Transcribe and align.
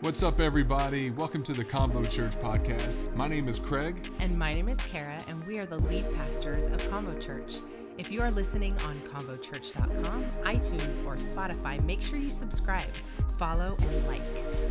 What's 0.00 0.22
up, 0.22 0.40
everybody? 0.40 1.10
Welcome 1.10 1.42
to 1.42 1.52
the 1.52 1.64
CONVO 1.64 2.08
Church 2.08 2.32
podcast. 2.36 3.14
My 3.16 3.28
name 3.28 3.48
is 3.48 3.58
Craig. 3.58 3.96
And 4.18 4.38
my 4.38 4.54
name 4.54 4.68
is 4.68 4.78
Cara, 4.78 5.22
and 5.28 5.46
we 5.46 5.58
are 5.58 5.66
the 5.66 5.78
lead 5.78 6.06
pastors 6.16 6.68
of 6.68 6.78
CONVO 6.88 7.20
Church. 7.20 7.56
If 7.98 8.10
you 8.10 8.22
are 8.22 8.30
listening 8.30 8.74
on 8.86 8.98
convochurch.com, 9.00 10.24
iTunes, 10.44 11.04
or 11.06 11.16
Spotify, 11.16 11.82
make 11.84 12.00
sure 12.00 12.18
you 12.18 12.30
subscribe, 12.30 12.88
follow, 13.36 13.76
and 13.78 14.06
like. 14.06 14.22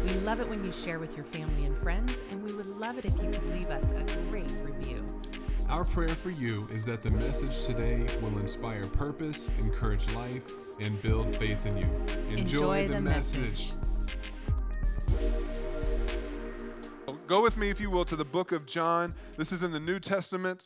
We 0.04 0.12
love 0.22 0.40
it 0.40 0.50
when 0.50 0.64
you 0.66 0.72
share 0.72 0.98
with 0.98 1.16
your 1.16 1.26
family 1.26 1.66
and 1.66 1.78
friends, 1.78 2.22
and 2.32 2.44
we 2.44 2.52
would 2.54 2.66
love 2.68 2.98
it 2.98 3.06
if 3.06 3.14
you 3.22 3.30
could 3.30 3.46
leave 3.56 3.70
us 3.70 3.92
a 3.92 4.04
great 4.32 4.50
review. 4.62 4.98
Our 5.70 5.86
prayer 5.86 6.10
for 6.10 6.32
you 6.32 6.68
is 6.72 6.86
that 6.86 7.04
the 7.04 7.12
message 7.12 7.68
today 7.68 8.04
will 8.22 8.36
inspire 8.40 8.86
purpose, 8.86 9.48
encourage 9.60 10.10
life, 10.16 10.52
and 10.80 11.00
build 11.04 11.36
faith 11.36 11.68
in 11.68 11.78
you. 11.78 11.86
Enjoy, 12.32 12.38
Enjoy 12.40 12.88
the, 12.88 12.94
the 12.96 13.02
message. 13.02 13.42
message. 13.42 13.74
Go 17.30 17.44
with 17.44 17.58
me, 17.58 17.70
if 17.70 17.80
you 17.80 17.92
will, 17.92 18.06
to 18.06 18.16
the 18.16 18.26
book 18.26 18.52
of 18.52 18.66
John. 18.66 19.14
This 19.38 19.52
is 19.52 19.62
in 19.62 19.72
the 19.72 19.80
New 19.80 20.00
Testament. 20.00 20.66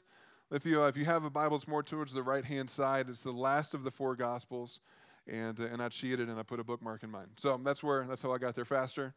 If 0.50 0.66
you, 0.66 0.82
uh, 0.82 0.88
if 0.88 0.96
you 0.96 1.04
have 1.04 1.26
a 1.26 1.30
Bible, 1.30 1.58
it's 1.58 1.68
more 1.68 1.84
towards 1.84 2.14
the 2.14 2.24
right 2.24 2.46
hand 2.46 2.70
side. 2.70 3.10
It's 3.10 3.20
the 3.20 3.34
last 3.34 3.74
of 3.74 3.84
the 3.84 3.92
four 3.92 4.16
Gospels. 4.16 4.80
And, 5.28 5.60
uh, 5.60 5.66
and 5.66 5.82
I 5.82 5.90
cheated 5.90 6.30
and 6.30 6.40
I 6.40 6.44
put 6.44 6.62
a 6.62 6.64
bookmark 6.64 7.04
in 7.04 7.12
mine. 7.12 7.28
So 7.36 7.60
that's 7.64 7.84
where 7.84 8.06
that's 8.08 8.22
how 8.22 8.32
I 8.32 8.38
got 8.38 8.56
there 8.56 8.64
faster. 8.64 9.14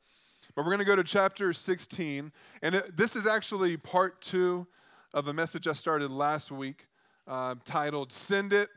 But 0.56 0.64
we're 0.64 0.72
going 0.72 0.80
to 0.80 0.84
go 0.84 0.96
to 0.96 1.04
chapter 1.04 1.52
16. 1.52 2.32
And 2.62 2.74
it, 2.74 2.96
this 2.96 3.14
is 3.14 3.28
actually 3.28 3.76
part 3.76 4.20
two 4.20 4.66
of 5.14 5.28
a 5.28 5.32
message 5.32 5.68
I 5.68 5.72
started 5.72 6.10
last 6.10 6.50
week 6.50 6.86
uh, 7.28 7.54
titled 7.64 8.10
Send 8.10 8.52
It. 8.52 8.70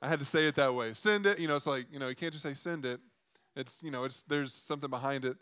I 0.00 0.08
had 0.08 0.18
to 0.18 0.24
say 0.24 0.46
it 0.46 0.54
that 0.54 0.74
way. 0.74 0.92
Send 0.92 1.26
it. 1.26 1.38
You 1.38 1.48
know, 1.48 1.56
it's 1.56 1.66
like, 1.66 1.86
you 1.90 1.98
know, 1.98 2.08
you 2.08 2.14
can't 2.14 2.32
just 2.32 2.44
say 2.44 2.54
send 2.54 2.84
it. 2.84 3.00
It's, 3.56 3.82
you 3.82 3.90
know, 3.90 4.04
it's, 4.04 4.22
there's 4.22 4.52
something 4.52 4.90
behind 4.90 5.24
it. 5.24 5.36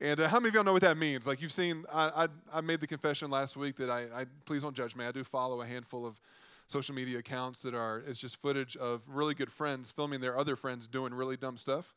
And 0.00 0.18
uh, 0.18 0.28
how 0.28 0.38
many 0.38 0.48
of 0.48 0.54
y'all 0.54 0.64
know 0.64 0.72
what 0.72 0.82
that 0.82 0.96
means? 0.96 1.26
Like 1.26 1.42
you've 1.42 1.52
seen, 1.52 1.84
I, 1.92 2.24
I, 2.24 2.58
I 2.58 2.60
made 2.62 2.80
the 2.80 2.86
confession 2.86 3.30
last 3.30 3.56
week 3.56 3.76
that 3.76 3.90
I, 3.90 4.06
I, 4.14 4.26
please 4.46 4.62
don't 4.62 4.74
judge 4.74 4.96
me. 4.96 5.04
I 5.04 5.12
do 5.12 5.24
follow 5.24 5.60
a 5.60 5.66
handful 5.66 6.06
of 6.06 6.20
social 6.66 6.94
media 6.94 7.18
accounts 7.18 7.62
that 7.62 7.74
are, 7.74 8.02
it's 8.06 8.18
just 8.18 8.40
footage 8.40 8.76
of 8.76 9.02
really 9.08 9.34
good 9.34 9.50
friends 9.50 9.90
filming 9.90 10.20
their 10.20 10.38
other 10.38 10.56
friends 10.56 10.86
doing 10.86 11.12
really 11.12 11.36
dumb 11.36 11.56
stuff. 11.56 11.94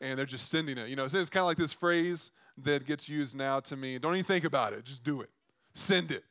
And 0.00 0.18
they're 0.18 0.26
just 0.26 0.50
sending 0.50 0.76
it. 0.76 0.88
You 0.88 0.96
know, 0.96 1.04
it's, 1.04 1.14
it's 1.14 1.30
kind 1.30 1.42
of 1.42 1.46
like 1.46 1.56
this 1.56 1.72
phrase 1.72 2.32
that 2.58 2.84
gets 2.84 3.08
used 3.08 3.36
now 3.36 3.60
to 3.60 3.76
me. 3.76 3.98
Don't 3.98 4.12
even 4.14 4.24
think 4.24 4.44
about 4.44 4.72
it. 4.72 4.84
Just 4.84 5.04
do 5.04 5.20
it. 5.20 5.30
Send 5.74 6.10
it. 6.10 6.24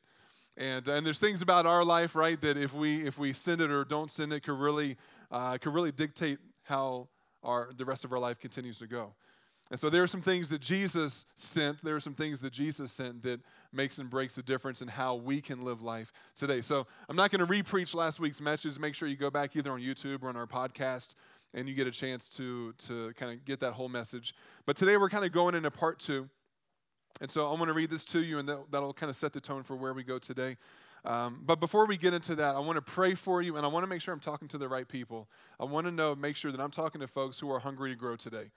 And, 0.58 0.88
and 0.88 1.05
there's 1.05 1.19
things 1.19 1.41
about 1.41 1.66
our 1.66 1.83
life, 1.83 2.16
right, 2.16 2.39
that 2.41 2.58
if 2.58 2.73
we 2.73 3.08
if 3.08 3.17
we 3.17 3.33
send 3.33 3.61
it 3.61 3.71
or 3.71 3.86
don't 3.86 4.11
send 4.11 4.33
it 4.33 4.41
could 4.41 4.59
really 4.59 4.97
uh, 5.31 5.58
could 5.58 5.73
really 5.73 5.93
dictate 5.93 6.38
how 6.64 7.08
our 7.44 7.70
the 7.75 7.86
rest 7.86 8.06
of 8.06 8.11
our 8.11 8.20
life 8.20 8.39
continues 8.39 8.80
to 8.80 8.88
go. 8.88 9.14
And 9.70 9.80
so 9.80 9.89
there 9.89 10.03
are 10.03 10.08
some 10.08 10.22
things 10.22 10.50
that 10.50 10.59
Jesus 10.59 11.25
sent. 11.36 11.81
There 11.81 11.95
are 11.95 12.02
some 12.02 12.14
things 12.14 12.42
that 12.42 12.52
Jesus 12.52 12.92
sent 12.92 13.23
that 13.23 13.39
makes 13.72 14.00
and 14.00 14.09
breaks 14.09 14.36
the 14.36 14.44
difference 14.44 14.81
in 14.81 14.89
how 14.89 15.16
we 15.16 15.39
can 15.39 15.61
live 15.61 15.81
life 15.81 16.11
today. 16.36 16.59
So 16.59 16.88
I'm 17.08 17.16
not 17.16 17.31
going 17.31 17.39
to 17.39 17.45
re-preach 17.45 17.95
last 17.95 18.20
week's 18.20 18.42
message. 18.42 18.78
Make 18.80 18.95
sure 18.95 19.08
you 19.08 19.16
go 19.16 19.30
back 19.30 19.56
either 19.56 19.72
on 19.72 19.80
YouTube 19.80 20.23
or 20.23 20.30
on 20.30 20.36
our 20.36 20.48
podcast, 20.48 21.16
and 21.53 21.70
you 21.70 21.75
get 21.75 21.88
a 21.88 21.92
chance 21.92 22.28
to 22.30 22.73
to 22.73 23.14
kind 23.14 23.31
of 23.31 23.45
get 23.45 23.59
that 23.61 23.73
whole 23.73 23.89
message. 23.89 24.36
But 24.66 24.76
today 24.76 24.98
we're 24.98 25.09
kind 25.09 25.23
of 25.23 25.31
going 25.31 25.55
into 25.55 25.72
part 25.72 26.00
two. 26.00 26.30
And 27.22 27.30
so 27.30 27.52
I'm 27.52 27.58
going 27.58 27.67
to 27.67 27.73
read 27.73 27.92
this 27.92 28.03
to 28.05 28.20
you, 28.20 28.39
and 28.39 28.50
that, 28.50 28.72
that'll 28.72 28.94
kind 28.94 29.09
of 29.09 29.16
set 29.16 29.31
the 29.31 29.39
tone 29.39 29.61
for 29.61 29.76
where 29.76 29.94
we 29.94 30.03
go 30.03 30.17
today. 30.17 30.58
Um, 31.03 31.41
but 31.44 31.59
before 31.59 31.88
we 31.88 31.97
get 31.97 32.13
into 32.13 32.35
that, 32.35 32.55
I 32.55 32.59
want 32.59 32.75
to 32.75 32.81
pray 32.81 33.16
for 33.16 33.41
you, 33.41 33.57
and 33.57 33.66
I 33.66 33.69
want 33.69 33.83
to 33.83 33.88
make 33.88 34.02
sure 34.02 34.13
I'm 34.13 34.19
talking 34.19 34.47
to 34.49 34.57
the 34.57 34.67
right 34.67 34.88
people. 34.88 35.27
I 35.59 35.66
want 35.66 35.88
to 35.88 35.91
know, 35.91 36.16
make 36.16 36.35
sure 36.35 36.52
that 36.52 36.61
I'm 36.61 36.71
talking 36.71 37.02
to 37.02 37.08
folks 37.08 37.39
who 37.39 37.52
are 37.52 37.59
hungry 37.59 37.89
to 37.89 37.95
grow 37.95 38.16
today. 38.16 38.52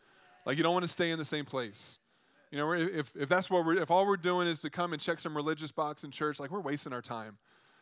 Like 0.44 0.56
you 0.58 0.62
don't 0.62 0.74
want 0.74 0.84
to 0.84 0.90
stay 0.90 1.10
in 1.10 1.18
the 1.18 1.24
same 1.24 1.44
place. 1.44 2.00
You 2.50 2.58
know, 2.58 2.72
if, 2.72 3.16
if 3.16 3.28
that's 3.28 3.50
what 3.50 3.64
we're, 3.64 3.80
if 3.82 3.90
all 3.90 4.06
we're 4.06 4.16
doing 4.16 4.46
is 4.46 4.60
to 4.60 4.70
come 4.70 4.92
and 4.92 5.00
check 5.00 5.18
some 5.18 5.34
religious 5.34 5.72
box 5.72 6.04
in 6.04 6.10
church, 6.10 6.38
like 6.38 6.50
we're 6.50 6.60
wasting 6.60 6.92
our 6.92 7.02
time. 7.02 7.38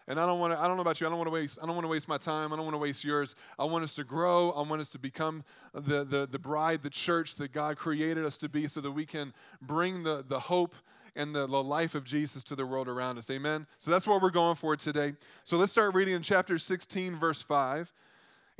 And 0.09 0.19
I 0.19 0.26
don't 0.26 0.41
want 0.41 0.53
to, 0.53 0.59
I 0.59 0.66
don't 0.66 0.76
know 0.76 0.82
about 0.82 1.00
you, 1.00 1.06
I 1.06 1.10
don't 1.10 1.19
want 1.19 1.28
to 1.28 1.34
waste, 1.34 1.58
I 1.62 1.66
don't 1.66 1.76
want 1.76 1.84
to 1.84 1.91
waste 1.91 2.08
my 2.08 2.19
time. 2.19 2.53
I 2.53 2.56
don't 2.56 2.64
want 2.64 2.75
to 2.75 2.78
waste 2.78 3.04
yours. 3.04 3.34
I 3.58 3.64
want 3.64 3.84
us 3.84 3.94
to 3.94 4.04
grow. 4.04 4.50
I 4.50 4.62
want 4.62 4.81
us 4.81 4.88
to 4.91 4.98
become 4.98 5.44
the, 5.75 6.04
the, 6.04 6.26
the 6.26 6.38
bride, 6.38 6.82
the 6.82 6.91
church 6.91 7.37
that 7.37 7.53
God 7.53 7.76
created 7.76 8.25
us 8.25 8.37
to 8.38 8.48
be 8.48 8.66
so 8.66 8.81
that 8.81 8.92
we 8.92 9.06
can 9.06 9.32
bring 9.60 10.03
the, 10.03 10.25
the 10.26 10.41
hope 10.41 10.75
and 11.15 11.34
the, 11.34 11.47
the 11.47 11.62
life 11.62 11.95
of 11.95 12.05
Jesus 12.05 12.43
to 12.45 12.55
the 12.55 12.67
world 12.67 12.89
around 12.89 13.19
us. 13.19 13.31
Amen? 13.31 13.67
So 13.78 13.91
that's 13.91 14.06
what 14.06 14.23
we're 14.23 14.31
going 14.31 14.56
for 14.56 14.77
today. 14.77 15.15
So 15.45 15.56
let's 15.56 15.73
start 15.73 15.95
reading 15.95 16.15
in 16.15 16.23
chapter 16.23 16.59
16, 16.59 17.17
verse 17.17 17.43
5. 17.43 17.93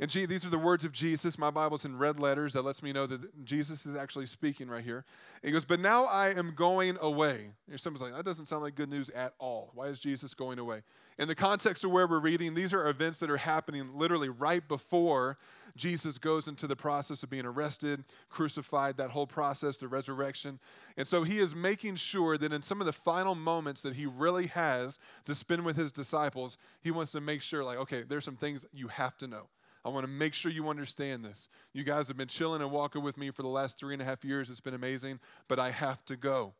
And 0.03 0.11
gee, 0.11 0.25
these 0.25 0.45
are 0.45 0.49
the 0.49 0.59
words 0.59 0.83
of 0.83 0.91
Jesus. 0.91 1.37
My 1.37 1.49
Bible's 1.49 1.85
in 1.85 1.97
red 1.97 2.19
letters. 2.19 2.51
That 2.51 2.63
lets 2.63 2.83
me 2.83 2.91
know 2.91 3.05
that 3.05 3.45
Jesus 3.45 3.85
is 3.85 3.95
actually 3.95 4.25
speaking 4.25 4.67
right 4.67 4.83
here. 4.83 5.05
He 5.41 5.49
goes, 5.49 5.63
But 5.63 5.79
now 5.79 6.03
I 6.03 6.31
am 6.31 6.51
going 6.53 6.97
away. 6.99 7.53
And 7.71 8.01
like, 8.01 8.13
That 8.13 8.25
doesn't 8.25 8.47
sound 8.47 8.63
like 8.63 8.75
good 8.75 8.89
news 8.89 9.09
at 9.11 9.33
all. 9.39 9.71
Why 9.73 9.85
is 9.85 10.01
Jesus 10.01 10.33
going 10.33 10.59
away? 10.59 10.81
In 11.17 11.29
the 11.29 11.35
context 11.35 11.85
of 11.85 11.91
where 11.91 12.05
we're 12.05 12.19
reading, 12.19 12.53
these 12.53 12.73
are 12.73 12.89
events 12.89 13.19
that 13.19 13.31
are 13.31 13.37
happening 13.37 13.97
literally 13.97 14.27
right 14.27 14.67
before 14.67 15.37
Jesus 15.77 16.17
goes 16.17 16.49
into 16.49 16.67
the 16.67 16.75
process 16.75 17.23
of 17.23 17.29
being 17.29 17.45
arrested, 17.45 18.03
crucified, 18.27 18.97
that 18.97 19.11
whole 19.11 19.25
process, 19.25 19.77
the 19.77 19.87
resurrection. 19.87 20.59
And 20.97 21.07
so 21.07 21.23
he 21.23 21.37
is 21.37 21.55
making 21.55 21.95
sure 21.95 22.37
that 22.37 22.51
in 22.51 22.61
some 22.61 22.81
of 22.81 22.87
the 22.87 22.91
final 22.91 23.35
moments 23.35 23.81
that 23.83 23.93
he 23.93 24.05
really 24.05 24.47
has 24.47 24.99
to 25.23 25.33
spend 25.33 25.63
with 25.63 25.77
his 25.77 25.93
disciples, 25.93 26.57
he 26.81 26.91
wants 26.91 27.13
to 27.13 27.21
make 27.21 27.41
sure, 27.41 27.63
like, 27.63 27.77
okay, 27.77 28.03
there's 28.03 28.25
some 28.25 28.35
things 28.35 28.65
you 28.73 28.89
have 28.89 29.15
to 29.19 29.27
know. 29.27 29.47
I 29.85 29.89
want 29.89 30.05
to 30.05 30.11
make 30.11 30.33
sure 30.33 30.51
you 30.51 30.69
understand 30.69 31.25
this. 31.25 31.49
You 31.73 31.83
guys 31.83 32.07
have 32.07 32.17
been 32.17 32.27
chilling 32.27 32.61
and 32.61 32.71
walking 32.71 33.03
with 33.03 33.17
me 33.17 33.31
for 33.31 33.41
the 33.41 33.49
last 33.49 33.77
three 33.77 33.93
and 33.93 34.01
a 34.01 34.05
half 34.05 34.23
years. 34.23 34.49
It's 34.49 34.61
been 34.61 34.73
amazing, 34.73 35.19
but 35.47 35.59
I 35.59 35.71
have 35.71 36.05
to 36.05 36.15
go. 36.15 36.53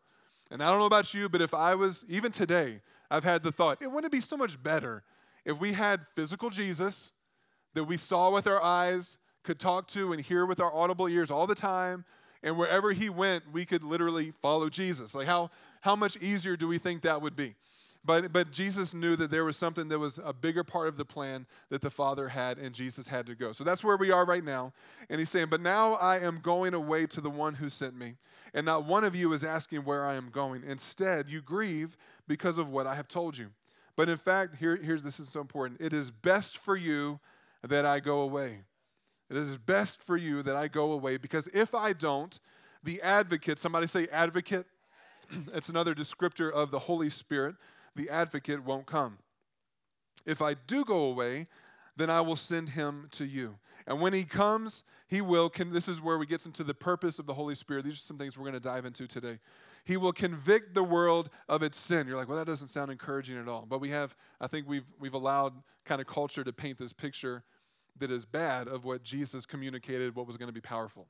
And 0.51 0.61
I 0.61 0.69
don't 0.69 0.79
know 0.79 0.85
about 0.85 1.13
you, 1.13 1.29
but 1.29 1.41
if 1.41 1.53
I 1.53 1.73
was, 1.75 2.05
even 2.09 2.31
today, 2.31 2.81
I've 3.09 3.23
had 3.23 3.43
the 3.43 3.51
thought, 3.51 3.81
it 3.81 3.91
wouldn't 3.91 4.11
be 4.11 4.19
so 4.19 4.35
much 4.35 4.61
better 4.61 5.03
if 5.45 5.59
we 5.59 5.73
had 5.73 6.05
physical 6.05 6.49
Jesus 6.49 7.11
that 7.73 7.85
we 7.85 7.97
saw 7.97 8.31
with 8.31 8.47
our 8.47 8.61
eyes, 8.61 9.17
could 9.43 9.59
talk 9.59 9.87
to 9.89 10.13
and 10.13 10.21
hear 10.21 10.45
with 10.45 10.59
our 10.59 10.73
audible 10.73 11.07
ears 11.07 11.29
all 11.29 11.47
the 11.47 11.55
time, 11.55 12.05
and 12.41 12.57
wherever 12.57 12.91
he 12.91 13.09
went, 13.09 13.51
we 13.51 13.65
could 13.65 13.83
literally 13.83 14.31
follow 14.31 14.69
Jesus. 14.69 15.15
Like, 15.15 15.27
how, 15.27 15.49
how 15.81 15.95
much 15.95 16.17
easier 16.17 16.55
do 16.55 16.67
we 16.67 16.77
think 16.77 17.01
that 17.01 17.21
would 17.21 17.35
be? 17.35 17.55
But, 18.05 18.33
but 18.33 18.51
Jesus 18.51 18.93
knew 18.93 19.15
that 19.15 19.31
there 19.31 19.45
was 19.45 19.55
something 19.55 19.87
that 19.87 19.99
was 19.99 20.19
a 20.23 20.33
bigger 20.33 20.63
part 20.63 20.89
of 20.89 20.97
the 20.97 21.05
plan 21.05 21.45
that 21.69 21.81
the 21.81 21.89
Father 21.89 22.29
had, 22.29 22.57
and 22.57 22.75
Jesus 22.75 23.07
had 23.07 23.25
to 23.27 23.35
go. 23.35 23.53
So 23.53 23.63
that's 23.63 23.83
where 23.83 23.95
we 23.95 24.11
are 24.11 24.25
right 24.25 24.43
now. 24.43 24.73
And 25.09 25.19
he's 25.19 25.29
saying, 25.29 25.47
But 25.49 25.61
now 25.61 25.93
I 25.93 26.19
am 26.19 26.39
going 26.39 26.73
away 26.73 27.05
to 27.07 27.21
the 27.21 27.29
one 27.29 27.55
who 27.55 27.69
sent 27.69 27.97
me. 27.97 28.15
And 28.53 28.65
not 28.65 28.85
one 28.85 29.03
of 29.05 29.15
you 29.15 29.31
is 29.31 29.43
asking 29.43 29.85
where 29.85 30.05
I 30.05 30.15
am 30.15 30.29
going. 30.29 30.63
Instead, 30.67 31.29
you 31.29 31.41
grieve 31.41 31.95
because 32.27 32.57
of 32.57 32.69
what 32.69 32.85
I 32.85 32.95
have 32.95 33.07
told 33.07 33.37
you. 33.37 33.51
But 33.95 34.09
in 34.09 34.17
fact, 34.17 34.55
here, 34.55 34.75
here's 34.75 35.03
this 35.03 35.19
is 35.19 35.29
so 35.29 35.39
important. 35.39 35.79
It 35.79 35.93
is 35.93 36.11
best 36.11 36.57
for 36.57 36.75
you 36.75 37.19
that 37.63 37.85
I 37.85 37.99
go 37.99 38.21
away. 38.21 38.63
It 39.29 39.37
is 39.37 39.57
best 39.57 40.01
for 40.01 40.17
you 40.17 40.43
that 40.43 40.55
I 40.55 40.67
go 40.67 40.91
away 40.91 41.17
because 41.17 41.47
if 41.53 41.73
I 41.73 41.93
don't, 41.93 42.39
the 42.83 43.01
advocate, 43.01 43.59
somebody 43.59 43.87
say 43.87 44.07
advocate, 44.11 44.65
it's 45.53 45.69
another 45.69 45.95
descriptor 45.95 46.51
of 46.51 46.69
the 46.69 46.79
Holy 46.79 47.09
Spirit 47.09 47.55
the 47.95 48.09
advocate 48.09 48.63
won't 48.63 48.85
come. 48.85 49.19
If 50.25 50.41
I 50.41 50.53
do 50.53 50.85
go 50.85 51.03
away, 51.03 51.47
then 51.95 52.09
I 52.09 52.21
will 52.21 52.35
send 52.35 52.69
him 52.69 53.07
to 53.11 53.25
you. 53.25 53.57
And 53.85 54.01
when 54.01 54.13
he 54.13 54.23
comes, 54.23 54.83
he 55.07 55.21
will, 55.21 55.49
con- 55.49 55.71
this 55.71 55.87
is 55.87 56.01
where 56.01 56.17
we 56.17 56.25
get 56.25 56.45
into 56.45 56.63
the 56.63 56.73
purpose 56.73 57.19
of 57.19 57.25
the 57.25 57.33
Holy 57.33 57.55
Spirit. 57.55 57.83
These 57.83 57.95
are 57.95 57.97
some 57.97 58.17
things 58.17 58.37
we're 58.37 58.45
going 58.45 58.53
to 58.53 58.59
dive 58.59 58.85
into 58.85 59.05
today. 59.05 59.39
He 59.85 59.97
will 59.97 60.13
convict 60.13 60.73
the 60.73 60.83
world 60.83 61.29
of 61.49 61.61
its 61.61 61.77
sin. 61.77 62.07
You're 62.07 62.17
like, 62.17 62.29
well, 62.29 62.37
that 62.37 62.47
doesn't 62.47 62.69
sound 62.69 62.89
encouraging 62.89 63.37
at 63.37 63.47
all. 63.47 63.65
But 63.67 63.79
we 63.81 63.89
have, 63.89 64.15
I 64.39 64.47
think 64.47 64.67
we've, 64.67 64.91
we've 64.99 65.13
allowed 65.13 65.53
kind 65.83 65.99
of 65.99 66.07
culture 66.07 66.43
to 66.43 66.53
paint 66.53 66.77
this 66.77 66.93
picture 66.93 67.43
that 67.99 68.09
is 68.09 68.25
bad 68.25 68.67
of 68.67 68.85
what 68.85 69.03
Jesus 69.03 69.45
communicated, 69.45 70.15
what 70.15 70.25
was 70.25 70.37
going 70.37 70.47
to 70.47 70.53
be 70.53 70.61
powerful. 70.61 71.07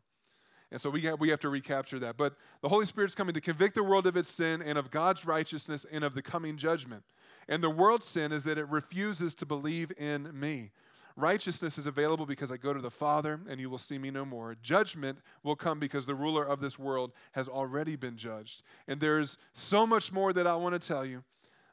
And 0.74 0.82
so 0.82 0.90
we 0.90 1.02
have, 1.02 1.20
we 1.20 1.30
have 1.30 1.40
to 1.42 1.50
recapture 1.50 2.00
that. 2.00 2.18
But 2.18 2.34
the 2.62 2.68
Holy 2.68 2.86
Spirit's 2.86 3.14
coming 3.14 3.36
to 3.36 3.42
convict 3.42 3.76
the 3.76 3.84
world 3.84 4.08
of 4.08 4.18
its 4.18 4.28
sin 4.28 4.60
and 4.60 4.76
of 4.76 4.90
God's 4.90 5.24
righteousness 5.24 5.86
and 5.90 6.04
of 6.04 6.16
the 6.16 6.24
coming 6.24 6.58
judgment. 6.58 7.04
And 7.48 7.64
the 7.64 7.70
world's 7.70 8.08
sin 8.08 8.32
is 8.32 8.44
that 8.46 8.58
it 8.58 8.68
refuses 8.68 9.36
to 9.36 9.46
believe 9.46 9.92
in 9.98 10.38
me. 10.38 10.72
Righteousness 11.16 11.78
is 11.78 11.86
available 11.86 12.26
because 12.26 12.52
I 12.52 12.58
go 12.58 12.74
to 12.74 12.82
the 12.82 12.90
Father 12.90 13.40
and 13.48 13.62
you 13.62 13.70
will 13.70 13.78
see 13.78 14.00
me 14.00 14.10
no 14.10 14.26
more. 14.26 14.56
Judgment 14.64 15.20
will 15.44 15.56
come 15.56 15.78
because 15.78 16.08
the 16.08 16.16
ruler 16.16 16.44
of 16.44 16.60
this 16.60 16.80
world 16.80 17.12
has 17.34 17.48
already 17.48 17.96
been 17.96 18.18
judged. 18.18 18.64
And 18.88 19.00
there's 19.00 19.38
so 19.54 19.86
much 19.86 20.12
more 20.12 20.34
that 20.34 20.48
I 20.48 20.56
want 20.56 20.82
to 20.82 20.86
tell 20.86 21.06
you, 21.06 21.24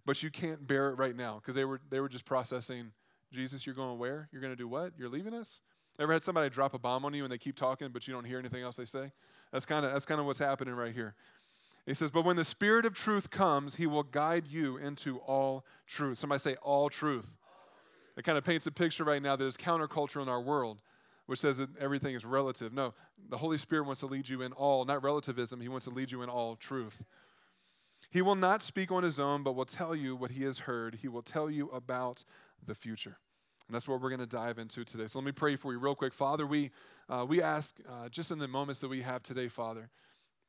but 0.04 0.22
you 0.22 0.30
can't 0.30 0.66
bear 0.66 0.90
it 0.90 0.98
right 0.98 1.16
now 1.16 1.36
because 1.36 1.54
they 1.54 1.64
were, 1.64 1.80
they 1.88 2.00
were 2.00 2.08
just 2.10 2.26
processing 2.26 2.92
Jesus, 3.32 3.64
you're 3.64 3.76
going 3.76 3.98
where? 3.98 4.28
You're 4.32 4.42
going 4.42 4.52
to 4.52 4.56
do 4.56 4.68
what? 4.68 4.92
You're 4.98 5.08
leaving 5.08 5.34
us? 5.34 5.60
Ever 5.98 6.12
had 6.12 6.22
somebody 6.22 6.48
drop 6.48 6.72
a 6.72 6.78
bomb 6.78 7.04
on 7.04 7.12
you 7.12 7.24
and 7.24 7.32
they 7.32 7.38
keep 7.38 7.56
talking, 7.56 7.88
but 7.88 8.08
you 8.08 8.14
don't 8.14 8.24
hear 8.24 8.38
anything 8.38 8.62
else 8.62 8.76
they 8.76 8.84
say? 8.84 9.12
That's 9.52 9.66
kind 9.66 9.84
of 9.84 9.92
that's 9.92 10.06
kind 10.06 10.20
of 10.20 10.26
what's 10.26 10.38
happening 10.38 10.74
right 10.74 10.94
here. 10.94 11.14
He 11.86 11.94
says, 11.94 12.10
But 12.10 12.24
when 12.24 12.36
the 12.36 12.44
Spirit 12.44 12.86
of 12.86 12.94
truth 12.94 13.30
comes, 13.30 13.76
he 13.76 13.86
will 13.86 14.02
guide 14.02 14.44
you 14.48 14.76
into 14.76 15.18
all 15.18 15.64
truth. 15.86 16.18
Somebody 16.18 16.38
say, 16.38 16.54
all 16.62 16.88
truth. 16.88 17.36
It 18.16 18.24
kind 18.24 18.38
of 18.38 18.44
paints 18.44 18.66
a 18.66 18.72
picture 18.72 19.04
right 19.04 19.22
now 19.22 19.36
that 19.36 19.44
is 19.44 19.56
counterculture 19.56 20.22
in 20.22 20.28
our 20.28 20.40
world. 20.40 20.78
which 21.26 21.38
says 21.38 21.58
that 21.58 21.76
everything 21.78 22.14
is 22.14 22.24
relative. 22.24 22.72
No, 22.72 22.92
the 23.28 23.38
Holy 23.38 23.56
Spirit 23.56 23.86
wants 23.86 24.00
to 24.00 24.06
lead 24.06 24.28
you 24.28 24.42
in 24.42 24.52
all, 24.52 24.84
not 24.84 25.02
relativism, 25.02 25.60
He 25.60 25.68
wants 25.68 25.86
to 25.86 25.92
lead 25.92 26.10
you 26.10 26.22
in 26.22 26.28
all 26.28 26.56
truth. 26.56 27.04
He 28.10 28.20
will 28.20 28.34
not 28.34 28.62
speak 28.62 28.90
on 28.90 29.04
His 29.04 29.20
own, 29.20 29.42
but 29.42 29.54
will 29.54 29.64
tell 29.64 29.94
you 29.94 30.16
what 30.16 30.32
He 30.32 30.42
has 30.44 30.60
heard. 30.60 30.96
He 30.96 31.08
will 31.08 31.22
tell 31.22 31.48
you 31.48 31.68
about 31.68 32.24
the 32.64 32.74
future. 32.74 33.18
And 33.70 33.74
that's 33.76 33.86
what 33.86 34.00
we're 34.00 34.08
going 34.08 34.18
to 34.18 34.26
dive 34.26 34.58
into 34.58 34.82
today. 34.82 35.06
So 35.06 35.20
let 35.20 35.26
me 35.26 35.30
pray 35.30 35.54
for 35.54 35.72
you 35.72 35.78
real 35.78 35.94
quick. 35.94 36.12
Father, 36.12 36.44
we, 36.44 36.72
uh, 37.08 37.24
we 37.28 37.40
ask 37.40 37.78
uh, 37.88 38.08
just 38.08 38.32
in 38.32 38.40
the 38.40 38.48
moments 38.48 38.80
that 38.80 38.88
we 38.88 39.02
have 39.02 39.22
today, 39.22 39.46
Father, 39.46 39.90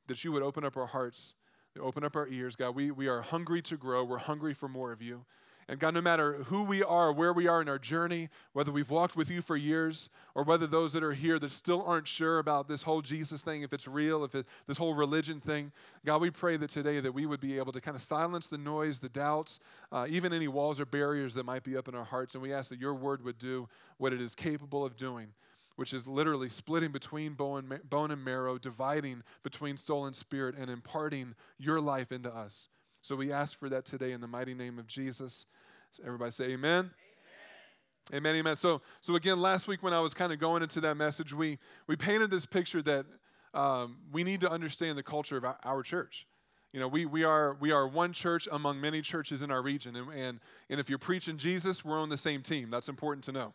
that 0.08 0.24
you 0.24 0.32
would 0.32 0.42
open 0.42 0.66
up 0.66 0.76
our 0.76 0.88
hearts, 0.88 1.36
open 1.80 2.04
up 2.04 2.16
our 2.16 2.28
ears. 2.28 2.56
God, 2.56 2.74
we, 2.74 2.90
we 2.90 3.08
are 3.08 3.22
hungry 3.22 3.62
to 3.62 3.78
grow. 3.78 4.04
We're 4.04 4.18
hungry 4.18 4.56
for 4.56 4.68
more 4.68 4.92
of 4.92 5.04
you. 5.04 5.26
And 5.72 5.80
God, 5.80 5.94
no 5.94 6.02
matter 6.02 6.44
who 6.48 6.66
we 6.66 6.84
are, 6.84 7.14
where 7.14 7.32
we 7.32 7.48
are 7.48 7.62
in 7.62 7.70
our 7.70 7.80
journey, 7.80 8.28
whether 8.52 8.74
we've 8.74 8.90
walked 8.90 9.16
with 9.16 9.32
you 9.32 9.42
for 9.42 9.56
years, 9.56 10.10
or 10.36 10.44
whether 10.44 10.68
those 10.68 10.92
that 10.92 11.02
are 11.02 11.14
here 11.14 11.40
that 11.40 11.54
still 11.54 11.82
aren't 11.84 12.10
sure 12.10 12.40
about 12.40 12.68
this 12.68 12.84
whole 12.84 13.02
Jesus 13.02 13.42
thing, 13.42 13.62
if 13.62 13.72
it's 13.72 13.88
real, 13.88 14.26
if 14.26 14.36
it, 14.36 14.46
this 14.68 14.78
whole 14.78 14.94
religion 14.94 15.40
thing, 15.40 15.72
God, 16.06 16.20
we 16.20 16.30
pray 16.30 16.58
that 16.58 16.70
today 16.70 17.00
that 17.00 17.14
we 17.14 17.26
would 17.26 17.40
be 17.40 17.58
able 17.58 17.72
to 17.72 17.80
kind 17.80 17.96
of 17.96 18.02
silence 18.02 18.50
the 18.50 18.58
noise, 18.58 19.00
the 19.00 19.08
doubts, 19.08 19.62
uh, 19.94 20.08
even 20.10 20.34
any 20.34 20.50
walls 20.50 20.82
or 20.82 20.86
barriers 20.86 21.36
that 21.36 21.46
might 21.46 21.64
be 21.64 21.78
up 21.78 21.88
in 21.88 21.96
our 21.96 22.04
hearts. 22.04 22.36
And 22.36 22.42
we 22.42 22.52
ask 22.52 22.70
that 22.72 22.82
your 22.82 22.94
word 22.94 23.24
would 23.24 23.38
do 23.38 23.70
what 23.98 24.12
it 24.12 24.20
is 24.20 24.36
capable 24.36 24.84
of 24.84 24.98
doing 24.98 25.30
which 25.78 25.94
is 25.94 26.06
literally 26.06 26.50
splitting 26.50 26.92
between 26.92 27.34
bone 27.34 27.82
and 27.90 28.24
marrow, 28.24 28.58
dividing 28.60 29.24
between 29.42 29.78
soul 29.78 30.06
and 30.06 30.16
spirit, 30.16 30.54
and 30.56 30.70
imparting 30.70 31.34
your 31.58 31.80
life 31.80 32.12
into 32.12 32.30
us. 32.30 32.68
So 33.02 33.16
we 33.16 33.32
ask 33.32 33.58
for 33.58 33.68
that 33.70 33.84
today 33.84 34.12
in 34.12 34.22
the 34.22 34.28
mighty 34.28 34.54
name 34.54 34.78
of 34.78 34.86
Jesus. 34.86 35.48
Everybody 36.06 36.32
say 36.32 36.52
amen. 36.52 36.92
Amen. 38.12 38.14
Amen, 38.14 38.36
amen. 38.36 38.56
So, 38.56 38.82
so 39.00 39.16
again, 39.16 39.40
last 39.42 39.68
week 39.68 39.82
when 39.82 39.94
I 39.94 40.00
was 40.00 40.14
kind 40.14 40.32
of 40.32 40.38
going 40.38 40.62
into 40.62 40.80
that 40.82 40.98
message, 40.98 41.34
we 41.34 41.58
we 41.88 41.96
painted 41.96 42.30
this 42.30 42.46
picture 42.46 42.82
that 42.84 43.06
um, 43.54 43.98
we 44.12 44.24
need 44.24 44.42
to 44.42 44.52
understand 44.52 44.98
the 44.98 45.04
culture 45.04 45.36
of 45.36 45.46
our, 45.46 45.58
our, 45.64 45.84
church. 45.84 46.28
You 46.72 46.80
know, 46.80 46.88
we, 46.88 47.06
we 47.06 47.24
are 47.24 47.58
we 47.60 47.72
are 47.72 47.88
one 47.88 48.14
church 48.14 48.48
among 48.52 48.80
many 48.80 49.02
churches 49.02 49.42
in 49.42 49.52
our 49.52 49.62
region, 49.62 49.96
and, 49.96 50.14
and 50.14 50.40
and 50.70 50.80
if 50.80 50.88
you're 50.88 51.00
preaching 51.00 51.38
Jesus, 51.38 51.84
we're 51.84 52.00
on 52.00 52.10
the 52.10 52.18
same 52.18 52.44
team. 52.44 52.70
That's 52.70 52.88
important 52.88 53.24
to 53.26 53.32
know. 53.32 53.54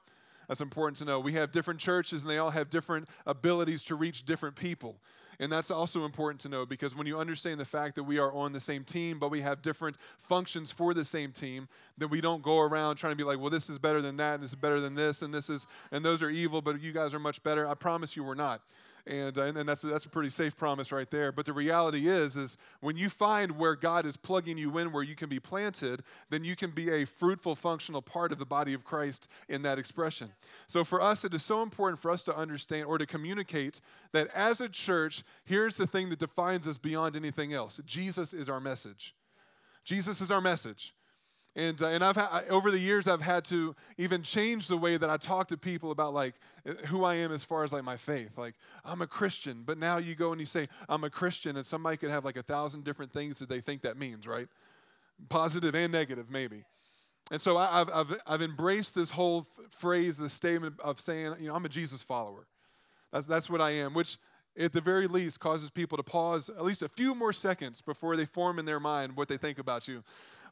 That's 0.48 0.60
important 0.60 0.96
to 0.98 1.04
know. 1.04 1.20
We 1.20 1.32
have 1.32 1.52
different 1.52 1.80
churches, 1.80 2.22
and 2.22 2.30
they 2.30 2.38
all 2.38 2.50
have 2.50 2.68
different 2.68 3.08
abilities 3.26 3.84
to 3.84 3.94
reach 3.94 4.24
different 4.24 4.56
people. 4.56 4.96
And 5.38 5.50
that's 5.52 5.70
also 5.70 6.04
important 6.04 6.40
to 6.42 6.48
know 6.48 6.64
because 6.64 6.96
when 6.96 7.06
you 7.06 7.18
understand 7.18 7.60
the 7.60 7.64
fact 7.64 7.94
that 7.96 8.04
we 8.04 8.18
are 8.18 8.32
on 8.32 8.52
the 8.52 8.60
same 8.60 8.84
team, 8.84 9.18
but 9.18 9.30
we 9.30 9.40
have 9.40 9.62
different 9.62 9.96
functions 10.18 10.72
for 10.72 10.94
the 10.94 11.04
same 11.04 11.32
team, 11.32 11.68
then 11.98 12.08
we 12.08 12.20
don't 12.20 12.42
go 12.42 12.60
around 12.60 12.96
trying 12.96 13.12
to 13.12 13.16
be 13.16 13.24
like, 13.24 13.38
well, 13.38 13.50
this 13.50 13.68
is 13.68 13.78
better 13.78 14.00
than 14.00 14.16
that, 14.16 14.34
and 14.34 14.42
this 14.42 14.50
is 14.50 14.56
better 14.56 14.80
than 14.80 14.94
this, 14.94 15.22
and 15.22 15.32
this 15.32 15.50
is, 15.50 15.66
and 15.92 16.04
those 16.04 16.22
are 16.22 16.30
evil, 16.30 16.62
but 16.62 16.80
you 16.80 16.92
guys 16.92 17.14
are 17.14 17.18
much 17.18 17.42
better. 17.42 17.66
I 17.66 17.74
promise 17.74 18.16
you 18.16 18.24
we're 18.24 18.34
not. 18.34 18.62
And, 19.06 19.38
uh, 19.38 19.44
and, 19.44 19.58
and, 19.58 19.68
that's, 19.68 19.84
a, 19.84 19.86
that's 19.86 20.04
a 20.04 20.08
pretty 20.08 20.30
safe 20.30 20.56
promise 20.56 20.90
right 20.90 21.08
there. 21.10 21.30
But 21.30 21.46
the 21.46 21.52
reality 21.52 22.08
is, 22.08 22.36
is 22.36 22.56
when 22.80 22.96
you 22.96 23.08
find 23.08 23.52
where 23.52 23.76
God 23.76 24.04
is 24.04 24.16
plugging 24.16 24.58
you 24.58 24.76
in, 24.78 24.90
where 24.90 25.04
you 25.04 25.14
can 25.14 25.28
be 25.28 25.38
planted, 25.38 26.02
then 26.28 26.42
you 26.42 26.56
can 26.56 26.70
be 26.70 26.90
a 26.90 27.04
fruitful, 27.04 27.54
functional 27.54 28.02
part 28.02 28.32
of 28.32 28.38
the 28.38 28.46
body 28.46 28.74
of 28.74 28.84
Christ 28.84 29.28
in 29.48 29.62
that 29.62 29.78
expression. 29.78 30.30
So 30.66 30.82
for 30.82 31.00
us, 31.00 31.24
it 31.24 31.32
is 31.34 31.44
so 31.44 31.62
important 31.62 32.00
for 32.00 32.10
us 32.10 32.24
to 32.24 32.36
understand 32.36 32.86
or 32.86 32.98
to 32.98 33.06
communicate 33.06 33.80
that 34.10 34.28
as 34.34 34.60
a 34.60 34.68
church, 34.68 35.22
here's 35.44 35.76
the 35.76 35.86
thing 35.86 36.08
that 36.08 36.18
defines 36.18 36.66
us 36.66 36.78
beyond 36.78 37.14
anything 37.14 37.52
else 37.52 37.80
Jesus 37.86 38.32
is 38.32 38.48
our 38.48 38.60
message. 38.60 39.14
Jesus 39.84 40.20
is 40.20 40.32
our 40.32 40.40
message. 40.40 40.94
And, 41.56 41.80
uh, 41.80 41.88
and 41.88 42.04
I've 42.04 42.16
ha- 42.16 42.42
over 42.50 42.70
the 42.70 42.78
years, 42.78 43.08
I've 43.08 43.22
had 43.22 43.44
to 43.46 43.74
even 43.96 44.22
change 44.22 44.68
the 44.68 44.76
way 44.76 44.98
that 44.98 45.08
I 45.08 45.16
talk 45.16 45.48
to 45.48 45.56
people 45.56 45.90
about 45.90 46.12
like 46.12 46.34
who 46.88 47.02
I 47.02 47.14
am 47.14 47.32
as 47.32 47.44
far 47.44 47.64
as 47.64 47.72
like 47.72 47.82
my 47.82 47.96
faith. 47.96 48.36
Like 48.36 48.54
I'm 48.84 49.00
a 49.00 49.06
Christian, 49.06 49.62
but 49.64 49.78
now 49.78 49.96
you 49.96 50.14
go 50.14 50.32
and 50.32 50.40
you 50.40 50.46
say 50.46 50.68
I'm 50.86 51.02
a 51.02 51.08
Christian, 51.10 51.56
and 51.56 51.64
somebody 51.64 51.96
could 51.96 52.10
have 52.10 52.26
like 52.26 52.36
a 52.36 52.42
thousand 52.42 52.84
different 52.84 53.10
things 53.10 53.38
that 53.38 53.48
they 53.48 53.60
think 53.60 53.80
that 53.82 53.96
means, 53.96 54.26
right? 54.26 54.48
Positive 55.30 55.74
and 55.74 55.90
negative, 55.90 56.30
maybe. 56.30 56.64
And 57.30 57.40
so 57.40 57.56
I, 57.56 57.78
have 57.78 57.90
I've, 57.92 58.20
I've 58.26 58.42
embraced 58.42 58.94
this 58.94 59.10
whole 59.10 59.46
phrase, 59.70 60.18
this 60.18 60.34
statement 60.34 60.78
of 60.80 61.00
saying, 61.00 61.36
you 61.40 61.48
know, 61.48 61.54
I'm 61.54 61.64
a 61.64 61.70
Jesus 61.70 62.02
follower. 62.02 62.46
That's, 63.12 63.26
that's 63.26 63.48
what 63.48 63.62
I 63.62 63.70
am, 63.70 63.94
which 63.94 64.18
at 64.58 64.72
the 64.72 64.80
very 64.80 65.06
least 65.06 65.40
causes 65.40 65.70
people 65.70 65.96
to 65.96 66.02
pause 66.02 66.50
at 66.50 66.64
least 66.64 66.82
a 66.82 66.88
few 66.88 67.14
more 67.14 67.32
seconds 67.32 67.80
before 67.82 68.14
they 68.14 68.26
form 68.26 68.58
in 68.58 68.64
their 68.64 68.78
mind 68.78 69.16
what 69.16 69.28
they 69.28 69.36
think 69.36 69.58
about 69.58 69.88
you. 69.88 70.04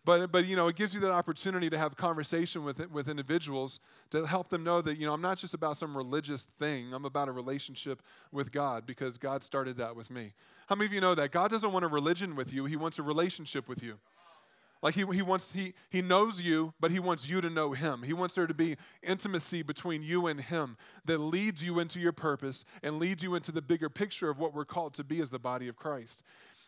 But, 0.04 0.30
but 0.30 0.46
you 0.46 0.54
know, 0.54 0.68
it 0.68 0.76
gives 0.76 0.94
you 0.94 1.00
that 1.00 1.10
opportunity 1.10 1.70
to 1.70 1.78
have 1.78 1.96
conversation 1.96 2.62
with, 2.62 2.90
with 2.90 3.08
individuals 3.08 3.80
to 4.10 4.26
help 4.26 4.48
them 4.48 4.62
know 4.62 4.82
that, 4.82 4.98
you 4.98 5.06
know, 5.06 5.14
I'm 5.14 5.22
not 5.22 5.38
just 5.38 5.54
about 5.54 5.78
some 5.78 5.96
religious 5.96 6.44
thing. 6.44 6.92
I'm 6.92 7.06
about 7.06 7.28
a 7.28 7.32
relationship 7.32 8.02
with 8.30 8.52
God 8.52 8.84
because 8.84 9.16
God 9.16 9.42
started 9.42 9.78
that 9.78 9.96
with 9.96 10.10
me. 10.10 10.32
How 10.66 10.76
many 10.76 10.86
of 10.86 10.92
you 10.92 11.00
know 11.00 11.14
that? 11.14 11.30
God 11.30 11.50
doesn't 11.50 11.72
want 11.72 11.86
a 11.86 11.88
religion 11.88 12.36
with 12.36 12.52
you. 12.52 12.66
He 12.66 12.76
wants 12.76 12.98
a 12.98 13.02
relationship 13.02 13.66
with 13.66 13.82
you. 13.82 13.98
Like 14.84 14.94
he, 14.94 15.06
he 15.14 15.22
wants 15.22 15.50
he 15.50 15.72
he 15.88 16.02
knows 16.02 16.42
you, 16.42 16.74
but 16.78 16.90
he 16.90 17.00
wants 17.00 17.26
you 17.26 17.40
to 17.40 17.48
know 17.48 17.72
him. 17.72 18.02
He 18.02 18.12
wants 18.12 18.34
there 18.34 18.46
to 18.46 18.52
be 18.52 18.76
intimacy 19.02 19.62
between 19.62 20.02
you 20.02 20.26
and 20.26 20.38
him 20.38 20.76
that 21.06 21.16
leads 21.16 21.64
you 21.64 21.78
into 21.78 21.98
your 21.98 22.12
purpose 22.12 22.66
and 22.82 22.98
leads 22.98 23.22
you 23.22 23.34
into 23.34 23.50
the 23.50 23.62
bigger 23.62 23.88
picture 23.88 24.28
of 24.28 24.38
what 24.38 24.52
we're 24.52 24.66
called 24.66 24.92
to 24.94 25.04
be 25.04 25.22
as 25.22 25.30
the 25.30 25.38
body 25.38 25.68
of 25.68 25.76
Christ. 25.76 26.22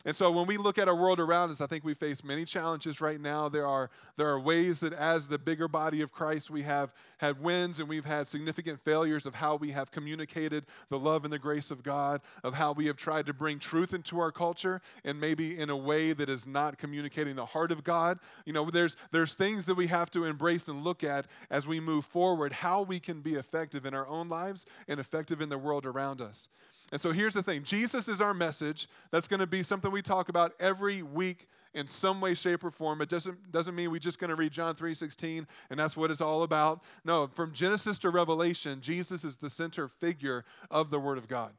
And 0.06 0.14
so 0.14 0.30
when 0.30 0.46
we 0.46 0.56
look 0.56 0.78
at 0.78 0.86
our 0.86 0.94
world 0.94 1.18
around 1.18 1.50
us, 1.50 1.60
I 1.60 1.66
think 1.66 1.84
we 1.84 1.92
face 1.92 2.22
many 2.22 2.44
challenges 2.44 3.00
right 3.00 3.20
now. 3.20 3.48
There 3.48 3.66
are, 3.66 3.90
there 4.16 4.28
are 4.28 4.38
ways 4.38 4.78
that 4.80 4.92
as 4.92 5.26
the 5.26 5.36
bigger 5.36 5.66
body 5.66 6.00
of 6.00 6.12
Christ, 6.12 6.48
we 6.48 6.62
have 6.62 6.94
had 7.18 7.42
wins 7.42 7.80
and 7.80 7.88
we've 7.88 8.04
had 8.04 8.28
significant 8.28 8.78
failures 8.78 9.26
of 9.26 9.34
how 9.34 9.56
we 9.56 9.72
have 9.72 9.90
communicated 9.90 10.64
the 10.90 10.98
love 10.98 11.24
and 11.24 11.32
the 11.32 11.40
grace 11.40 11.72
of 11.72 11.82
God, 11.82 12.20
of 12.44 12.54
how 12.54 12.70
we 12.70 12.86
have 12.86 12.94
tried 12.94 13.26
to 13.26 13.34
bring 13.34 13.58
truth 13.58 13.92
into 13.92 14.20
our 14.20 14.30
culture 14.30 14.80
and 15.04 15.20
maybe 15.20 15.58
in 15.58 15.70
a 15.70 15.76
way 15.76 16.12
that 16.12 16.28
is 16.28 16.46
not 16.46 16.78
communicating 16.78 17.34
the 17.34 17.46
heart 17.46 17.72
of 17.72 17.82
God. 17.82 18.20
You 18.44 18.52
know, 18.52 18.70
there's, 18.70 18.96
there's 19.10 19.34
things 19.34 19.66
that 19.66 19.74
we 19.74 19.88
have 19.88 20.12
to 20.12 20.22
embrace 20.22 20.68
and 20.68 20.84
look 20.84 21.02
at 21.02 21.26
as 21.50 21.66
we 21.66 21.80
move 21.80 22.04
forward, 22.04 22.52
how 22.52 22.82
we 22.82 23.00
can 23.00 23.22
be 23.22 23.34
effective 23.34 23.84
in 23.84 23.92
our 23.92 24.06
own 24.06 24.28
lives 24.28 24.66
and 24.86 25.00
effective 25.00 25.40
in 25.40 25.48
the 25.48 25.58
world 25.58 25.84
around 25.84 26.20
us. 26.20 26.48
And 26.92 27.00
so 27.00 27.10
here's 27.10 27.34
the 27.34 27.42
thing 27.42 27.62
Jesus 27.62 28.08
is 28.08 28.20
our 28.20 28.34
message. 28.34 28.88
That's 29.10 29.28
going 29.28 29.40
to 29.40 29.46
be 29.46 29.62
something 29.62 29.90
we 29.90 30.02
talk 30.02 30.28
about 30.28 30.52
every 30.60 31.02
week 31.02 31.48
in 31.74 31.86
some 31.86 32.20
way, 32.20 32.34
shape, 32.34 32.64
or 32.64 32.70
form. 32.70 33.02
It 33.02 33.08
doesn't, 33.08 33.52
doesn't 33.52 33.74
mean 33.74 33.90
we're 33.90 33.98
just 33.98 34.18
going 34.18 34.30
to 34.30 34.36
read 34.36 34.52
John 34.52 34.74
3.16 34.74 35.46
and 35.68 35.78
that's 35.78 35.96
what 35.96 36.10
it's 36.10 36.22
all 36.22 36.42
about. 36.42 36.82
No, 37.04 37.26
from 37.26 37.52
Genesis 37.52 37.98
to 38.00 38.10
Revelation, 38.10 38.80
Jesus 38.80 39.24
is 39.24 39.36
the 39.36 39.50
center 39.50 39.86
figure 39.88 40.44
of 40.70 40.90
the 40.90 40.98
Word 40.98 41.18
of 41.18 41.28
God. 41.28 41.52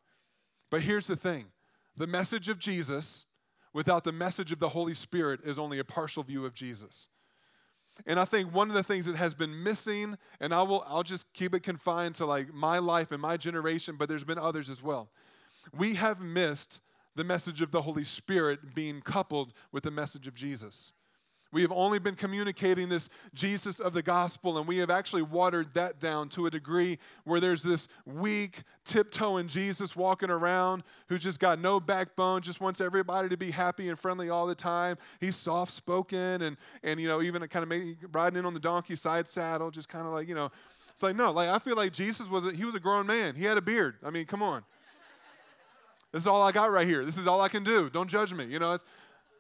But 0.70 0.82
here's 0.82 1.08
the 1.08 1.16
thing 1.16 1.46
the 1.96 2.08
message 2.08 2.50
of 2.50 2.60
Jesus 2.60 3.26
without 3.74 4.04
the 4.04 4.12
message 4.12 4.52
of 4.52 4.60
the 4.60 4.70
Holy 4.70 4.94
Spirit 4.94 5.42
is 5.44 5.60
only 5.60 5.78
a 5.78 5.84
partial 5.84 6.24
view 6.24 6.46
of 6.46 6.54
Jesus. 6.54 7.10
And 8.06 8.20
I 8.20 8.26
think 8.26 8.54
one 8.54 8.70
of 8.70 8.76
the 8.76 8.84
things 8.84 9.06
that 9.08 9.16
has 9.16 9.34
been 9.34 9.64
missing, 9.64 10.18
and 10.40 10.54
I 10.54 10.62
will 10.62 10.84
I'll 10.88 11.04
just 11.04 11.34
keep 11.34 11.54
it 11.56 11.64
confined 11.64 12.16
to 12.16 12.26
like 12.26 12.54
my 12.54 12.80
life 12.80 13.12
and 13.12 13.22
my 13.22 13.38
generation, 13.38 13.96
but 13.98 14.10
there's 14.10 14.24
been 14.24 14.38
others 14.38 14.70
as 14.70 14.84
well. 14.84 15.10
We 15.76 15.96
have 15.96 16.22
missed 16.22 16.82
the 17.16 17.24
message 17.24 17.62
of 17.62 17.72
the 17.72 17.82
Holy 17.82 18.04
Spirit 18.04 18.76
being 18.76 19.02
coupled 19.02 19.54
with 19.72 19.84
the 19.84 19.92
message 19.92 20.28
of 20.28 20.36
Jesus. 20.36 20.94
We 21.52 21.62
have 21.62 21.72
only 21.72 21.98
been 21.98 22.16
communicating 22.16 22.90
this 22.90 23.10
Jesus 23.34 23.80
of 23.80 23.94
the 23.94 24.04
gospel, 24.04 24.58
and 24.58 24.68
we 24.68 24.78
have 24.78 24.90
actually 24.90 25.22
watered 25.22 25.74
that 25.76 26.00
down 26.00 26.28
to 26.30 26.46
a 26.46 26.52
degree 26.52 27.00
where 27.24 27.40
there's 27.40 27.64
this 27.64 27.88
weak, 28.06 28.64
tiptoeing 28.84 29.48
Jesus 29.48 29.96
walking 29.96 30.30
around 30.30 30.84
who's 31.08 31.24
just 31.24 31.40
got 31.40 31.60
no 31.60 31.80
backbone, 31.80 32.42
just 32.42 32.60
wants 32.60 32.82
everybody 32.82 33.30
to 33.30 33.38
be 33.38 33.52
happy 33.52 33.88
and 33.88 33.98
friendly 33.98 34.30
all 34.30 34.46
the 34.46 34.56
time. 34.56 34.98
He's 35.22 35.38
soft 35.38 35.72
spoken 35.72 36.42
and, 36.42 36.58
and, 36.84 37.00
you 37.00 37.08
know, 37.08 37.22
even 37.22 37.42
kind 37.48 37.64
of 37.64 37.70
maybe 37.70 37.96
riding 38.12 38.40
in 38.40 38.46
on 38.46 38.54
the 38.54 38.60
donkey 38.60 38.98
side 38.98 39.28
saddle, 39.28 39.72
just 39.72 39.88
kind 39.88 40.06
of 40.06 40.12
like, 40.12 40.28
you 40.28 40.36
know, 40.36 40.52
it's 40.92 41.04
like, 41.04 41.16
no, 41.16 41.32
like 41.32 41.48
I 41.48 41.60
feel 41.60 41.78
like 41.78 41.94
Jesus 41.94 42.30
was, 42.30 42.46
a, 42.46 42.52
he 42.52 42.66
was 42.66 42.76
a 42.76 42.80
grown 42.80 43.08
man. 43.08 43.36
He 43.36 43.46
had 43.46 43.58
a 43.58 43.62
beard. 43.62 43.96
I 44.04 44.10
mean, 44.10 44.26
come 44.26 44.44
on. 44.44 44.64
This 46.12 46.22
is 46.22 46.28
all 46.28 46.42
I 46.42 46.52
got 46.52 46.72
right 46.72 46.88
here. 46.88 47.04
This 47.06 47.18
is 47.18 47.28
all 47.28 47.42
I 47.42 47.50
can 47.50 47.64
do. 47.64 47.90
Don't 47.90 48.10
judge 48.10 48.34
me. 48.34 48.46
You 48.46 48.60
know, 48.60 48.74
it's, 48.74 48.86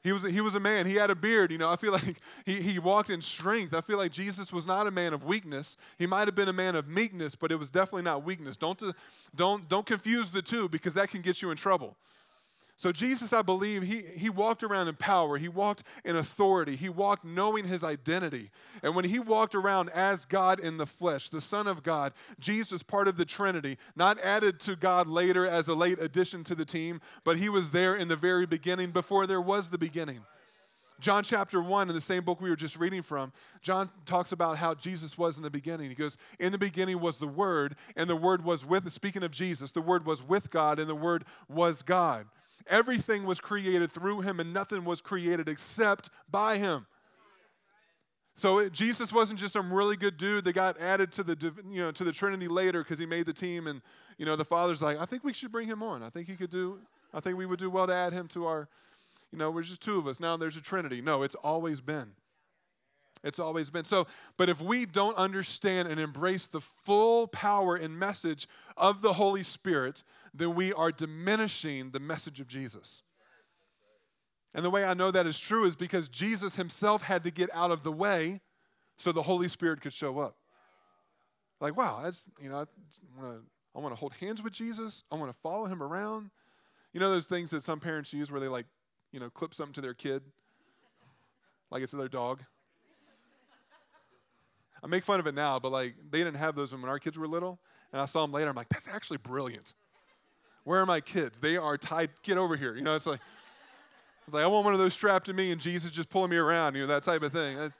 he 0.03 0.11
was, 0.11 0.23
he 0.23 0.41
was 0.41 0.55
a 0.55 0.59
man. 0.59 0.85
He 0.85 0.95
had 0.95 1.09
a 1.09 1.15
beard. 1.15 1.51
You 1.51 1.57
know, 1.57 1.69
I 1.69 1.75
feel 1.75 1.91
like 1.99 2.19
he, 2.45 2.61
he 2.61 2.79
walked 2.79 3.09
in 3.09 3.21
strength. 3.21 3.73
I 3.73 3.81
feel 3.81 3.97
like 3.97 4.11
Jesus 4.11 4.53
was 4.53 4.67
not 4.67 4.87
a 4.87 4.91
man 4.91 5.13
of 5.13 5.23
weakness. 5.23 5.77
He 5.97 6.05
might 6.05 6.27
have 6.27 6.35
been 6.35 6.49
a 6.49 6.53
man 6.53 6.75
of 6.75 6.87
meekness, 6.87 7.35
but 7.35 7.51
it 7.51 7.59
was 7.59 7.69
definitely 7.69 8.03
not 8.03 8.23
weakness. 8.23 8.57
Don't, 8.57 8.81
uh, 8.81 8.93
don't, 9.35 9.67
don't 9.67 9.85
confuse 9.85 10.31
the 10.31 10.41
two 10.41 10.69
because 10.69 10.93
that 10.95 11.09
can 11.09 11.21
get 11.21 11.41
you 11.41 11.51
in 11.51 11.57
trouble. 11.57 11.97
So, 12.79 12.91
Jesus, 12.91 13.33
I 13.33 13.41
believe, 13.41 13.81
he, 13.81 14.03
he 14.15 14.29
walked 14.29 14.61
around 14.61 14.87
in 14.87 14.93
power. 14.93 15.39
He 15.39 15.47
walked 15.47 15.81
in 16.05 16.15
authority. 16.15 16.75
He 16.75 16.89
walked 16.89 17.25
knowing 17.25 17.65
his 17.65 17.83
identity. 17.83 18.51
And 18.83 18.95
when 18.95 19.05
he 19.05 19.17
walked 19.17 19.55
around 19.55 19.89
as 19.89 20.25
God 20.27 20.59
in 20.59 20.77
the 20.77 20.85
flesh, 20.85 21.29
the 21.29 21.41
Son 21.41 21.65
of 21.65 21.81
God, 21.81 22.13
Jesus, 22.39 22.83
part 22.83 23.07
of 23.07 23.17
the 23.17 23.25
Trinity, 23.25 23.79
not 23.95 24.19
added 24.19 24.59
to 24.61 24.75
God 24.75 25.07
later 25.07 25.47
as 25.47 25.67
a 25.67 25.73
late 25.73 25.99
addition 25.99 26.43
to 26.43 26.53
the 26.53 26.65
team, 26.65 27.01
but 27.23 27.37
he 27.37 27.49
was 27.49 27.71
there 27.71 27.95
in 27.95 28.09
the 28.09 28.15
very 28.15 28.45
beginning 28.45 28.91
before 28.91 29.25
there 29.25 29.41
was 29.41 29.71
the 29.71 29.79
beginning. 29.79 30.19
John 30.99 31.23
chapter 31.23 31.61
1, 31.61 31.89
in 31.89 31.95
the 31.95 32.01
same 32.01 32.23
book 32.23 32.41
we 32.41 32.49
were 32.51 32.55
just 32.55 32.77
reading 32.77 33.01
from, 33.01 33.33
John 33.63 33.89
talks 34.05 34.31
about 34.31 34.57
how 34.57 34.75
Jesus 34.75 35.17
was 35.17 35.37
in 35.37 35.43
the 35.43 35.49
beginning. 35.49 35.89
He 35.89 35.95
goes, 35.95 36.17
In 36.39 36.51
the 36.51 36.57
beginning 36.59 36.99
was 36.99 37.17
the 37.17 37.27
Word, 37.27 37.75
and 37.95 38.07
the 38.07 38.15
Word 38.15 38.43
was 38.43 38.65
with, 38.65 38.91
speaking 38.91 39.23
of 39.23 39.31
Jesus, 39.31 39.71
the 39.71 39.81
Word 39.81 40.05
was 40.05 40.23
with 40.23 40.51
God, 40.51 40.77
and 40.77 40.87
the 40.87 40.95
Word 40.95 41.25
was 41.49 41.81
God. 41.81 42.27
Everything 42.69 43.25
was 43.25 43.39
created 43.39 43.91
through 43.91 44.21
him, 44.21 44.39
and 44.39 44.53
nothing 44.53 44.85
was 44.85 45.01
created 45.01 45.47
except 45.49 46.09
by 46.29 46.57
him. 46.57 46.85
So 48.35 48.59
it, 48.59 48.71
Jesus 48.71 49.11
wasn't 49.11 49.39
just 49.39 49.53
some 49.53 49.73
really 49.73 49.95
good 49.95 50.15
dude 50.15 50.43
that 50.43 50.53
got 50.53 50.79
added 50.79 51.11
to 51.13 51.23
the 51.23 51.53
you 51.69 51.81
know 51.81 51.91
to 51.91 52.03
the 52.03 52.11
Trinity 52.11 52.47
later 52.47 52.83
because 52.83 52.99
he 52.99 53.07
made 53.07 53.25
the 53.25 53.33
team, 53.33 53.65
and 53.65 53.81
you 54.17 54.25
know 54.25 54.35
the 54.35 54.45
Father's 54.45 54.81
like, 54.81 54.99
I 54.99 55.05
think 55.05 55.23
we 55.23 55.33
should 55.33 55.51
bring 55.51 55.67
him 55.67 55.81
on. 55.81 56.03
I 56.03 56.09
think 56.09 56.27
he 56.27 56.35
could 56.35 56.51
do. 56.51 56.79
I 57.13 57.19
think 57.19 57.37
we 57.37 57.47
would 57.47 57.59
do 57.59 57.69
well 57.69 57.87
to 57.87 57.93
add 57.93 58.13
him 58.13 58.27
to 58.29 58.45
our. 58.45 58.69
You 59.31 59.39
know, 59.39 59.51
we're 59.51 59.63
just 59.63 59.81
two 59.81 59.97
of 59.97 60.07
us 60.07 60.19
now. 60.19 60.37
There's 60.37 60.55
a 60.55 60.61
Trinity. 60.61 61.01
No, 61.01 61.23
it's 61.23 61.35
always 61.35 61.81
been. 61.81 62.11
It's 63.23 63.39
always 63.39 63.69
been. 63.69 63.83
So, 63.83 64.07
but 64.37 64.49
if 64.49 64.61
we 64.61 64.85
don't 64.85 65.17
understand 65.17 65.87
and 65.87 65.99
embrace 65.99 66.47
the 66.47 66.61
full 66.61 67.27
power 67.27 67.75
and 67.75 67.97
message 67.97 68.47
of 68.77 69.01
the 69.01 69.13
Holy 69.13 69.43
Spirit, 69.43 70.03
then 70.37 70.55
we 70.55 70.73
are 70.73 70.91
diminishing 70.91 71.91
the 71.91 71.99
message 71.99 72.39
of 72.39 72.47
Jesus. 72.47 73.03
And 74.53 74.63
the 74.63 74.69
way 74.69 74.83
I 74.83 74.93
know 74.93 75.11
that 75.11 75.27
is 75.27 75.39
true 75.39 75.65
is 75.65 75.75
because 75.75 76.09
Jesus 76.09 76.55
himself 76.55 77.03
had 77.03 77.23
to 77.23 77.31
get 77.31 77.49
out 77.53 77.71
of 77.71 77.83
the 77.83 77.91
way 77.91 78.41
so 78.97 79.11
the 79.11 79.23
Holy 79.23 79.47
Spirit 79.47 79.81
could 79.81 79.93
show 79.93 80.19
up. 80.19 80.35
Like, 81.59 81.75
wow, 81.75 82.01
that's, 82.03 82.29
you 82.41 82.49
know, 82.49 82.65
I 83.75 83.79
want 83.79 83.93
to 83.93 83.97
I 83.97 83.99
hold 83.99 84.13
hands 84.13 84.41
with 84.41 84.53
Jesus. 84.53 85.03
I 85.11 85.15
want 85.15 85.31
to 85.31 85.37
follow 85.37 85.65
him 85.65 85.83
around. 85.83 86.31
You 86.93 86.99
know 86.99 87.09
those 87.09 87.27
things 87.27 87.51
that 87.51 87.63
some 87.63 87.79
parents 87.79 88.13
use 88.13 88.31
where 88.31 88.41
they 88.41 88.47
like, 88.47 88.65
you 89.11 89.19
know, 89.19 89.29
clip 89.29 89.53
something 89.53 89.73
to 89.73 89.81
their 89.81 89.93
kid, 89.93 90.23
like 91.69 91.83
it's 91.83 91.91
their 91.91 92.07
dog. 92.07 92.41
I 94.83 94.87
make 94.87 95.03
fun 95.03 95.19
of 95.19 95.27
it 95.27 95.35
now, 95.35 95.59
but 95.59 95.71
like 95.71 95.95
they 96.09 96.19
didn't 96.19 96.37
have 96.37 96.55
those 96.55 96.73
when 96.73 96.85
our 96.85 96.99
kids 96.99 97.17
were 97.17 97.27
little. 97.27 97.59
And 97.91 98.01
I 98.01 98.05
saw 98.05 98.21
them 98.21 98.31
later. 98.31 98.49
I'm 98.49 98.55
like, 98.55 98.69
that's 98.69 98.87
actually 98.87 99.17
brilliant. 99.17 99.73
Where 100.67 100.81
are 100.81 100.85
my 100.85 100.99
kids? 100.99 101.39
They 101.39 101.55
are 101.55 101.77
tied. 101.77 102.09
Get 102.23 102.37
over 102.37 102.57
here. 102.57 102.75
You 102.75 102.81
know, 102.81 102.93
it's 102.93 103.07
like, 103.07 103.21
it's 104.25 104.33
like 104.33 104.43
I 104.43 104.47
want 104.47 104.65
one 104.65 104.73
of 104.73 104.81
those 104.81 104.93
strapped 104.93 105.27
to 105.27 105.33
me 105.33 105.53
and 105.53 105.61
Jesus 105.61 105.91
just 105.91 106.09
pulling 106.09 106.29
me 106.29 106.35
around. 106.35 106.75
You 106.75 106.81
know, 106.81 106.87
that 106.87 107.03
type 107.03 107.21
of 107.21 107.31
thing. 107.31 107.57
I'd 107.57 107.71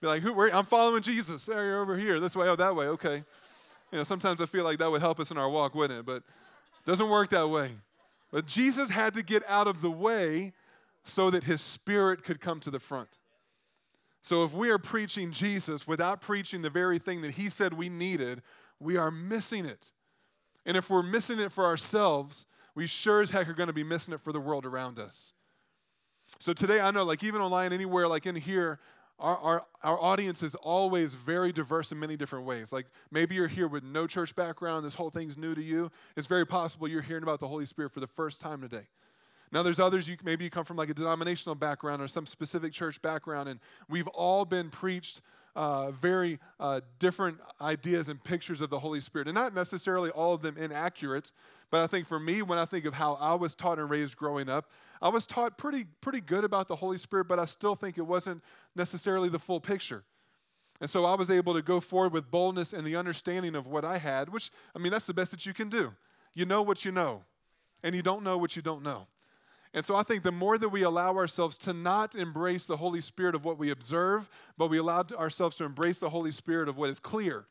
be 0.00 0.06
like, 0.06 0.22
who? 0.22 0.32
Where? 0.32 0.48
I'm 0.54 0.64
following 0.64 1.02
Jesus. 1.02 1.44
There, 1.44 1.62
you're 1.62 1.82
over 1.82 1.94
here. 1.94 2.20
This 2.20 2.34
way. 2.34 2.48
Oh, 2.48 2.56
that 2.56 2.74
way. 2.74 2.86
Okay. 2.86 3.16
You 3.16 3.98
know, 3.98 4.02
sometimes 4.02 4.40
I 4.40 4.46
feel 4.46 4.64
like 4.64 4.78
that 4.78 4.90
would 4.90 5.02
help 5.02 5.20
us 5.20 5.30
in 5.30 5.36
our 5.36 5.50
walk, 5.50 5.74
wouldn't 5.74 6.00
it? 6.00 6.06
But 6.06 6.22
it 6.22 6.86
doesn't 6.86 7.10
work 7.10 7.28
that 7.28 7.50
way. 7.50 7.72
But 8.30 8.46
Jesus 8.46 8.88
had 8.88 9.12
to 9.12 9.22
get 9.22 9.42
out 9.46 9.66
of 9.66 9.82
the 9.82 9.90
way 9.90 10.54
so 11.04 11.28
that 11.28 11.44
his 11.44 11.60
spirit 11.60 12.24
could 12.24 12.40
come 12.40 12.60
to 12.60 12.70
the 12.70 12.80
front. 12.80 13.10
So 14.22 14.42
if 14.42 14.54
we 14.54 14.70
are 14.70 14.78
preaching 14.78 15.32
Jesus 15.32 15.86
without 15.86 16.22
preaching 16.22 16.62
the 16.62 16.70
very 16.70 16.98
thing 16.98 17.20
that 17.20 17.32
he 17.32 17.50
said 17.50 17.74
we 17.74 17.90
needed, 17.90 18.40
we 18.80 18.96
are 18.96 19.10
missing 19.10 19.66
it. 19.66 19.90
And 20.64 20.76
if 20.76 20.90
we're 20.90 21.02
missing 21.02 21.38
it 21.40 21.52
for 21.52 21.64
ourselves, 21.64 22.46
we 22.74 22.86
sure 22.86 23.20
as 23.20 23.30
heck 23.30 23.48
are 23.48 23.54
going 23.54 23.68
to 23.68 23.72
be 23.72 23.84
missing 23.84 24.14
it 24.14 24.20
for 24.20 24.32
the 24.32 24.40
world 24.40 24.64
around 24.64 24.98
us. 24.98 25.32
So 26.38 26.52
today, 26.52 26.80
I 26.80 26.90
know, 26.90 27.04
like 27.04 27.22
even 27.22 27.40
online, 27.40 27.72
anywhere, 27.72 28.08
like 28.08 28.26
in 28.26 28.36
here, 28.36 28.78
our, 29.18 29.36
our, 29.38 29.62
our 29.84 30.00
audience 30.00 30.42
is 30.42 30.54
always 30.56 31.14
very 31.14 31.52
diverse 31.52 31.92
in 31.92 32.00
many 32.00 32.16
different 32.16 32.44
ways. 32.44 32.72
Like 32.72 32.86
maybe 33.10 33.34
you're 33.34 33.48
here 33.48 33.68
with 33.68 33.84
no 33.84 34.06
church 34.06 34.34
background, 34.34 34.84
this 34.84 34.94
whole 34.94 35.10
thing's 35.10 35.38
new 35.38 35.54
to 35.54 35.62
you. 35.62 35.90
It's 36.16 36.26
very 36.26 36.46
possible 36.46 36.88
you're 36.88 37.02
hearing 37.02 37.22
about 37.22 37.40
the 37.40 37.48
Holy 37.48 37.64
Spirit 37.64 37.92
for 37.92 38.00
the 38.00 38.06
first 38.06 38.40
time 38.40 38.60
today. 38.60 38.88
Now, 39.52 39.62
there's 39.62 39.78
others, 39.78 40.08
you, 40.08 40.16
maybe 40.24 40.44
you 40.44 40.50
come 40.50 40.64
from 40.64 40.78
like 40.78 40.88
a 40.88 40.94
denominational 40.94 41.54
background 41.54 42.00
or 42.00 42.08
some 42.08 42.24
specific 42.24 42.72
church 42.72 43.02
background, 43.02 43.50
and 43.50 43.60
we've 43.88 44.08
all 44.08 44.46
been 44.46 44.70
preached 44.70 45.20
uh, 45.54 45.90
very 45.90 46.38
uh, 46.58 46.80
different 46.98 47.38
ideas 47.60 48.08
and 48.08 48.22
pictures 48.22 48.60
of 48.60 48.70
the 48.70 48.78
Holy 48.78 49.00
Spirit. 49.00 49.28
And 49.28 49.34
not 49.34 49.54
necessarily 49.54 50.10
all 50.10 50.34
of 50.34 50.42
them 50.42 50.56
inaccurate, 50.56 51.32
but 51.70 51.82
I 51.82 51.86
think 51.86 52.06
for 52.06 52.20
me, 52.20 52.42
when 52.42 52.58
I 52.58 52.64
think 52.64 52.84
of 52.84 52.94
how 52.94 53.14
I 53.14 53.34
was 53.34 53.54
taught 53.54 53.78
and 53.78 53.88
raised 53.88 54.16
growing 54.16 54.48
up, 54.48 54.70
I 55.00 55.08
was 55.08 55.26
taught 55.26 55.58
pretty, 55.58 55.84
pretty 56.00 56.20
good 56.20 56.44
about 56.44 56.68
the 56.68 56.76
Holy 56.76 56.98
Spirit, 56.98 57.28
but 57.28 57.38
I 57.38 57.44
still 57.44 57.74
think 57.74 57.98
it 57.98 58.06
wasn't 58.06 58.42
necessarily 58.76 59.28
the 59.28 59.38
full 59.38 59.60
picture. 59.60 60.04
And 60.80 60.90
so 60.90 61.04
I 61.04 61.14
was 61.14 61.30
able 61.30 61.54
to 61.54 61.62
go 61.62 61.80
forward 61.80 62.12
with 62.12 62.30
boldness 62.30 62.72
and 62.72 62.84
the 62.86 62.96
understanding 62.96 63.54
of 63.54 63.66
what 63.66 63.84
I 63.84 63.98
had, 63.98 64.30
which, 64.30 64.50
I 64.74 64.78
mean, 64.78 64.90
that's 64.90 65.06
the 65.06 65.14
best 65.14 65.30
that 65.30 65.46
you 65.46 65.54
can 65.54 65.68
do. 65.68 65.94
You 66.34 66.44
know 66.44 66.62
what 66.62 66.84
you 66.84 66.92
know, 66.92 67.22
and 67.84 67.94
you 67.94 68.02
don't 68.02 68.24
know 68.24 68.36
what 68.36 68.56
you 68.56 68.62
don't 68.62 68.82
know. 68.82 69.06
And 69.74 69.84
so 69.84 69.96
I 69.96 70.02
think 70.02 70.22
the 70.22 70.32
more 70.32 70.58
that 70.58 70.68
we 70.68 70.82
allow 70.82 71.16
ourselves 71.16 71.56
to 71.58 71.72
not 71.72 72.14
embrace 72.14 72.66
the 72.66 72.76
Holy 72.76 73.00
Spirit 73.00 73.34
of 73.34 73.44
what 73.44 73.58
we 73.58 73.70
observe, 73.70 74.28
but 74.58 74.68
we 74.68 74.78
allow 74.78 75.04
ourselves 75.16 75.56
to 75.56 75.64
embrace 75.64 75.98
the 75.98 76.10
Holy 76.10 76.30
Spirit 76.30 76.68
of 76.68 76.76
what 76.76 76.90
is 76.90 77.00
clear, 77.00 77.46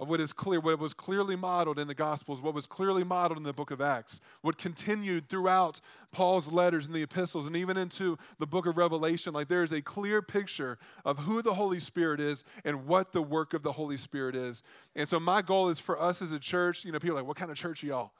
of 0.00 0.08
what 0.08 0.20
is 0.20 0.32
clear, 0.32 0.58
what 0.58 0.80
was 0.80 0.92
clearly 0.92 1.36
modeled 1.36 1.78
in 1.78 1.86
the 1.86 1.94
Gospels, 1.94 2.42
what 2.42 2.52
was 2.52 2.66
clearly 2.66 3.04
modeled 3.04 3.38
in 3.38 3.44
the 3.44 3.52
book 3.52 3.70
of 3.70 3.80
Acts, 3.80 4.20
what 4.42 4.58
continued 4.58 5.28
throughout 5.28 5.80
Paul's 6.10 6.50
letters 6.50 6.86
and 6.86 6.94
the 6.96 7.04
epistles, 7.04 7.46
and 7.46 7.54
even 7.54 7.76
into 7.76 8.18
the 8.40 8.46
book 8.46 8.66
of 8.66 8.76
Revelation. 8.76 9.32
Like 9.32 9.46
there 9.46 9.62
is 9.62 9.72
a 9.72 9.80
clear 9.80 10.22
picture 10.22 10.78
of 11.04 11.20
who 11.20 11.42
the 11.42 11.54
Holy 11.54 11.78
Spirit 11.78 12.18
is 12.18 12.42
and 12.64 12.86
what 12.86 13.12
the 13.12 13.22
work 13.22 13.54
of 13.54 13.62
the 13.62 13.72
Holy 13.72 13.96
Spirit 13.96 14.34
is. 14.34 14.64
And 14.96 15.08
so 15.08 15.20
my 15.20 15.42
goal 15.42 15.68
is 15.68 15.78
for 15.78 16.00
us 16.02 16.20
as 16.20 16.32
a 16.32 16.40
church, 16.40 16.84
you 16.84 16.90
know, 16.90 16.98
people 16.98 17.16
are 17.16 17.20
like, 17.20 17.28
what 17.28 17.36
kind 17.36 17.52
of 17.52 17.56
church 17.56 17.84
y'all? 17.84 18.10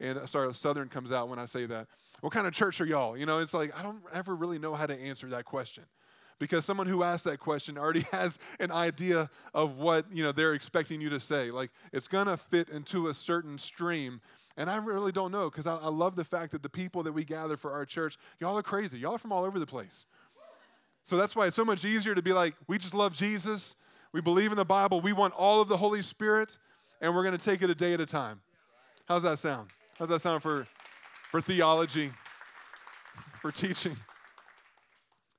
And 0.00 0.18
uh, 0.18 0.26
sorry, 0.26 0.52
Southern 0.54 0.88
comes 0.88 1.12
out 1.12 1.28
when 1.28 1.38
I 1.38 1.44
say 1.44 1.66
that. 1.66 1.86
What 2.20 2.32
kind 2.32 2.46
of 2.46 2.52
church 2.52 2.80
are 2.80 2.86
y'all? 2.86 3.16
You 3.16 3.26
know, 3.26 3.38
it's 3.38 3.54
like, 3.54 3.78
I 3.78 3.82
don't 3.82 4.00
ever 4.12 4.34
really 4.34 4.58
know 4.58 4.74
how 4.74 4.86
to 4.86 4.98
answer 4.98 5.26
that 5.28 5.44
question 5.44 5.84
because 6.40 6.64
someone 6.64 6.88
who 6.88 7.04
asks 7.04 7.22
that 7.24 7.38
question 7.38 7.78
already 7.78 8.00
has 8.10 8.40
an 8.58 8.72
idea 8.72 9.30
of 9.54 9.76
what 9.76 10.06
you 10.12 10.24
know 10.24 10.32
they're 10.32 10.54
expecting 10.54 11.00
you 11.00 11.10
to 11.10 11.20
say. 11.20 11.52
Like 11.52 11.70
it's 11.92 12.08
to 12.08 12.36
fit 12.36 12.68
into 12.68 13.06
a 13.06 13.14
certain 13.14 13.58
stream 13.58 14.20
and 14.56 14.68
i 14.68 14.76
really 14.76 15.12
don't 15.12 15.30
know 15.30 15.48
because 15.48 15.66
I, 15.68 15.76
I, 15.76 15.88
love 15.88 16.16
the 16.16 16.24
fact 16.24 16.50
that 16.52 16.62
the 16.62 16.68
people 16.68 17.04
that 17.04 17.12
we 17.12 17.24
gather 17.24 17.56
for 17.56 17.70
our 17.70 17.84
church 17.84 18.16
y'all 18.40 18.58
are 18.58 18.64
crazy. 18.64 18.98
Y'all 18.98 19.14
are 19.14 19.18
from 19.18 19.30
all 19.30 19.44
over 19.44 19.60
the 19.60 19.66
place. 19.66 20.06
So 21.04 21.16
that's 21.16 21.36
why 21.36 21.46
it's 21.46 21.56
so 21.56 21.64
much 21.64 21.84
easier 21.84 22.16
to 22.16 22.22
be 22.22 22.32
like 22.32 22.54
we 22.66 22.78
just 22.78 22.94
love 22.94 23.14
jesus. 23.14 23.76
We 24.12 24.20
believe 24.20 24.50
in 24.50 24.56
the 24.56 24.64
bible. 24.64 25.00
We 25.00 25.12
want 25.12 25.34
all 25.34 25.60
of 25.60 25.68
the 25.68 25.76
holy 25.76 26.02
spirit 26.02 26.58
and 27.00 27.14
we're 27.14 27.22
to 27.38 27.44
take 27.44 27.62
it 27.62 27.70
a 27.70 27.74
day 27.74 27.94
at 27.94 28.00
a 28.00 28.06
time. 28.06 28.40
How's 29.06 29.22
that 29.22 29.38
sound 29.38 29.68
How's 30.00 30.08
that 30.08 30.22
sound 30.22 30.42
for, 30.42 30.66
for 31.30 31.42
theology, 31.42 32.08
for 33.38 33.52
teaching? 33.52 33.98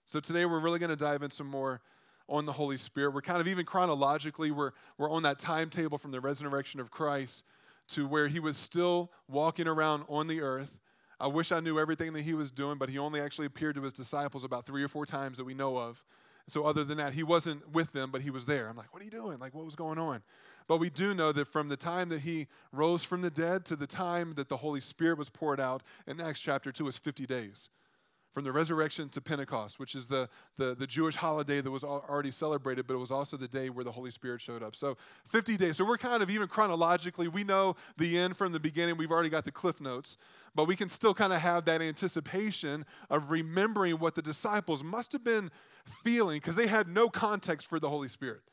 So 0.05 0.19
today 0.19 0.45
we're 0.45 0.59
really 0.59 0.77
going 0.77 0.91
to 0.91 0.95
dive 0.95 1.23
in 1.23 1.31
some 1.31 1.47
more 1.47 1.81
on 2.29 2.45
the 2.45 2.51
Holy 2.51 2.77
Spirit. 2.77 3.15
We're 3.15 3.21
kind 3.21 3.41
of 3.41 3.47
even 3.47 3.65
chronologically, 3.65 4.51
we're, 4.51 4.69
we're 4.99 5.09
on 5.09 5.23
that 5.23 5.39
timetable 5.39 5.97
from 5.97 6.11
the 6.11 6.19
resurrection 6.19 6.79
of 6.79 6.91
Christ 6.91 7.43
to 7.87 8.05
where 8.05 8.27
he 8.27 8.39
was 8.39 8.55
still 8.55 9.11
walking 9.27 9.67
around 9.67 10.03
on 10.07 10.27
the 10.27 10.41
earth. 10.41 10.79
I 11.19 11.25
wish 11.25 11.51
I 11.51 11.59
knew 11.59 11.79
everything 11.79 12.13
that 12.13 12.21
he 12.21 12.35
was 12.35 12.51
doing, 12.51 12.77
but 12.77 12.91
he 12.91 12.99
only 12.99 13.19
actually 13.19 13.47
appeared 13.47 13.73
to 13.77 13.81
his 13.81 13.93
disciples 13.93 14.43
about 14.43 14.67
three 14.67 14.83
or 14.83 14.87
four 14.87 15.07
times 15.07 15.39
that 15.39 15.43
we 15.43 15.55
know 15.55 15.75
of. 15.75 16.03
So, 16.47 16.65
other 16.65 16.83
than 16.83 16.97
that, 16.97 17.13
he 17.13 17.23
wasn't 17.23 17.71
with 17.71 17.93
them, 17.93 18.11
but 18.11 18.21
he 18.21 18.29
was 18.29 18.45
there. 18.45 18.67
I'm 18.67 18.75
like, 18.75 18.93
what 18.93 19.01
are 19.01 19.05
you 19.05 19.11
doing? 19.11 19.39
Like, 19.39 19.55
what 19.55 19.65
was 19.65 19.75
going 19.75 19.97
on? 19.97 20.21
But 20.67 20.77
we 20.77 20.89
do 20.89 21.13
know 21.13 21.31
that 21.31 21.45
from 21.45 21.69
the 21.69 21.77
time 21.77 22.09
that 22.09 22.21
he 22.21 22.47
rose 22.71 23.03
from 23.03 23.21
the 23.21 23.31
dead 23.31 23.65
to 23.65 23.75
the 23.75 23.87
time 23.87 24.33
that 24.35 24.49
the 24.49 24.57
Holy 24.57 24.79
Spirit 24.79 25.17
was 25.17 25.29
poured 25.29 25.59
out 25.59 25.83
in 26.07 26.21
Acts 26.21 26.41
chapter 26.41 26.71
2 26.71 26.87
is 26.87 26.97
50 26.97 27.25
days. 27.25 27.69
From 28.31 28.45
the 28.45 28.53
resurrection 28.53 29.09
to 29.09 29.19
Pentecost, 29.19 29.77
which 29.77 29.93
is 29.93 30.07
the, 30.07 30.29
the, 30.55 30.73
the 30.73 30.87
Jewish 30.87 31.17
holiday 31.17 31.59
that 31.59 31.69
was 31.69 31.83
already 31.83 32.31
celebrated, 32.31 32.87
but 32.87 32.93
it 32.93 32.97
was 32.97 33.11
also 33.11 33.35
the 33.35 33.49
day 33.49 33.69
where 33.69 33.83
the 33.83 33.91
Holy 33.91 34.09
Spirit 34.09 34.39
showed 34.39 34.63
up. 34.63 34.73
So 34.73 34.95
50 35.25 35.57
days. 35.57 35.75
So 35.75 35.85
we're 35.85 35.97
kind 35.97 36.23
of 36.23 36.29
even 36.29 36.47
chronologically, 36.47 37.27
we 37.27 37.43
know 37.43 37.75
the 37.97 38.17
end 38.17 38.37
from 38.37 38.53
the 38.53 38.59
beginning. 38.61 38.95
We've 38.95 39.11
already 39.11 39.27
got 39.27 39.43
the 39.43 39.51
cliff 39.51 39.81
notes, 39.81 40.15
but 40.55 40.65
we 40.65 40.77
can 40.77 40.87
still 40.87 41.13
kind 41.13 41.33
of 41.33 41.41
have 41.41 41.65
that 41.65 41.81
anticipation 41.81 42.85
of 43.09 43.31
remembering 43.31 43.99
what 43.99 44.15
the 44.15 44.21
disciples 44.21 44.81
must 44.81 45.11
have 45.11 45.25
been 45.25 45.51
feeling 45.83 46.37
because 46.37 46.55
they 46.55 46.67
had 46.67 46.87
no 46.87 47.09
context 47.09 47.67
for 47.67 47.81
the 47.81 47.89
Holy 47.89 48.07
Spirit. 48.07 48.43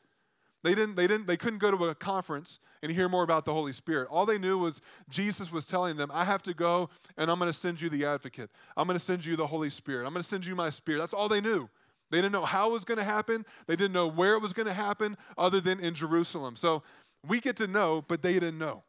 They 0.63 0.75
didn't, 0.75 0.95
they 0.95 1.07
didn't, 1.07 1.27
they 1.27 1.37
couldn't 1.37 1.59
go 1.59 1.71
to 1.71 1.85
a 1.85 1.95
conference 1.95 2.59
and 2.83 2.91
hear 2.91 3.07
more 3.07 3.23
about 3.23 3.45
the 3.45 3.53
Holy 3.53 3.71
Spirit. 3.71 4.07
All 4.11 4.25
they 4.25 4.37
knew 4.37 4.57
was 4.57 4.81
Jesus 5.09 5.51
was 5.51 5.67
telling 5.67 5.97
them, 5.97 6.11
I 6.13 6.25
have 6.25 6.43
to 6.43 6.53
go 6.53 6.89
and 7.17 7.31
I'm 7.31 7.39
going 7.39 7.49
to 7.51 7.57
send 7.57 7.81
you 7.81 7.89
the 7.89 8.05
advocate. 8.05 8.49
I'm 8.75 8.87
going 8.87 8.97
to 8.97 9.03
send 9.03 9.25
you 9.25 9.35
the 9.35 9.47
Holy 9.47 9.69
Spirit. 9.69 10.05
I'm 10.05 10.13
going 10.13 10.23
to 10.23 10.27
send 10.27 10.45
you 10.45 10.55
my 10.55 10.69
spirit. 10.69 10.99
That's 10.99 11.13
all 11.13 11.29
they 11.29 11.41
knew. 11.41 11.69
They 12.11 12.17
didn't 12.17 12.31
know 12.31 12.45
how 12.45 12.69
it 12.69 12.73
was 12.73 12.85
going 12.85 12.97
to 12.97 13.03
happen. 13.03 13.45
They 13.67 13.75
didn't 13.75 13.93
know 13.93 14.07
where 14.07 14.33
it 14.33 14.41
was 14.41 14.53
going 14.53 14.67
to 14.67 14.73
happen 14.73 15.17
other 15.37 15.61
than 15.61 15.79
in 15.79 15.93
Jerusalem. 15.93 16.55
So 16.55 16.83
we 17.27 17.39
get 17.39 17.55
to 17.57 17.67
know, 17.67 18.01
but 18.07 18.21
they 18.21 18.33
didn't 18.33 18.57
know. 18.57 18.83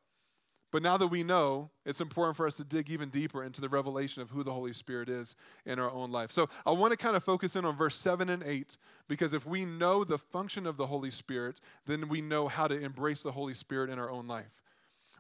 But 0.70 0.82
now 0.82 0.96
that 0.96 1.08
we 1.08 1.24
know, 1.24 1.70
it's 1.84 2.00
important 2.00 2.36
for 2.36 2.46
us 2.46 2.56
to 2.58 2.64
dig 2.64 2.90
even 2.90 3.08
deeper 3.08 3.42
into 3.42 3.60
the 3.60 3.68
revelation 3.68 4.22
of 4.22 4.30
who 4.30 4.44
the 4.44 4.52
Holy 4.52 4.72
Spirit 4.72 5.08
is 5.08 5.34
in 5.66 5.80
our 5.80 5.90
own 5.90 6.12
life. 6.12 6.30
So 6.30 6.48
I 6.64 6.70
want 6.70 6.92
to 6.92 6.96
kind 6.96 7.16
of 7.16 7.24
focus 7.24 7.56
in 7.56 7.64
on 7.64 7.76
verse 7.76 7.96
7 7.96 8.28
and 8.28 8.42
8 8.44 8.76
because 9.08 9.34
if 9.34 9.44
we 9.44 9.64
know 9.64 10.04
the 10.04 10.18
function 10.18 10.66
of 10.66 10.76
the 10.76 10.86
Holy 10.86 11.10
Spirit, 11.10 11.60
then 11.86 12.08
we 12.08 12.20
know 12.20 12.46
how 12.46 12.68
to 12.68 12.78
embrace 12.78 13.22
the 13.22 13.32
Holy 13.32 13.54
Spirit 13.54 13.90
in 13.90 13.98
our 13.98 14.10
own 14.10 14.28
life. 14.28 14.62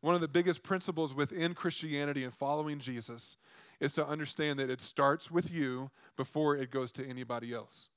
One 0.02 0.14
of 0.14 0.20
the 0.20 0.28
biggest 0.28 0.62
principles 0.62 1.12
within 1.12 1.54
Christianity 1.54 2.22
and 2.22 2.32
following 2.32 2.78
Jesus 2.78 3.36
is 3.80 3.94
to 3.94 4.06
understand 4.06 4.58
that 4.58 4.70
it 4.70 4.80
starts 4.80 5.30
with 5.30 5.52
you 5.52 5.90
before 6.16 6.56
it 6.56 6.70
goes 6.70 6.92
to 6.92 7.06
anybody 7.06 7.52
else. 7.52 7.88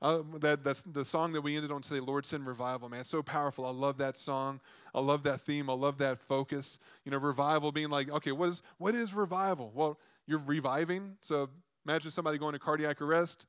Uh, 0.00 0.22
that, 0.38 0.62
that's 0.62 0.82
the 0.82 1.04
song 1.04 1.32
that 1.32 1.40
we 1.40 1.56
ended 1.56 1.72
on 1.72 1.82
today, 1.82 2.00
Lord 2.00 2.24
Send 2.24 2.46
Revival, 2.46 2.88
man. 2.88 3.04
So 3.04 3.22
powerful. 3.22 3.66
I 3.66 3.70
love 3.70 3.98
that 3.98 4.16
song. 4.16 4.60
I 4.94 5.00
love 5.00 5.24
that 5.24 5.40
theme. 5.40 5.68
I 5.68 5.72
love 5.72 5.98
that 5.98 6.18
focus. 6.18 6.78
You 7.04 7.10
know, 7.10 7.18
revival 7.18 7.72
being 7.72 7.90
like, 7.90 8.08
okay, 8.08 8.32
what 8.32 8.48
is, 8.48 8.62
what 8.78 8.94
is 8.94 9.12
revival? 9.12 9.72
Well, 9.74 9.98
you're 10.26 10.42
reviving. 10.44 11.16
So 11.20 11.48
imagine 11.84 12.12
somebody 12.12 12.38
going 12.38 12.52
to 12.52 12.60
cardiac 12.60 13.02
arrest. 13.02 13.46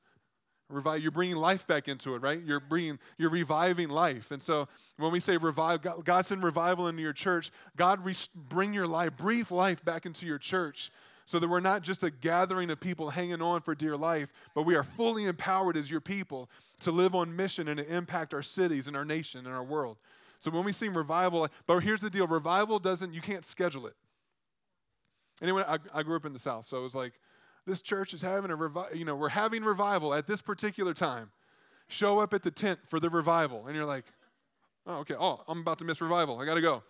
Revive, 0.68 1.02
you're 1.02 1.10
bringing 1.10 1.36
life 1.36 1.66
back 1.66 1.88
into 1.88 2.14
it, 2.14 2.22
right? 2.22 2.40
You're 2.44 2.60
bringing, 2.60 2.98
you're 3.18 3.30
reviving 3.30 3.88
life. 3.88 4.30
And 4.30 4.42
so 4.42 4.68
when 4.98 5.10
we 5.10 5.18
say 5.18 5.36
revive, 5.36 5.82
God, 5.82 6.04
God 6.04 6.26
send 6.26 6.42
revival 6.44 6.86
into 6.86 7.02
your 7.02 7.12
church. 7.12 7.50
God 7.76 8.00
bring 8.34 8.72
your 8.72 8.86
life, 8.86 9.16
breathe 9.16 9.50
life 9.50 9.84
back 9.84 10.06
into 10.06 10.26
your 10.26 10.38
church 10.38 10.90
so 11.30 11.38
that 11.38 11.48
we're 11.48 11.60
not 11.60 11.82
just 11.82 12.02
a 12.02 12.10
gathering 12.10 12.70
of 12.70 12.80
people 12.80 13.10
hanging 13.10 13.40
on 13.40 13.60
for 13.60 13.72
dear 13.72 13.96
life, 13.96 14.32
but 14.52 14.64
we 14.64 14.74
are 14.74 14.82
fully 14.82 15.26
empowered 15.26 15.76
as 15.76 15.88
your 15.88 16.00
people 16.00 16.50
to 16.80 16.90
live 16.90 17.14
on 17.14 17.36
mission 17.36 17.68
and 17.68 17.78
to 17.78 17.86
impact 17.86 18.34
our 18.34 18.42
cities 18.42 18.88
and 18.88 18.96
our 18.96 19.04
nation 19.04 19.46
and 19.46 19.54
our 19.54 19.62
world. 19.62 19.98
So 20.40 20.50
when 20.50 20.64
we 20.64 20.72
see 20.72 20.88
revival, 20.88 21.46
but 21.68 21.84
here's 21.84 22.00
the 22.00 22.10
deal 22.10 22.26
revival 22.26 22.80
doesn't, 22.80 23.14
you 23.14 23.20
can't 23.20 23.44
schedule 23.44 23.86
it. 23.86 23.94
Anyway, 25.40 25.62
I, 25.68 25.78
I 25.94 26.02
grew 26.02 26.16
up 26.16 26.26
in 26.26 26.32
the 26.32 26.40
South, 26.40 26.64
so 26.64 26.78
it 26.78 26.82
was 26.82 26.96
like, 26.96 27.12
this 27.64 27.80
church 27.80 28.12
is 28.12 28.22
having 28.22 28.50
a 28.50 28.56
revival, 28.56 28.96
you 28.96 29.04
know, 29.04 29.14
we're 29.14 29.28
having 29.28 29.62
revival 29.62 30.12
at 30.12 30.26
this 30.26 30.42
particular 30.42 30.94
time. 30.94 31.30
Show 31.86 32.18
up 32.18 32.34
at 32.34 32.42
the 32.42 32.50
tent 32.50 32.80
for 32.84 32.98
the 32.98 33.08
revival. 33.08 33.68
And 33.68 33.76
you're 33.76 33.86
like, 33.86 34.06
oh, 34.84 34.96
okay, 34.98 35.14
oh, 35.16 35.44
I'm 35.46 35.60
about 35.60 35.78
to 35.78 35.84
miss 35.84 36.00
revival. 36.00 36.40
I 36.40 36.44
got 36.44 36.54
to 36.54 36.60
go. 36.60 36.82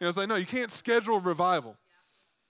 And 0.00 0.06
I 0.06 0.06
was 0.06 0.18
like, 0.18 0.28
no, 0.28 0.36
you 0.36 0.44
can't 0.44 0.70
schedule 0.70 1.18
revival. 1.18 1.78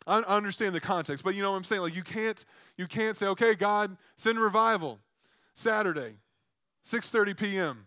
I 0.07 0.21
understand 0.21 0.75
the 0.75 0.81
context, 0.81 1.25
but 1.25 1.35
you 1.35 1.43
know 1.43 1.51
what 1.51 1.57
I'm 1.57 1.65
saying? 1.65 1.83
Like 1.83 1.97
you 1.97 2.03
can't 2.03 2.45
you 2.77 2.87
can't 2.87 3.17
say, 3.17 3.27
okay, 3.27 3.55
God, 3.55 3.97
send 4.15 4.39
revival 4.39 5.01
Saturday, 5.55 6.19
6:30 6.85 7.37
p.m. 7.37 7.87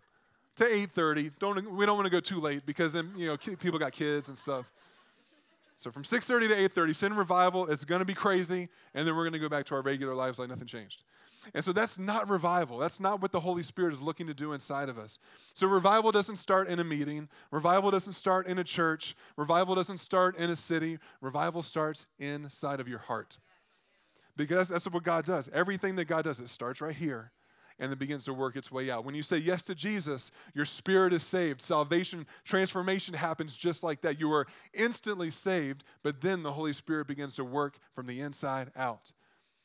to 0.58 0.66
8:30. 0.66 1.32
Don't 1.40 1.76
we 1.76 1.86
don't 1.86 1.96
want 1.96 2.08
to 2.08 2.12
go 2.12 2.20
too 2.20 2.40
late 2.40 2.66
because 2.66 2.94
then 2.94 3.12
you 3.16 3.28
know 3.28 3.38
people 3.38 3.80
got 3.80 3.94
kids 3.94 4.28
and 4.28 4.38
stuff. 4.38 4.72
So 5.78 5.92
from 5.92 6.04
6:30 6.04 6.50
to 6.50 6.56
8:30, 6.56 6.96
send 6.96 7.18
revival. 7.18 7.68
It's 7.72 7.86
going 7.86 8.00
to 8.00 8.06
be 8.06 8.14
crazy, 8.14 8.68
and 8.94 9.08
then 9.08 9.16
we're 9.16 9.24
going 9.24 9.34
to 9.34 9.40
go 9.40 9.48
back 9.48 9.66
to 9.68 9.76
our 9.76 9.82
regular 9.82 10.14
lives 10.14 10.40
like 10.40 10.50
nothing 10.50 10.68
changed. 10.68 11.04
And 11.54 11.64
so 11.64 11.72
that's 11.72 11.98
not 11.98 12.30
revival. 12.30 12.78
That's 12.78 13.00
not 13.00 13.22
what 13.22 13.32
the 13.32 13.40
Holy 13.40 13.64
Spirit 13.64 13.94
is 13.94 14.02
looking 14.02 14.28
to 14.28 14.34
do 14.34 14.54
inside 14.54 14.90
of 14.90 14.98
us. 14.98 15.20
So 15.54 15.68
revival 15.68 16.12
doesn't 16.12 16.38
start 16.38 16.68
in 16.68 16.80
a 16.80 16.84
meeting. 16.84 17.30
Revival 17.52 17.92
doesn't 17.92 18.14
start 18.14 18.48
in 18.48 18.58
a 18.58 18.64
church. 18.64 19.16
Revival 19.38 19.76
doesn't 19.76 20.00
start 20.00 20.38
in 20.38 20.50
a 20.50 20.56
city. 20.56 21.00
Revival 21.22 21.62
starts 21.62 22.08
inside 22.18 22.80
of 22.80 22.88
your 22.88 23.00
heart. 23.00 23.38
Because 24.36 24.70
that's 24.70 24.90
what 24.90 25.04
God 25.04 25.26
does. 25.26 25.50
Everything 25.54 25.96
that 25.98 26.06
God 26.06 26.24
does, 26.24 26.40
it 26.40 26.48
starts 26.48 26.82
right 26.82 26.96
here 26.96 27.32
and 27.80 27.90
then 27.90 27.98
begins 27.98 28.26
to 28.26 28.34
work 28.34 28.56
its 28.56 28.72
way 28.72 28.92
out. 28.92 29.06
When 29.06 29.16
you 29.16 29.24
say 29.24 29.38
yes 29.38 29.64
to 29.64 29.76
Jesus, 29.76 30.32
your 30.54 30.66
spirit 30.66 31.14
is 31.14 31.24
saved. 31.24 31.62
Salvation, 31.62 32.28
transformation 32.44 33.14
happens 33.14 33.56
just 33.56 33.84
like 33.84 34.02
that. 34.02 34.20
You 34.20 34.34
are 34.34 34.48
instantly 34.74 35.30
saved, 35.30 35.86
but 36.04 36.22
then 36.22 36.44
the 36.44 36.52
Holy 36.52 36.74
Spirit 36.74 37.08
begins 37.08 37.36
to 37.36 37.46
work 37.46 37.80
from 37.94 38.06
the 38.06 38.20
inside 38.20 38.72
out 38.76 39.14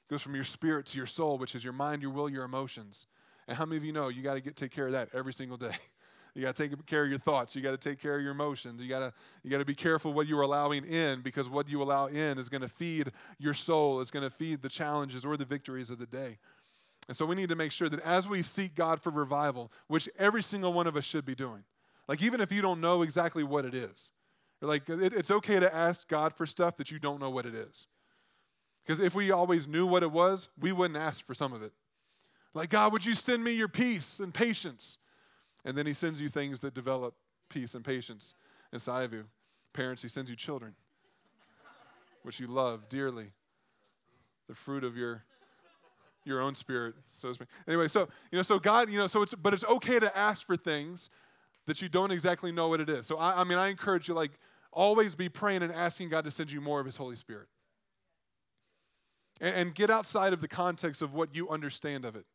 goes 0.08 0.22
from 0.22 0.34
your 0.34 0.44
spirit 0.44 0.86
to 0.86 0.96
your 0.96 1.06
soul, 1.06 1.38
which 1.38 1.54
is 1.54 1.64
your 1.64 1.72
mind, 1.72 2.02
your 2.02 2.10
will, 2.10 2.28
your 2.28 2.44
emotions. 2.44 3.06
And 3.48 3.56
how 3.56 3.64
many 3.64 3.76
of 3.76 3.84
you 3.84 3.92
know 3.92 4.08
you 4.08 4.22
got 4.22 4.34
to 4.34 4.40
get 4.40 4.56
take 4.56 4.70
care 4.70 4.86
of 4.86 4.92
that 4.92 5.08
every 5.12 5.32
single 5.32 5.56
day? 5.56 5.74
You 6.36 6.42
got 6.42 6.56
to 6.56 6.68
take 6.68 6.86
care 6.86 7.04
of 7.04 7.10
your 7.10 7.20
thoughts. 7.20 7.54
You 7.54 7.62
got 7.62 7.70
to 7.70 7.88
take 7.88 8.00
care 8.00 8.16
of 8.16 8.22
your 8.22 8.32
emotions. 8.32 8.82
You 8.82 8.88
got 8.88 8.98
to 8.98 9.12
you 9.44 9.50
got 9.50 9.58
to 9.58 9.64
be 9.64 9.74
careful 9.74 10.12
what 10.12 10.26
you 10.26 10.36
are 10.36 10.42
allowing 10.42 10.84
in 10.84 11.20
because 11.20 11.48
what 11.48 11.68
you 11.68 11.80
allow 11.80 12.06
in 12.06 12.38
is 12.38 12.48
going 12.48 12.62
to 12.62 12.68
feed 12.68 13.12
your 13.38 13.54
soul. 13.54 14.00
Is 14.00 14.10
going 14.10 14.24
to 14.24 14.30
feed 14.30 14.60
the 14.60 14.68
challenges 14.68 15.24
or 15.24 15.36
the 15.36 15.44
victories 15.44 15.90
of 15.90 16.00
the 16.00 16.06
day. 16.06 16.38
And 17.06 17.16
so 17.16 17.24
we 17.24 17.36
need 17.36 17.50
to 17.50 17.54
make 17.54 17.70
sure 17.70 17.88
that 17.88 18.00
as 18.00 18.28
we 18.28 18.42
seek 18.42 18.74
God 18.74 19.00
for 19.00 19.10
revival, 19.10 19.70
which 19.86 20.08
every 20.18 20.42
single 20.42 20.72
one 20.72 20.88
of 20.88 20.96
us 20.96 21.04
should 21.04 21.24
be 21.24 21.36
doing, 21.36 21.62
like 22.08 22.20
even 22.20 22.40
if 22.40 22.50
you 22.50 22.62
don't 22.62 22.80
know 22.80 23.02
exactly 23.02 23.44
what 23.44 23.64
it 23.64 23.74
is, 23.74 24.10
you're 24.60 24.68
like 24.68 24.88
it, 24.88 25.12
it's 25.12 25.30
okay 25.30 25.60
to 25.60 25.72
ask 25.72 26.08
God 26.08 26.32
for 26.32 26.46
stuff 26.46 26.76
that 26.78 26.90
you 26.90 26.98
don't 26.98 27.20
know 27.20 27.30
what 27.30 27.46
it 27.46 27.54
is. 27.54 27.86
Because 28.84 29.00
if 29.00 29.14
we 29.14 29.30
always 29.30 29.66
knew 29.66 29.86
what 29.86 30.02
it 30.02 30.12
was, 30.12 30.50
we 30.60 30.72
wouldn't 30.72 30.98
ask 30.98 31.26
for 31.26 31.34
some 31.34 31.52
of 31.52 31.62
it. 31.62 31.72
Like, 32.52 32.68
God, 32.68 32.92
would 32.92 33.06
you 33.06 33.14
send 33.14 33.42
me 33.42 33.52
your 33.52 33.68
peace 33.68 34.20
and 34.20 34.32
patience? 34.32 34.98
And 35.64 35.76
then 35.76 35.86
He 35.86 35.94
sends 35.94 36.20
you 36.20 36.28
things 36.28 36.60
that 36.60 36.74
develop 36.74 37.14
peace 37.48 37.74
and 37.74 37.84
patience 37.84 38.34
inside 38.72 39.04
of 39.04 39.12
you. 39.12 39.24
Parents, 39.72 40.02
He 40.02 40.08
sends 40.08 40.28
you 40.28 40.36
children, 40.36 40.74
which 42.22 42.38
you 42.38 42.46
love 42.46 42.88
dearly. 42.88 43.32
The 44.48 44.54
fruit 44.54 44.84
of 44.84 44.96
your 44.96 45.24
your 46.26 46.40
own 46.40 46.54
spirit, 46.54 46.94
so 47.06 47.28
to 47.28 47.34
speak. 47.34 47.48
Anyway, 47.68 47.86
so 47.86 48.08
you 48.30 48.38
know, 48.38 48.42
so 48.42 48.58
God, 48.58 48.90
you 48.90 48.98
know, 48.98 49.06
so 49.06 49.22
it's 49.22 49.34
but 49.34 49.54
it's 49.54 49.64
okay 49.64 49.98
to 49.98 50.16
ask 50.16 50.46
for 50.46 50.56
things 50.56 51.08
that 51.66 51.80
you 51.80 51.88
don't 51.88 52.10
exactly 52.10 52.52
know 52.52 52.68
what 52.68 52.80
it 52.80 52.90
is. 52.90 53.06
So 53.06 53.16
I, 53.16 53.40
I 53.40 53.44
mean, 53.44 53.56
I 53.56 53.68
encourage 53.68 54.06
you, 54.06 54.12
like, 54.12 54.32
always 54.70 55.14
be 55.14 55.30
praying 55.30 55.62
and 55.62 55.72
asking 55.72 56.10
God 56.10 56.24
to 56.24 56.30
send 56.30 56.52
you 56.52 56.60
more 56.60 56.78
of 56.78 56.84
His 56.84 56.98
Holy 56.98 57.16
Spirit 57.16 57.48
and, 59.40 59.54
and 59.54 59.74
get 59.74 59.90
outside 59.90 60.32
of 60.32 60.40
the 60.40 60.48
context 60.48 61.02
of 61.02 61.14
what 61.14 61.34
you 61.34 61.48
understand 61.48 62.04
of 62.04 62.16
it. 62.16 62.26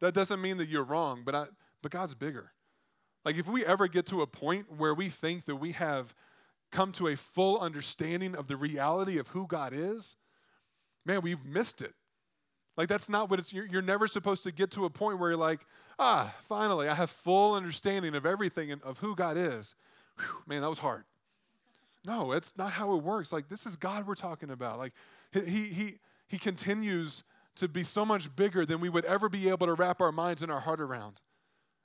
That 0.00 0.14
doesn't 0.14 0.40
mean 0.40 0.56
that 0.58 0.68
you're 0.68 0.84
wrong, 0.84 1.22
but, 1.24 1.34
I, 1.34 1.46
but 1.82 1.92
God's 1.92 2.14
bigger. 2.14 2.52
Like, 3.24 3.36
if 3.36 3.46
we 3.46 3.64
ever 3.64 3.86
get 3.86 4.06
to 4.06 4.22
a 4.22 4.26
point 4.26 4.66
where 4.78 4.94
we 4.94 5.08
think 5.08 5.44
that 5.44 5.56
we 5.56 5.72
have 5.72 6.14
come 6.72 6.92
to 6.92 7.08
a 7.08 7.16
full 7.16 7.58
understanding 7.60 8.34
of 8.34 8.46
the 8.46 8.56
reality 8.56 9.18
of 9.18 9.28
who 9.28 9.46
God 9.46 9.72
is, 9.74 10.16
man, 11.04 11.20
we've 11.20 11.44
missed 11.44 11.82
it. 11.82 11.92
Like, 12.76 12.88
that's 12.88 13.10
not 13.10 13.28
what 13.28 13.38
it's, 13.38 13.52
you're, 13.52 13.66
you're 13.66 13.82
never 13.82 14.06
supposed 14.06 14.42
to 14.44 14.52
get 14.52 14.70
to 14.70 14.86
a 14.86 14.90
point 14.90 15.18
where 15.18 15.30
you're 15.30 15.38
like, 15.38 15.66
ah, 15.98 16.32
finally, 16.40 16.88
I 16.88 16.94
have 16.94 17.10
full 17.10 17.54
understanding 17.54 18.14
of 18.14 18.24
everything 18.24 18.72
and 18.72 18.80
of 18.82 19.00
who 19.00 19.14
God 19.14 19.36
is. 19.36 19.74
Whew, 20.18 20.42
man, 20.46 20.62
that 20.62 20.70
was 20.70 20.78
hard. 20.78 21.04
No, 22.06 22.32
it's 22.32 22.56
not 22.56 22.72
how 22.72 22.94
it 22.96 23.02
works. 23.02 23.32
Like, 23.32 23.48
this 23.48 23.66
is 23.66 23.76
God 23.76 24.06
we're 24.06 24.14
talking 24.14 24.50
about. 24.50 24.78
Like, 24.78 24.94
he, 25.34 25.66
he, 25.66 25.98
he 26.30 26.38
continues 26.38 27.24
to 27.56 27.68
be 27.68 27.82
so 27.82 28.04
much 28.04 28.34
bigger 28.36 28.64
than 28.64 28.80
we 28.80 28.88
would 28.88 29.04
ever 29.04 29.28
be 29.28 29.48
able 29.48 29.66
to 29.66 29.74
wrap 29.74 30.00
our 30.00 30.12
minds 30.12 30.42
and 30.42 30.50
our 30.50 30.60
heart 30.60 30.80
around 30.80 31.20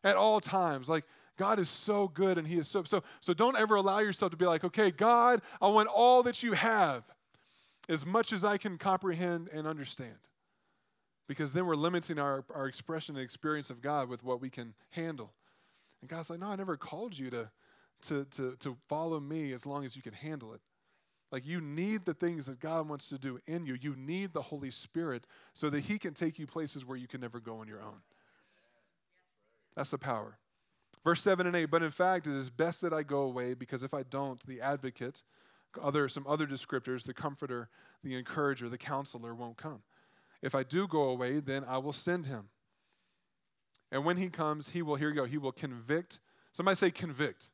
at 0.03 0.15
all 0.15 0.39
times. 0.39 0.87
Like, 0.87 1.03
God 1.35 1.57
is 1.57 1.67
so 1.67 2.07
good 2.07 2.37
and 2.37 2.47
He 2.47 2.57
is 2.57 2.67
so, 2.67 2.83
so, 2.83 3.03
so 3.19 3.33
don't 3.33 3.57
ever 3.57 3.75
allow 3.75 3.99
yourself 3.99 4.31
to 4.31 4.37
be 4.37 4.45
like, 4.45 4.63
okay, 4.63 4.91
God, 4.91 5.41
I 5.59 5.67
want 5.67 5.89
all 5.89 6.21
that 6.23 6.43
you 6.43 6.53
have 6.53 7.09
as 7.89 8.05
much 8.05 8.31
as 8.31 8.45
I 8.45 8.57
can 8.57 8.77
comprehend 8.77 9.49
and 9.51 9.67
understand. 9.67 10.17
Because 11.27 11.53
then 11.53 11.65
we're 11.65 11.75
limiting 11.75 12.19
our, 12.19 12.45
our 12.53 12.67
expression 12.67 13.15
and 13.15 13.23
experience 13.23 13.71
of 13.71 13.81
God 13.81 14.09
with 14.09 14.23
what 14.23 14.39
we 14.39 14.51
can 14.51 14.75
handle. 14.91 15.33
And 16.01 16.09
God's 16.09 16.29
like, 16.29 16.39
no, 16.39 16.47
I 16.47 16.55
never 16.55 16.77
called 16.77 17.17
you 17.17 17.31
to, 17.31 17.49
to, 18.03 18.25
to, 18.25 18.55
to 18.59 18.77
follow 18.87 19.19
me 19.19 19.51
as 19.53 19.65
long 19.65 19.83
as 19.83 19.95
you 19.95 20.03
can 20.03 20.13
handle 20.13 20.53
it. 20.53 20.61
Like 21.35 21.45
you 21.45 21.59
need 21.59 22.05
the 22.05 22.13
things 22.13 22.45
that 22.45 22.61
God 22.61 22.87
wants 22.87 23.09
to 23.09 23.17
do 23.17 23.41
in 23.45 23.65
you. 23.65 23.77
You 23.81 23.93
need 23.97 24.31
the 24.31 24.41
Holy 24.41 24.71
Spirit 24.71 25.27
so 25.51 25.69
that 25.69 25.81
He 25.81 25.99
can 25.99 26.13
take 26.13 26.39
you 26.39 26.47
places 26.47 26.85
where 26.85 26.97
you 26.97 27.09
can 27.09 27.19
never 27.19 27.41
go 27.41 27.57
on 27.57 27.67
your 27.67 27.81
own. 27.81 28.03
That's 29.75 29.89
the 29.89 29.97
power. 29.97 30.37
Verse 31.03 31.21
7 31.21 31.45
and 31.45 31.53
8, 31.53 31.65
but 31.65 31.83
in 31.83 31.91
fact, 31.91 32.25
it 32.25 32.31
is 32.31 32.49
best 32.49 32.79
that 32.83 32.93
I 32.93 33.03
go 33.03 33.23
away 33.23 33.53
because 33.53 33.83
if 33.83 33.93
I 33.93 34.03
don't, 34.03 34.39
the 34.47 34.61
advocate, 34.61 35.23
other, 35.83 36.07
some 36.07 36.25
other 36.25 36.47
descriptors, 36.47 37.03
the 37.03 37.13
comforter, 37.13 37.67
the 38.01 38.15
encourager, 38.15 38.69
the 38.69 38.77
counselor 38.77 39.35
won't 39.35 39.57
come. 39.57 39.81
If 40.41 40.55
I 40.55 40.63
do 40.63 40.87
go 40.87 41.01
away, 41.09 41.41
then 41.41 41.65
I 41.67 41.79
will 41.79 41.91
send 41.91 42.27
him. 42.27 42.45
And 43.91 44.05
when 44.05 44.15
he 44.15 44.29
comes, 44.29 44.69
he 44.69 44.81
will, 44.81 44.95
here 44.95 45.09
you 45.09 45.15
go, 45.15 45.25
he 45.25 45.37
will 45.37 45.51
convict. 45.51 46.19
Somebody 46.53 46.75
say 46.77 46.91
convict. 46.91 47.49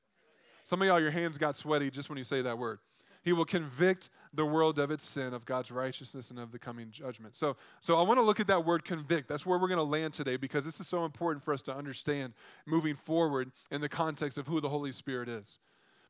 Some 0.65 0.83
of 0.83 0.87
y'all, 0.87 0.99
your 0.99 1.09
hands 1.09 1.39
got 1.39 1.55
sweaty 1.55 1.89
just 1.89 2.09
when 2.09 2.19
you 2.19 2.23
say 2.23 2.43
that 2.43 2.59
word. 2.59 2.77
He 3.23 3.33
will 3.33 3.45
convict 3.45 4.09
the 4.33 4.45
world 4.45 4.79
of 4.79 4.91
its 4.91 5.05
sin, 5.05 5.33
of 5.33 5.45
God's 5.45 5.71
righteousness, 5.71 6.31
and 6.31 6.39
of 6.39 6.51
the 6.51 6.59
coming 6.59 6.89
judgment. 6.89 7.35
So, 7.35 7.57
so 7.81 7.99
I 7.99 8.03
want 8.03 8.19
to 8.19 8.25
look 8.25 8.39
at 8.39 8.47
that 8.47 8.65
word 8.65 8.83
convict. 8.83 9.27
That's 9.27 9.45
where 9.45 9.59
we're 9.59 9.67
going 9.67 9.77
to 9.77 9.83
land 9.83 10.13
today 10.13 10.37
because 10.37 10.65
this 10.65 10.79
is 10.79 10.87
so 10.87 11.05
important 11.05 11.43
for 11.43 11.53
us 11.53 11.61
to 11.63 11.75
understand 11.75 12.33
moving 12.65 12.95
forward 12.95 13.51
in 13.69 13.81
the 13.81 13.89
context 13.89 14.37
of 14.37 14.47
who 14.47 14.61
the 14.61 14.69
Holy 14.69 14.91
Spirit 14.91 15.27
is. 15.27 15.59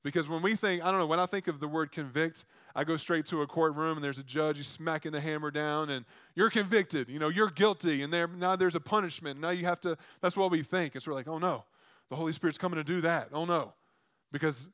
Because 0.03 0.27
when 0.27 0.41
we 0.41 0.55
think, 0.55 0.83
I 0.83 0.89
don't 0.89 0.99
know, 0.99 1.05
when 1.05 1.19
I 1.19 1.27
think 1.27 1.47
of 1.47 1.59
the 1.59 1.67
word 1.67 1.91
convict, 1.91 2.45
I 2.75 2.83
go 2.83 2.97
straight 2.97 3.25
to 3.27 3.41
a 3.41 3.47
courtroom 3.47 3.97
and 3.97 4.03
there's 4.03 4.17
a 4.17 4.23
judge, 4.23 4.57
he's 4.57 4.67
smacking 4.67 5.11
the 5.11 5.19
hammer 5.19 5.51
down, 5.51 5.91
and 5.91 6.05
you're 6.33 6.49
convicted. 6.49 7.07
You 7.07 7.19
know, 7.19 7.29
you're 7.29 7.51
guilty, 7.51 8.01
and 8.01 8.11
there 8.11 8.27
now 8.27 8.55
there's 8.55 8.75
a 8.75 8.79
punishment. 8.79 9.39
Now 9.39 9.51
you 9.51 9.65
have 9.65 9.79
to, 9.81 9.97
that's 10.21 10.35
what 10.35 10.49
we 10.49 10.63
think. 10.63 10.95
It's 10.95 11.05
sort 11.05 11.13
of 11.13 11.17
like, 11.17 11.27
oh 11.27 11.37
no, 11.37 11.65
the 12.09 12.15
Holy 12.15 12.31
Spirit's 12.31 12.57
coming 12.57 12.77
to 12.77 12.83
do 12.83 13.01
that. 13.01 13.29
Oh 13.31 13.45
no. 13.45 13.73
Because 14.31 14.69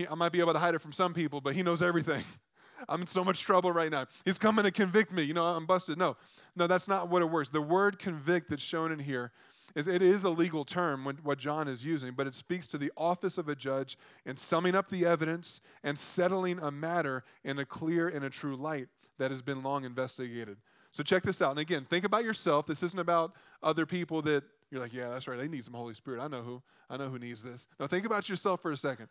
he, 0.00 0.08
I 0.08 0.14
might 0.14 0.32
be 0.32 0.40
able 0.40 0.52
to 0.52 0.58
hide 0.58 0.74
it 0.74 0.80
from 0.80 0.92
some 0.92 1.12
people, 1.12 1.40
but 1.40 1.54
he 1.54 1.62
knows 1.62 1.82
everything. 1.82 2.24
I'm 2.88 3.02
in 3.02 3.06
so 3.06 3.22
much 3.22 3.42
trouble 3.42 3.72
right 3.72 3.90
now. 3.90 4.06
He's 4.24 4.38
coming 4.38 4.64
to 4.64 4.70
convict 4.70 5.12
me. 5.12 5.22
You 5.22 5.34
know, 5.34 5.44
I'm 5.44 5.66
busted. 5.66 5.98
No, 5.98 6.16
no, 6.56 6.66
that's 6.66 6.88
not 6.88 7.08
what 7.08 7.20
it 7.20 7.30
works. 7.30 7.50
The 7.50 7.60
word 7.60 7.98
convict 7.98 8.48
that's 8.48 8.62
shown 8.62 8.90
in 8.90 8.98
here 9.00 9.32
is 9.74 9.86
it 9.86 10.02
is 10.02 10.24
a 10.24 10.30
legal 10.30 10.64
term 10.64 11.04
when, 11.04 11.16
what 11.16 11.38
John 11.38 11.68
is 11.68 11.84
using, 11.84 12.14
but 12.14 12.26
it 12.26 12.34
speaks 12.34 12.66
to 12.68 12.78
the 12.78 12.90
office 12.96 13.38
of 13.38 13.48
a 13.48 13.54
judge 13.54 13.96
in 14.24 14.36
summing 14.36 14.74
up 14.74 14.88
the 14.88 15.04
evidence 15.04 15.60
and 15.84 15.98
settling 15.98 16.58
a 16.58 16.70
matter 16.70 17.22
in 17.44 17.58
a 17.58 17.64
clear 17.64 18.08
and 18.08 18.24
a 18.24 18.30
true 18.30 18.56
light 18.56 18.88
that 19.18 19.30
has 19.30 19.42
been 19.42 19.62
long 19.62 19.84
investigated. 19.84 20.56
So 20.90 21.02
check 21.02 21.22
this 21.22 21.40
out. 21.40 21.50
And 21.50 21.60
again, 21.60 21.84
think 21.84 22.04
about 22.04 22.24
yourself. 22.24 22.66
This 22.66 22.82
isn't 22.82 22.98
about 22.98 23.36
other 23.62 23.86
people 23.86 24.22
that 24.22 24.42
you're 24.70 24.80
like, 24.80 24.92
yeah, 24.92 25.08
that's 25.08 25.28
right. 25.28 25.38
They 25.38 25.48
need 25.48 25.64
some 25.64 25.74
Holy 25.74 25.94
Spirit. 25.94 26.20
I 26.20 26.28
know 26.28 26.42
who. 26.42 26.62
I 26.88 26.96
know 26.96 27.08
who 27.08 27.18
needs 27.18 27.42
this. 27.42 27.68
Now 27.78 27.86
think 27.86 28.04
about 28.04 28.28
yourself 28.28 28.62
for 28.62 28.72
a 28.72 28.76
second. 28.76 29.08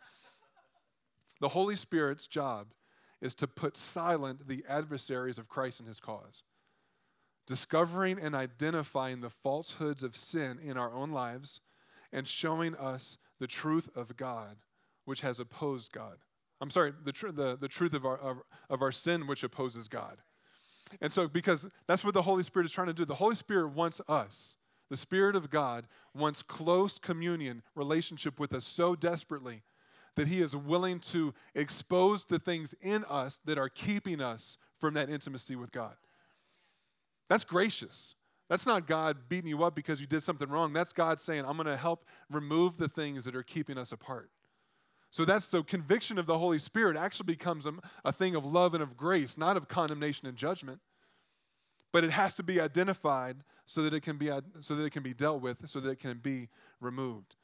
The 1.40 1.48
Holy 1.48 1.74
Spirit's 1.74 2.26
job 2.26 2.68
is 3.20 3.34
to 3.36 3.46
put 3.46 3.76
silent 3.76 4.46
the 4.46 4.64
adversaries 4.68 5.38
of 5.38 5.48
Christ 5.48 5.80
and 5.80 5.88
his 5.88 6.00
cause. 6.00 6.42
Discovering 7.46 8.20
and 8.20 8.34
identifying 8.34 9.20
the 9.20 9.30
falsehoods 9.30 10.02
of 10.02 10.16
sin 10.16 10.58
in 10.62 10.76
our 10.76 10.92
own 10.92 11.10
lives 11.10 11.60
and 12.12 12.26
showing 12.26 12.74
us 12.76 13.18
the 13.38 13.46
truth 13.46 13.88
of 13.96 14.16
God, 14.16 14.56
which 15.04 15.22
has 15.22 15.40
opposed 15.40 15.92
God. 15.92 16.18
I'm 16.60 16.70
sorry, 16.70 16.92
the, 17.04 17.12
tr- 17.12 17.30
the, 17.30 17.56
the 17.56 17.68
truth 17.68 17.94
of 17.94 18.04
our, 18.04 18.18
of, 18.18 18.38
of 18.68 18.82
our 18.82 18.92
sin, 18.92 19.26
which 19.26 19.42
opposes 19.42 19.88
God. 19.88 20.18
And 21.00 21.10
so, 21.10 21.28
because 21.28 21.68
that's 21.86 22.04
what 22.04 22.14
the 22.14 22.22
Holy 22.22 22.42
Spirit 22.42 22.66
is 22.66 22.72
trying 22.72 22.88
to 22.88 22.92
do, 22.92 23.04
the 23.04 23.14
Holy 23.14 23.34
Spirit 23.34 23.68
wants 23.68 24.00
us, 24.08 24.56
the 24.90 24.96
Spirit 24.96 25.36
of 25.36 25.50
God 25.50 25.86
wants 26.14 26.42
close 26.42 26.98
communion, 26.98 27.62
relationship 27.74 28.38
with 28.40 28.52
us 28.52 28.64
so 28.64 28.94
desperately 28.94 29.62
that 30.20 30.28
He 30.28 30.42
is 30.42 30.54
willing 30.54 30.98
to 30.98 31.32
expose 31.54 32.26
the 32.26 32.38
things 32.38 32.74
in 32.82 33.04
us 33.06 33.40
that 33.46 33.56
are 33.56 33.70
keeping 33.70 34.20
us 34.20 34.58
from 34.78 34.92
that 34.92 35.08
intimacy 35.08 35.56
with 35.56 35.72
God. 35.72 35.94
That's 37.30 37.42
gracious. 37.42 38.14
That's 38.50 38.66
not 38.66 38.86
God 38.86 39.30
beating 39.30 39.48
you 39.48 39.64
up 39.64 39.74
because 39.74 39.98
you 39.98 40.06
did 40.06 40.20
something 40.20 40.50
wrong. 40.50 40.74
That's 40.74 40.92
God 40.92 41.20
saying, 41.20 41.46
I'm 41.46 41.56
going 41.56 41.68
to 41.68 41.76
help 41.76 42.04
remove 42.30 42.76
the 42.76 42.86
things 42.88 43.24
that 43.24 43.34
are 43.34 43.42
keeping 43.42 43.78
us 43.78 43.92
apart. 43.92 44.28
So 45.08 45.24
that's 45.24 45.50
the 45.50 45.62
conviction 45.62 46.18
of 46.18 46.26
the 46.26 46.36
Holy 46.36 46.58
Spirit 46.58 46.98
actually 46.98 47.32
becomes 47.32 47.66
a, 47.66 47.72
a 48.04 48.12
thing 48.12 48.36
of 48.36 48.44
love 48.44 48.74
and 48.74 48.82
of 48.82 48.98
grace, 48.98 49.38
not 49.38 49.56
of 49.56 49.68
condemnation 49.68 50.28
and 50.28 50.36
judgment. 50.36 50.80
But 51.92 52.04
it 52.04 52.10
has 52.10 52.34
to 52.34 52.42
be 52.42 52.60
identified 52.60 53.38
so 53.64 53.80
that 53.84 53.94
it 53.94 54.02
can 54.02 54.18
be 54.18 54.30
so 54.60 54.74
that 54.74 54.84
it 54.84 54.90
can 54.90 55.02
be 55.02 55.14
dealt 55.14 55.40
with, 55.40 55.66
so 55.66 55.80
that 55.80 55.88
it 55.88 55.98
can 55.98 56.18
be 56.18 56.50
removed. 56.78 57.36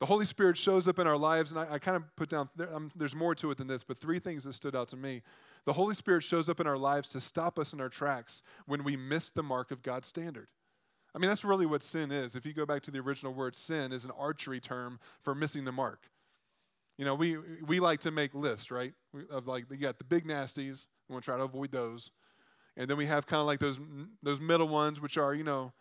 The 0.00 0.06
Holy 0.06 0.24
Spirit 0.24 0.56
shows 0.56 0.88
up 0.88 0.98
in 0.98 1.06
our 1.06 1.18
lives, 1.18 1.52
and 1.52 1.60
I, 1.60 1.74
I 1.74 1.78
kind 1.78 1.96
of 1.96 2.04
put 2.16 2.30
down, 2.30 2.48
there, 2.56 2.74
um, 2.74 2.90
there's 2.96 3.14
more 3.14 3.34
to 3.34 3.50
it 3.50 3.58
than 3.58 3.66
this, 3.66 3.84
but 3.84 3.98
three 3.98 4.18
things 4.18 4.44
that 4.44 4.54
stood 4.54 4.74
out 4.74 4.88
to 4.88 4.96
me. 4.96 5.22
The 5.66 5.74
Holy 5.74 5.94
Spirit 5.94 6.22
shows 6.22 6.48
up 6.48 6.58
in 6.58 6.66
our 6.66 6.78
lives 6.78 7.10
to 7.10 7.20
stop 7.20 7.58
us 7.58 7.74
in 7.74 7.80
our 7.82 7.90
tracks 7.90 8.42
when 8.64 8.82
we 8.82 8.96
miss 8.96 9.28
the 9.28 9.42
mark 9.42 9.70
of 9.70 9.82
God's 9.82 10.08
standard. 10.08 10.48
I 11.14 11.18
mean, 11.18 11.28
that's 11.28 11.44
really 11.44 11.66
what 11.66 11.82
sin 11.82 12.10
is. 12.10 12.34
If 12.34 12.46
you 12.46 12.54
go 12.54 12.64
back 12.64 12.80
to 12.82 12.90
the 12.90 12.98
original 13.00 13.34
word, 13.34 13.54
sin 13.54 13.92
is 13.92 14.06
an 14.06 14.12
archery 14.18 14.60
term 14.60 15.00
for 15.20 15.34
missing 15.34 15.66
the 15.66 15.72
mark. 15.72 16.08
You 16.96 17.04
know, 17.04 17.14
we, 17.14 17.36
we 17.66 17.78
like 17.78 18.00
to 18.00 18.10
make 18.10 18.34
lists, 18.34 18.70
right? 18.70 18.94
Of 19.30 19.48
like, 19.48 19.70
you 19.70 19.76
got 19.76 19.98
the 19.98 20.04
big 20.04 20.24
nasties, 20.24 20.86
we 21.08 21.12
want 21.12 21.24
to 21.24 21.30
try 21.30 21.36
to 21.36 21.44
avoid 21.44 21.72
those. 21.72 22.10
And 22.76 22.88
then 22.88 22.96
we 22.96 23.06
have 23.06 23.26
kind 23.26 23.40
of 23.40 23.46
like 23.46 23.58
those, 23.58 23.78
those 24.22 24.40
middle 24.40 24.68
ones, 24.68 25.00
which 25.00 25.18
are, 25.18 25.34
you 25.34 25.44
know, 25.44 25.72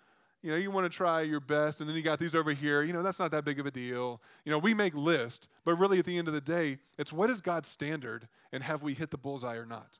you 0.41 0.51
know, 0.51 0.57
you 0.57 0.71
want 0.71 0.89
to 0.89 0.95
try 0.95 1.21
your 1.21 1.39
best, 1.39 1.81
and 1.81 1.89
then 1.89 1.95
you 1.95 2.01
got 2.01 2.19
these 2.19 2.33
over 2.33 2.51
here. 2.51 2.81
You 2.83 2.93
know, 2.93 3.03
that's 3.03 3.19
not 3.19 3.31
that 3.31 3.43
big 3.43 3.59
of 3.59 3.65
a 3.65 3.71
deal. 3.71 4.21
You 4.45 4.51
know, 4.51 4.57
we 4.57 4.73
make 4.73 4.95
lists, 4.95 5.47
but 5.65 5.75
really 5.75 5.99
at 5.99 6.05
the 6.05 6.17
end 6.17 6.27
of 6.27 6.33
the 6.33 6.41
day, 6.41 6.79
it's 6.97 7.11
what 7.11 7.29
is 7.29 7.41
God's 7.41 7.67
standard, 7.67 8.27
and 8.51 8.63
have 8.63 8.81
we 8.81 8.93
hit 8.93 9.11
the 9.11 9.17
bullseye 9.17 9.55
or 9.55 9.65
not? 9.65 9.99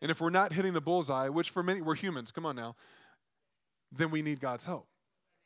And 0.00 0.10
if 0.10 0.20
we're 0.20 0.30
not 0.30 0.52
hitting 0.52 0.74
the 0.74 0.80
bullseye, 0.80 1.28
which 1.28 1.50
for 1.50 1.62
many, 1.62 1.80
we're 1.80 1.94
humans, 1.94 2.30
come 2.30 2.46
on 2.46 2.56
now, 2.56 2.76
then 3.90 4.10
we 4.10 4.22
need 4.22 4.38
God's 4.38 4.66
help. 4.66 4.86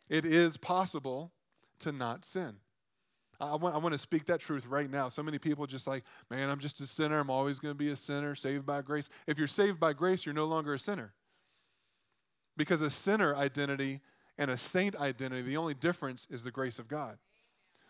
It 0.09 0.25
is 0.25 0.57
possible 0.57 1.33
to 1.79 1.93
not 1.93 2.25
sin. 2.25 2.57
I 3.41 3.57
want, 3.57 3.75
I 3.75 3.79
want 3.79 3.93
to 3.93 3.99
speak 3.99 4.27
that 4.27 4.41
truth 4.41 4.67
right 4.67 4.91
now. 4.91 5.09
So 5.09 5.23
many 5.23 5.39
people 5.39 5.67
just 5.67 5.87
like, 5.87 6.05
man, 6.31 6.49
I'm 6.49 6.61
just 6.61 6.81
a 6.81 6.85
sinner. 6.85 7.19
I'm 7.19 7.31
always 7.31 7.59
going 7.59 7.73
to 7.73 7.79
be 7.79 7.91
a 7.91 7.97
sinner, 7.97 8.35
saved 8.35 8.67
by 8.67 8.83
grace. 8.83 9.09
If 9.27 9.39
you're 9.39 9.49
saved 9.49 9.81
by 9.81 9.95
grace, 9.95 10.27
you're 10.27 10.35
no 10.35 10.45
longer 10.45 10.75
a 10.75 10.79
sinner. 10.79 11.13
Because 12.57 12.83
a 12.83 12.91
sinner 12.91 13.35
identity 13.35 14.01
and 14.39 14.51
a 14.51 14.57
saint 14.57 14.97
identity, 14.97 15.43
the 15.43 15.57
only 15.57 15.75
difference 15.75 16.27
is 16.31 16.43
the 16.43 16.51
grace 16.51 16.79
of 16.79 16.89
God. 16.89 17.19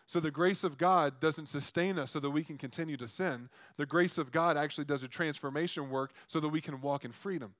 So 0.05 0.19
the 0.19 0.31
grace 0.31 0.63
of 0.63 0.77
God 0.77 1.19
doesn't 1.19 1.47
sustain 1.47 1.97
us 1.97 2.11
so 2.11 2.19
that 2.19 2.29
we 2.31 2.43
can 2.43 2.57
continue 2.57 2.97
to 2.97 3.07
sin. 3.07 3.49
The 3.77 3.85
grace 3.85 4.17
of 4.17 4.31
God 4.31 4.57
actually 4.57 4.85
does 4.85 5.03
a 5.03 5.07
transformation 5.07 5.89
work 5.89 6.11
so 6.27 6.39
that 6.39 6.49
we 6.49 6.61
can 6.61 6.81
walk 6.81 7.05
in 7.05 7.11
freedom. 7.11 7.55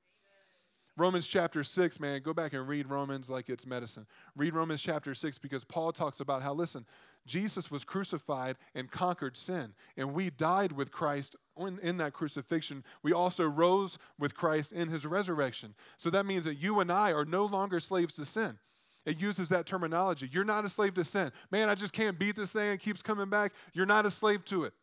Romans 0.96 1.28
chapter 1.28 1.64
6, 1.64 2.00
man, 2.00 2.22
go 2.22 2.34
back 2.34 2.54
and 2.54 2.68
read 2.68 2.88
Romans 2.88 3.30
like 3.30 3.50
it's 3.50 3.66
medicine. 3.66 4.06
Read 4.36 4.54
Romans 4.54 4.84
chapter 4.84 5.16
6 5.16 5.40
because 5.40 5.66
Paul 5.66 5.92
talks 5.92 6.20
about 6.20 6.44
how, 6.44 6.54
listen, 6.54 6.86
Jesus 7.26 7.72
was 7.72 7.86
crucified 7.86 8.58
and 8.76 8.92
conquered 8.92 9.38
sin, 9.38 9.74
and 9.96 10.14
we 10.14 10.30
died 10.30 10.74
with 10.74 10.92
Christ 10.92 11.36
in, 11.58 11.98
that 11.98 12.14
crucifixion. 12.14 12.84
We 13.02 13.14
also 13.14 13.46
rose 13.46 13.98
with 14.20 14.36
Christ 14.36 14.74
in 14.74 14.90
his 14.90 15.06
resurrection. 15.06 15.74
So 15.96 16.10
that 16.10 16.26
means 16.26 16.46
that 16.46 16.56
you 16.56 16.80
and 16.82 16.92
I 16.92 17.14
are 17.14 17.26
no 17.26 17.46
longer 17.46 17.80
slaves 17.80 18.14
to 18.14 18.26
sin. 18.26 18.58
It 19.06 19.22
uses 19.22 19.50
that 19.50 19.66
terminology. 19.66 20.30
You're 20.32 20.44
not 20.44 20.66
a 20.66 20.70
slave 20.70 20.94
to 20.96 21.04
sin. 21.04 21.32
Man, 21.52 21.70
I 21.70 21.76
just 21.76 21.94
can't 21.94 22.18
beat 22.18 22.36
this 22.36 22.54
thing. 22.54 22.72
It 22.72 22.80
keeps 22.80 23.02
coming 23.02 23.30
back. 23.30 23.54
You're 23.74 23.86
not 23.86 24.06
a 24.06 24.12
slave 24.12 24.46
to 24.46 24.64
it. 24.64 24.74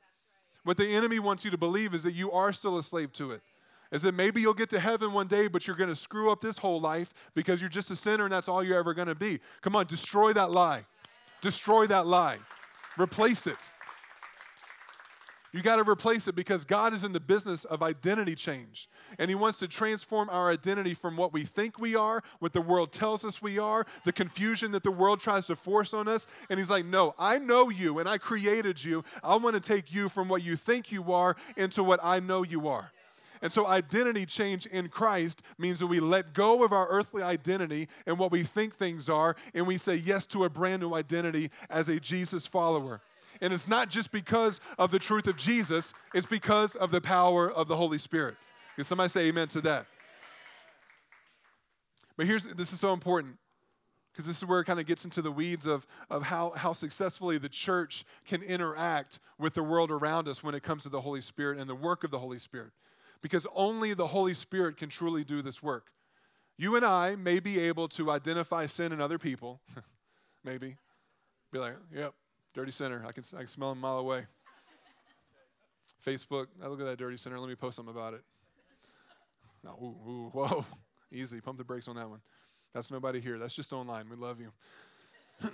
What 0.65 0.77
the 0.77 0.87
enemy 0.87 1.19
wants 1.19 1.45
you 1.45 1.51
to 1.51 1.59
believe 1.59 1.95
is 1.95 2.03
that 2.03 2.13
you 2.13 2.31
are 2.33 2.53
still 2.53 2.77
a 2.77 2.83
slave 2.83 3.13
to 3.15 3.33
it. 3.33 3.41
Is 3.93 4.03
that 4.03 4.15
maybe 4.15 4.41
you'll 4.41 4.55
get 4.55 4.71
to 4.71 4.79
heaven 4.79 5.13
one 5.13 5.27
day, 5.27 5.49
but 5.49 5.67
you're 5.67 5.77
going 5.77 5.91
to 5.91 5.97
screw 5.97 6.31
up 6.31 6.41
this 6.41 6.59
whole 6.59 6.81
life 6.81 7.13
because 7.35 7.61
you're 7.61 7.71
just 7.71 7.91
a 7.91 7.97
sinner 7.97 8.25
and 8.25 8.33
that's 8.33 8.49
all 8.49 8.63
you're 8.63 8.79
ever 8.79 8.95
going 8.95 9.09
to 9.09 9.15
be. 9.15 9.41
Come 9.63 9.75
on, 9.75 9.87
destroy 9.87 10.33
that 10.35 10.53
lie. 10.53 10.85
Destroy 11.41 11.87
that 11.87 12.07
lie. 12.07 12.39
Replace 12.99 13.47
it. 13.47 13.71
You 15.53 15.63
got 15.63 15.77
to 15.85 15.91
replace 15.91 16.29
it 16.29 16.37
because 16.37 16.65
God 16.65 16.93
is 16.93 17.03
in 17.03 17.13
the 17.13 17.21
business 17.21 17.65
of 17.65 17.83
identity 17.83 18.37
change. 18.37 18.89
And 19.19 19.29
He 19.29 19.35
wants 19.35 19.59
to 19.59 19.69
transform 19.69 20.31
our 20.31 20.49
identity 20.49 20.95
from 20.95 21.17
what 21.17 21.33
we 21.33 21.43
think 21.43 21.79
we 21.79 21.97
are, 21.97 22.23
what 22.39 22.53
the 22.53 22.61
world 22.61 22.93
tells 22.93 23.25
us 23.25 23.43
we 23.43 23.59
are, 23.59 23.85
the 24.05 24.13
confusion 24.13 24.71
that 24.73 24.85
the 24.85 24.93
world 24.93 25.19
tries 25.19 25.49
to 25.49 25.57
force 25.57 25.93
on 25.93 26.07
us. 26.07 26.29
And 26.49 26.61
He's 26.61 26.71
like, 26.71 26.85
No, 26.85 27.15
I 27.19 27.39
know 27.39 27.69
you 27.69 27.99
and 27.99 28.09
I 28.09 28.19
created 28.19 28.85
you. 28.85 29.03
I 29.25 29.37
want 29.37 29.57
to 29.57 29.61
take 29.61 29.93
you 29.93 30.09
from 30.09 30.29
what 30.29 30.45
you 30.45 30.55
think 30.55 30.93
you 30.93 31.13
are 31.13 31.35
into 31.57 31.83
what 31.83 31.99
I 32.03 32.21
know 32.21 32.45
you 32.45 32.69
are. 32.69 32.93
And 33.43 33.51
so, 33.51 33.67
identity 33.67 34.27
change 34.27 34.67
in 34.67 34.89
Christ 34.89 35.43
means 35.59 35.79
that 35.79 35.87
we 35.87 35.99
let 35.99 36.35
go 36.35 36.63
of 36.63 36.73
our 36.73 36.87
earthly 36.89 37.23
identity 37.23 37.89
and 38.07 38.19
what 38.19 38.31
we 38.31 38.43
think 38.43 38.75
things 38.75 39.09
are, 39.09 39.35
and 39.55 39.67
we 39.67 39.79
say 39.79 39.97
yes 39.97 40.27
to 40.29 40.45
a 40.45 40.51
brand 40.51 40.83
new 40.83 40.95
identity 40.95 41.51
as 41.71 41.89
a 41.89 41.99
Jesus 41.99 42.47
follower. 42.47 43.01
And 43.41 43.53
it's 43.55 43.69
not 43.69 43.89
just 43.89 44.13
because 44.13 44.61
of 44.79 44.91
the 44.91 44.99
truth 44.99 45.27
of 45.27 45.37
Jesus, 45.37 45.95
it's 46.13 46.27
because 46.27 46.77
of 46.77 46.91
the 46.91 47.01
power 47.01 47.51
of 47.51 47.69
the 47.69 47.77
Holy 47.77 47.97
Spirit. 47.97 48.35
Can 48.75 48.85
somebody 48.85 49.09
say 49.09 49.29
amen 49.29 49.49
to 49.49 49.63
that? 49.63 49.87
But 52.19 52.27
here's 52.27 52.45
this 52.45 52.75
is 52.75 52.81
so 52.81 52.93
important 52.93 53.37
because 54.13 54.27
this 54.27 54.37
is 54.37 54.45
where 54.45 54.61
it 54.61 54.65
kind 54.65 54.81
of 54.81 54.85
gets 54.85 55.07
into 55.07 55.23
the 55.23 55.33
weeds 55.33 55.67
of, 55.67 55.87
of 56.11 56.25
how, 56.25 56.53
how 56.57 56.75
successfully 56.75 57.39
the 57.39 57.49
church 57.49 58.05
can 58.27 58.43
interact 58.43 59.19
with 59.39 59.55
the 59.55 59.63
world 59.63 59.91
around 59.91 60.29
us 60.29 60.45
when 60.45 60.55
it 60.55 60.63
comes 60.63 60.83
to 60.83 60.91
the 60.91 61.01
Holy 61.01 61.23
Spirit 61.23 61.59
and 61.59 61.71
the 61.71 61.75
work 61.75 62.05
of 62.05 62.11
the 62.11 62.19
Holy 62.19 62.39
Spirit 62.39 62.73
because 63.23 63.47
only 63.55 63.95
the 63.95 64.09
Holy 64.09 64.35
Spirit 64.35 64.77
can 64.77 64.89
truly 64.89 65.25
do 65.25 65.43
this 65.43 65.63
work. 65.63 65.93
You 66.57 66.77
and 66.77 66.85
I 66.85 67.17
may 67.17 67.41
be 67.41 67.59
able 67.59 67.89
to 67.89 68.11
identify 68.11 68.67
sin 68.67 68.93
in 68.93 69.01
other 69.01 69.19
people, 69.19 69.61
maybe. 70.45 70.77
Be 71.53 71.59
like, 71.59 71.75
yep, 71.95 72.15
dirty 72.55 72.71
sinner. 72.71 73.05
I 73.07 73.13
can, 73.13 73.25
I 73.35 73.39
can 73.39 73.47
smell 73.47 73.73
him 73.73 73.79
a 73.79 73.81
mile 73.81 73.99
away. 73.99 74.27
Facebook, 76.05 76.47
I 76.63 76.69
look 76.69 76.81
at 76.81 76.87
that 76.87 76.99
dirty 76.99 77.17
sinner. 77.17 77.39
Let 77.39 77.49
me 77.49 77.55
post 77.55 77.77
something 77.77 77.95
about 77.95 78.15
it. 78.15 78.23
No, 79.63 79.71
ooh, 79.83 80.11
ooh, 80.11 80.31
whoa, 80.33 80.65
easy. 81.13 81.41
Pump 81.41 81.59
the 81.59 81.65
brakes 81.65 81.89
on 81.89 81.97
that 81.97 82.09
one. 82.09 82.21
That's 82.73 82.91
nobody 82.91 83.21
here. 83.21 83.39
That's 83.39 83.55
just 83.55 83.73
online. 83.73 84.09
We 84.09 84.17
love 84.17 84.39
you. 84.41 84.53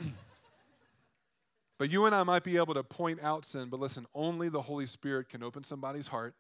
but 1.79 1.91
you 1.91 2.05
and 2.07 2.15
I 2.15 2.23
might 2.23 2.45
be 2.45 2.57
able 2.57 2.75
to 2.75 2.83
point 2.83 3.23
out 3.23 3.45
sin, 3.45 3.69
but 3.71 3.81
listen, 3.81 4.07
only 4.15 4.49
the 4.49 4.63
Holy 4.63 4.87
Spirit 4.87 5.29
can 5.29 5.43
open 5.43 5.65
somebody's 5.65 6.09
heart 6.09 6.35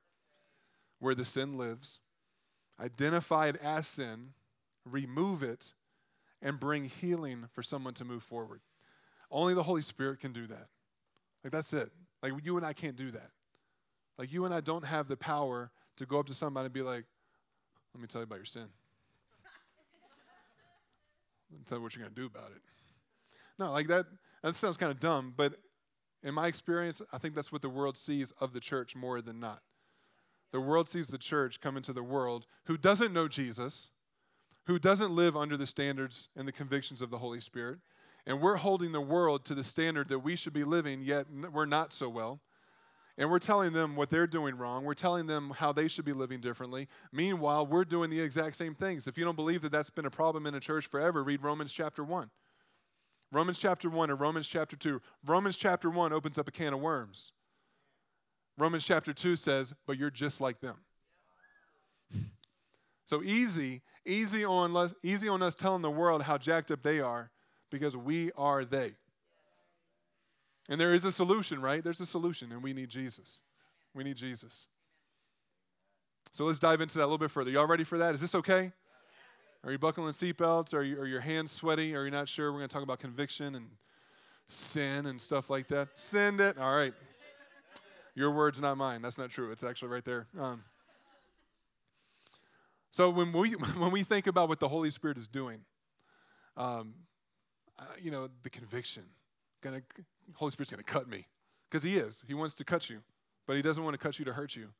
where 0.98 1.14
the 1.14 1.24
sin 1.24 1.56
lives, 1.56 2.00
identify 2.80 3.48
it 3.48 3.56
as 3.56 3.86
sin, 3.86 4.32
remove 4.84 5.42
it, 5.42 5.72
and 6.42 6.60
bring 6.60 6.84
healing 6.84 7.46
for 7.50 7.62
someone 7.62 7.94
to 7.94 8.04
move 8.04 8.22
forward. 8.22 8.60
Only 9.30 9.54
the 9.54 9.62
Holy 9.64 9.82
Spirit 9.82 10.20
can 10.20 10.32
do 10.32 10.46
that. 10.46 10.68
Like, 11.42 11.52
that's 11.52 11.72
it. 11.72 11.90
Like, 12.22 12.32
you 12.42 12.56
and 12.56 12.64
I 12.64 12.72
can't 12.72 12.96
do 12.96 13.10
that. 13.10 13.30
Like, 14.18 14.32
you 14.32 14.44
and 14.44 14.54
I 14.54 14.60
don't 14.60 14.84
have 14.84 15.08
the 15.08 15.16
power 15.16 15.70
to 15.96 16.06
go 16.06 16.18
up 16.18 16.26
to 16.26 16.34
somebody 16.34 16.66
and 16.66 16.74
be 16.74 16.82
like, 16.82 17.04
let 17.94 18.00
me 18.00 18.06
tell 18.06 18.20
you 18.20 18.24
about 18.24 18.36
your 18.36 18.44
sin. 18.44 18.66
Let 21.50 21.58
me 21.58 21.64
tell 21.64 21.78
you 21.78 21.82
what 21.82 21.94
you're 21.94 22.04
going 22.04 22.14
to 22.14 22.20
do 22.20 22.26
about 22.26 22.50
it. 22.54 22.60
No, 23.58 23.72
like 23.72 23.86
that, 23.88 24.04
that 24.42 24.54
sounds 24.54 24.76
kind 24.76 24.92
of 24.92 25.00
dumb, 25.00 25.32
but 25.34 25.54
in 26.22 26.34
my 26.34 26.46
experience, 26.46 27.00
I 27.12 27.18
think 27.18 27.34
that's 27.34 27.50
what 27.50 27.62
the 27.62 27.70
world 27.70 27.96
sees 27.96 28.32
of 28.32 28.52
the 28.52 28.60
church 28.60 28.94
more 28.94 29.22
than 29.22 29.40
not. 29.40 29.62
The 30.56 30.62
world 30.62 30.88
sees 30.88 31.08
the 31.08 31.18
church 31.18 31.60
come 31.60 31.76
into 31.76 31.92
the 31.92 32.02
world 32.02 32.46
who 32.64 32.78
doesn't 32.78 33.12
know 33.12 33.28
Jesus, 33.28 33.90
who 34.64 34.78
doesn't 34.78 35.14
live 35.14 35.36
under 35.36 35.54
the 35.54 35.66
standards 35.66 36.30
and 36.34 36.48
the 36.48 36.52
convictions 36.52 37.02
of 37.02 37.10
the 37.10 37.18
Holy 37.18 37.40
Spirit. 37.40 37.80
And 38.26 38.40
we're 38.40 38.56
holding 38.56 38.92
the 38.92 39.02
world 39.02 39.44
to 39.44 39.54
the 39.54 39.62
standard 39.62 40.08
that 40.08 40.20
we 40.20 40.34
should 40.34 40.54
be 40.54 40.64
living, 40.64 41.02
yet 41.02 41.26
we're 41.52 41.66
not 41.66 41.92
so 41.92 42.08
well. 42.08 42.40
And 43.18 43.30
we're 43.30 43.38
telling 43.38 43.74
them 43.74 43.96
what 43.96 44.08
they're 44.08 44.26
doing 44.26 44.56
wrong. 44.56 44.84
We're 44.84 44.94
telling 44.94 45.26
them 45.26 45.52
how 45.58 45.74
they 45.74 45.88
should 45.88 46.06
be 46.06 46.14
living 46.14 46.40
differently. 46.40 46.88
Meanwhile, 47.12 47.66
we're 47.66 47.84
doing 47.84 48.08
the 48.08 48.22
exact 48.22 48.56
same 48.56 48.72
things. 48.72 49.06
If 49.06 49.18
you 49.18 49.26
don't 49.26 49.36
believe 49.36 49.60
that 49.60 49.72
that's 49.72 49.90
been 49.90 50.06
a 50.06 50.10
problem 50.10 50.46
in 50.46 50.54
a 50.54 50.60
church 50.60 50.86
forever, 50.86 51.22
read 51.22 51.42
Romans 51.42 51.70
chapter 51.70 52.02
1. 52.02 52.30
Romans 53.30 53.58
chapter 53.58 53.90
1 53.90 54.10
or 54.10 54.16
Romans 54.16 54.48
chapter 54.48 54.74
2. 54.74 55.02
Romans 55.22 55.58
chapter 55.58 55.90
1 55.90 56.14
opens 56.14 56.38
up 56.38 56.48
a 56.48 56.50
can 56.50 56.72
of 56.72 56.80
worms. 56.80 57.32
Romans 58.58 58.86
chapter 58.86 59.12
2 59.12 59.36
says, 59.36 59.74
but 59.86 59.98
you're 59.98 60.10
just 60.10 60.40
like 60.40 60.60
them. 60.60 60.76
So 63.08 63.22
easy, 63.22 63.82
easy 64.04 64.44
on, 64.44 64.76
us, 64.76 64.92
easy 65.00 65.28
on 65.28 65.40
us 65.40 65.54
telling 65.54 65.80
the 65.80 65.90
world 65.92 66.24
how 66.24 66.38
jacked 66.38 66.72
up 66.72 66.82
they 66.82 66.98
are 66.98 67.30
because 67.70 67.96
we 67.96 68.32
are 68.36 68.64
they. 68.64 68.94
And 70.68 70.80
there 70.80 70.92
is 70.92 71.04
a 71.04 71.12
solution, 71.12 71.60
right? 71.60 71.84
There's 71.84 72.00
a 72.00 72.06
solution, 72.06 72.50
and 72.50 72.64
we 72.64 72.72
need 72.72 72.88
Jesus. 72.88 73.44
We 73.94 74.02
need 74.02 74.16
Jesus. 74.16 74.66
So 76.32 76.44
let's 76.44 76.58
dive 76.58 76.80
into 76.80 76.98
that 76.98 77.04
a 77.04 77.06
little 77.06 77.18
bit 77.18 77.30
further. 77.30 77.50
Y'all 77.52 77.68
ready 77.68 77.84
for 77.84 77.96
that? 77.98 78.12
Is 78.12 78.20
this 78.20 78.34
okay? 78.34 78.72
Are 79.64 79.72
you 79.72 79.78
buckling 79.78 80.12
seatbelts? 80.12 80.74
Are, 80.74 80.82
you, 80.82 81.00
are 81.00 81.06
your 81.06 81.20
hands 81.20 81.52
sweaty? 81.52 81.94
Are 81.94 82.04
you 82.04 82.10
not 82.10 82.28
sure? 82.28 82.52
We're 82.52 82.58
going 82.58 82.68
to 82.68 82.74
talk 82.74 82.82
about 82.82 82.98
conviction 82.98 83.54
and 83.54 83.68
sin 84.48 85.06
and 85.06 85.20
stuff 85.20 85.48
like 85.48 85.68
that. 85.68 85.88
Send 85.94 86.40
it. 86.40 86.58
All 86.58 86.74
right. 86.74 86.92
Your 88.16 88.30
words, 88.30 88.62
not 88.62 88.78
mine. 88.78 89.02
That's 89.02 89.18
not 89.18 89.28
true. 89.28 89.52
It's 89.52 89.62
actually 89.62 89.88
right 89.88 90.04
there. 90.04 90.26
Um, 90.40 90.64
so 92.90 93.10
when 93.10 93.30
we 93.30 93.50
when 93.76 93.92
we 93.92 94.02
think 94.02 94.26
about 94.26 94.48
what 94.48 94.58
the 94.58 94.68
Holy 94.68 94.88
Spirit 94.88 95.18
is 95.18 95.28
doing, 95.28 95.60
um, 96.56 96.94
you 98.02 98.10
know, 98.10 98.28
the 98.42 98.48
conviction, 98.48 99.04
gonna 99.62 99.82
Holy 100.36 100.50
Spirit's 100.50 100.70
gonna 100.70 100.82
cut 100.82 101.06
me 101.06 101.26
because 101.70 101.82
He 101.82 101.98
is. 101.98 102.24
He 102.26 102.32
wants 102.32 102.54
to 102.54 102.64
cut 102.64 102.88
you, 102.88 103.02
but 103.46 103.54
He 103.54 103.62
doesn't 103.62 103.84
want 103.84 103.92
to 103.92 103.98
cut 103.98 104.18
you 104.18 104.24
to 104.24 104.32
hurt 104.32 104.56
you. 104.56 104.70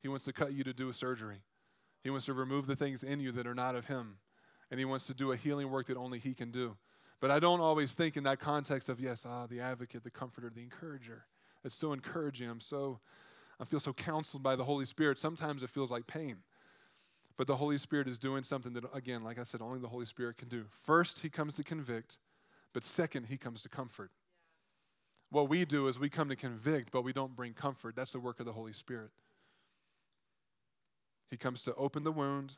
He 0.00 0.08
wants 0.08 0.24
to 0.24 0.32
cut 0.32 0.54
you 0.54 0.64
to 0.64 0.72
do 0.72 0.88
a 0.88 0.94
surgery. 0.94 1.42
He 2.02 2.08
wants 2.08 2.24
to 2.26 2.32
remove 2.32 2.66
the 2.66 2.76
things 2.76 3.02
in 3.02 3.20
you 3.20 3.30
that 3.32 3.46
are 3.46 3.54
not 3.54 3.74
of 3.74 3.88
Him, 3.88 4.20
and 4.70 4.80
He 4.80 4.86
wants 4.86 5.06
to 5.08 5.14
do 5.14 5.32
a 5.32 5.36
healing 5.36 5.70
work 5.70 5.86
that 5.88 5.98
only 5.98 6.18
He 6.18 6.32
can 6.32 6.50
do. 6.50 6.78
But 7.20 7.30
I 7.30 7.40
don't 7.40 7.60
always 7.60 7.92
think 7.92 8.16
in 8.16 8.24
that 8.24 8.40
context 8.40 8.88
of 8.88 9.00
yes, 9.00 9.26
ah, 9.28 9.46
the 9.46 9.60
advocate, 9.60 10.02
the 10.02 10.10
comforter, 10.10 10.48
the 10.48 10.62
encourager. 10.62 11.26
It's 11.66 11.74
so 11.74 11.92
encouraging. 11.92 12.48
I'm 12.48 12.60
so, 12.60 13.00
I 13.58 13.64
feel 13.64 13.80
so 13.80 13.92
counseled 13.92 14.42
by 14.42 14.54
the 14.54 14.64
Holy 14.64 14.84
Spirit. 14.84 15.18
Sometimes 15.18 15.64
it 15.64 15.68
feels 15.68 15.90
like 15.90 16.06
pain. 16.06 16.38
But 17.36 17.48
the 17.48 17.56
Holy 17.56 17.76
Spirit 17.76 18.08
is 18.08 18.18
doing 18.18 18.44
something 18.44 18.72
that, 18.74 18.84
again, 18.94 19.24
like 19.24 19.38
I 19.38 19.42
said, 19.42 19.60
only 19.60 19.80
the 19.80 19.88
Holy 19.88 20.06
Spirit 20.06 20.38
can 20.38 20.48
do. 20.48 20.66
First, 20.70 21.20
He 21.20 21.28
comes 21.28 21.56
to 21.56 21.64
convict, 21.64 22.18
but 22.72 22.84
second, 22.84 23.26
He 23.26 23.36
comes 23.36 23.62
to 23.62 23.68
comfort. 23.68 24.12
What 25.28 25.48
we 25.48 25.64
do 25.64 25.88
is 25.88 25.98
we 25.98 26.08
come 26.08 26.28
to 26.28 26.36
convict, 26.36 26.92
but 26.92 27.02
we 27.02 27.12
don't 27.12 27.34
bring 27.34 27.52
comfort. 27.52 27.96
That's 27.96 28.12
the 28.12 28.20
work 28.20 28.38
of 28.38 28.46
the 28.46 28.52
Holy 28.52 28.72
Spirit. 28.72 29.10
He 31.28 31.36
comes 31.36 31.62
to 31.64 31.74
open 31.74 32.04
the 32.04 32.12
wound, 32.12 32.56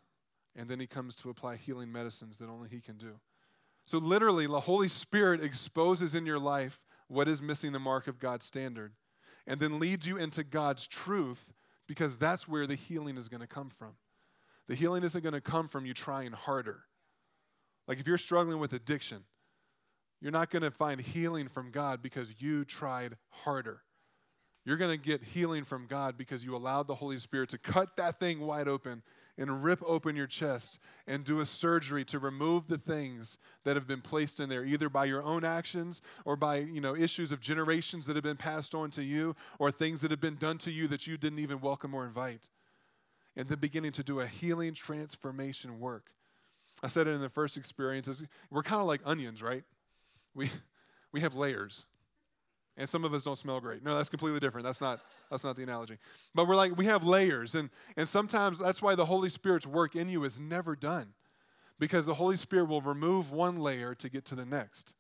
and 0.55 0.69
then 0.69 0.79
He 0.79 0.87
comes 0.87 1.17
to 1.17 1.31
apply 1.31 1.57
healing 1.57 1.91
medicines 1.91 2.37
that 2.39 2.51
only 2.51 2.69
He 2.69 2.81
can 2.81 2.99
do. 2.99 3.21
So, 3.87 3.97
literally, 3.97 4.47
the 4.47 4.61
Holy 4.61 4.89
Spirit 4.89 5.43
exposes 5.43 6.15
in 6.15 6.27
your 6.27 6.39
life 6.39 6.85
what 7.09 7.29
is 7.29 7.43
missing 7.43 7.73
the 7.73 7.79
mark 7.79 8.07
of 8.07 8.19
God's 8.19 8.47
standard, 8.47 8.93
and 9.47 9.61
then 9.61 9.81
leads 9.81 10.07
you 10.07 10.17
into 10.17 10.45
God's 10.45 10.87
truth 10.87 11.53
because 11.87 12.19
that's 12.19 12.47
where 12.47 12.67
the 12.67 12.75
healing 12.75 13.17
is 13.17 13.29
going 13.29 13.41
to 13.41 13.47
come 13.47 13.71
from. 13.71 13.95
The 14.69 14.75
healing 14.75 15.03
isn't 15.03 15.23
going 15.23 15.33
to 15.33 15.41
come 15.41 15.67
from 15.67 15.87
you 15.87 15.95
trying 15.95 16.33
harder. 16.33 16.83
Like 17.87 17.99
if 17.99 18.07
you're 18.07 18.19
struggling 18.19 18.59
with 18.59 18.75
addiction, 18.75 19.25
you're 20.21 20.33
not 20.33 20.51
going 20.51 20.63
to 20.63 20.71
find 20.71 21.01
healing 21.01 21.49
from 21.49 21.71
God 21.71 22.03
because 22.03 22.43
you 22.43 22.65
tried 22.65 23.17
harder. 23.31 23.83
You're 24.65 24.77
going 24.77 24.91
to 24.91 25.03
get 25.03 25.23
healing 25.25 25.65
from 25.65 25.87
God 25.87 26.19
because 26.19 26.45
you 26.45 26.55
allowed 26.55 26.87
the 26.87 26.97
Holy 26.97 27.17
Spirit 27.17 27.49
to 27.51 27.59
cut 27.59 27.97
that 27.97 28.17
thing 28.17 28.41
wide 28.41 28.69
open 28.69 29.03
and 29.39 29.65
rip 29.65 29.81
open 29.87 30.17
your 30.17 30.27
chest 30.27 30.81
and 31.07 31.25
do 31.25 31.41
a 31.41 31.47
surgery 31.47 32.05
to 32.05 32.19
remove 32.19 32.67
the 32.67 32.77
things 32.77 33.39
that 33.65 33.77
have 33.77 33.87
been 33.87 34.03
placed 34.03 34.41
in 34.41 34.49
there 34.49 34.65
either 34.65 34.89
by 34.89 35.05
your 35.05 35.23
own 35.23 35.45
actions 35.45 36.03
or 36.25 36.37
by 36.37 36.57
you 36.57 36.81
know 36.81 36.95
issues 36.95 37.33
of 37.33 37.41
generations 37.41 38.05
that 38.07 38.17
have 38.17 38.25
been 38.25 38.37
passed 38.37 38.75
on 38.75 38.91
to 38.91 39.03
you 39.03 39.35
or 39.59 39.71
things 39.71 40.03
that 40.03 40.11
have 40.11 40.21
been 40.21 40.37
done 40.37 40.59
to 40.59 40.71
you 40.71 40.89
that 40.89 41.07
you 41.07 41.17
didn't 41.17 41.39
even 41.39 41.61
welcome 41.61 41.95
or 41.95 42.05
invite 42.05 42.51
and 43.39 43.49
then 43.49 43.59
beginning 43.59 43.93
to 43.93 44.03
do 44.03 44.21
a 44.21 44.27
healing 44.27 44.75
transformation 44.75 45.79
work. 45.79 46.11
I 46.83 46.89
said 46.89 47.07
it 47.07 47.13
in 47.13 47.21
the 47.21 47.29
first 47.29 47.57
experience. 47.57 48.23
We're 48.51 48.63
kind 48.63 48.81
of 48.81 48.87
like 48.87 49.01
onions, 49.05 49.43
right? 49.43 49.63
We, 50.35 50.51
we 51.13 51.21
have 51.21 51.35
layers. 51.35 51.87
And 52.77 52.89
some 52.89 53.05
of 53.05 53.15
us 53.15 53.25
don't 53.25 53.39
smell 53.39 53.61
great. 53.61 53.83
No, 53.83 53.97
that's 53.97 54.09
completely 54.09 54.41
different. 54.41 54.65
That's 54.65 54.81
not, 54.81 55.01
that's 55.31 55.45
not 55.45 55.57
the 55.57 55.63
analogy. 55.63 55.99
But 56.35 56.49
we're 56.49 56.57
like, 56.57 56.77
we 56.77 56.87
have 56.87 57.05
layers. 57.05 57.55
And, 57.55 57.71
and 57.97 58.09
sometimes 58.09 58.59
that's 58.59 58.83
why 58.83 58.95
the 58.95 59.07
Holy 59.07 59.29
Spirit's 59.29 59.67
work 59.67 59.95
in 59.95 60.09
you 60.09 60.25
is 60.25 60.41
never 60.41 60.75
done. 60.75 61.15
Because 61.79 62.07
the 62.07 62.15
Holy 62.15 62.37
Spirit 62.37 62.69
will 62.69 62.81
remove 62.81 63.31
one 63.31 63.59
layer 63.59 63.95
to 63.95 64.09
get 64.09 64.25
to 64.27 64.35
the 64.35 64.45
next 64.45 64.95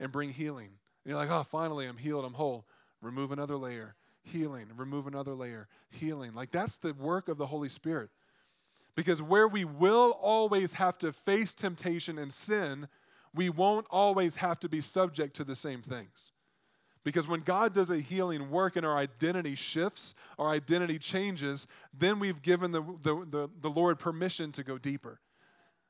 and 0.00 0.10
bring 0.10 0.30
healing. 0.30 0.70
And 1.04 1.10
you're 1.10 1.18
like, 1.18 1.30
oh, 1.30 1.44
finally, 1.44 1.86
I'm 1.86 1.98
healed, 1.98 2.24
I'm 2.24 2.34
whole. 2.34 2.66
Remove 3.00 3.30
another 3.30 3.56
layer 3.56 3.94
healing, 4.24 4.66
remove 4.76 5.06
another 5.06 5.34
layer, 5.34 5.68
healing. 5.90 6.34
Like 6.34 6.50
that's 6.50 6.78
the 6.78 6.94
work 6.94 7.28
of 7.28 7.36
the 7.36 7.46
Holy 7.46 7.68
Spirit. 7.68 8.10
Because 8.94 9.20
where 9.20 9.48
we 9.48 9.64
will 9.64 10.16
always 10.20 10.74
have 10.74 10.98
to 10.98 11.12
face 11.12 11.52
temptation 11.52 12.18
and 12.18 12.32
sin, 12.32 12.88
we 13.34 13.50
won't 13.50 13.86
always 13.90 14.36
have 14.36 14.58
to 14.60 14.68
be 14.68 14.80
subject 14.80 15.34
to 15.36 15.44
the 15.44 15.56
same 15.56 15.82
things. 15.82 16.32
Because 17.04 17.28
when 17.28 17.40
God 17.40 17.74
does 17.74 17.90
a 17.90 17.98
healing 17.98 18.50
work 18.50 18.76
and 18.76 18.84
our 18.84 18.96
identity 18.96 19.54
shifts, 19.54 20.14
our 20.38 20.48
identity 20.48 20.98
changes, 20.98 21.66
then 21.96 22.18
we've 22.18 22.40
given 22.40 22.72
the, 22.72 22.82
the, 23.02 23.26
the, 23.30 23.48
the, 23.60 23.70
Lord 23.70 23.98
permission 23.98 24.52
to 24.52 24.64
go 24.64 24.78
deeper 24.78 25.20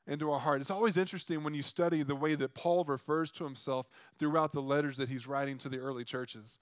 into 0.05 0.29
our 0.29 0.39
heart. 0.39 0.59
It's 0.59 0.69
always 0.69 0.97
interesting 0.97 1.43
when 1.43 1.53
you 1.53 1.63
study 1.63 2.03
the 2.03 2.15
way 2.15 2.35
that 2.35 2.53
Paul 2.53 2.83
refers 2.83 3.31
to 3.31 3.45
himself 3.45 3.89
throughout 4.19 4.51
the 4.51 4.61
letters 4.61 4.97
that 4.97 5.07
he's 5.07 5.25
writing 5.25 5.57
to 5.59 5.69
the 5.69 5.79
early 5.79 6.03
churches 6.03 6.59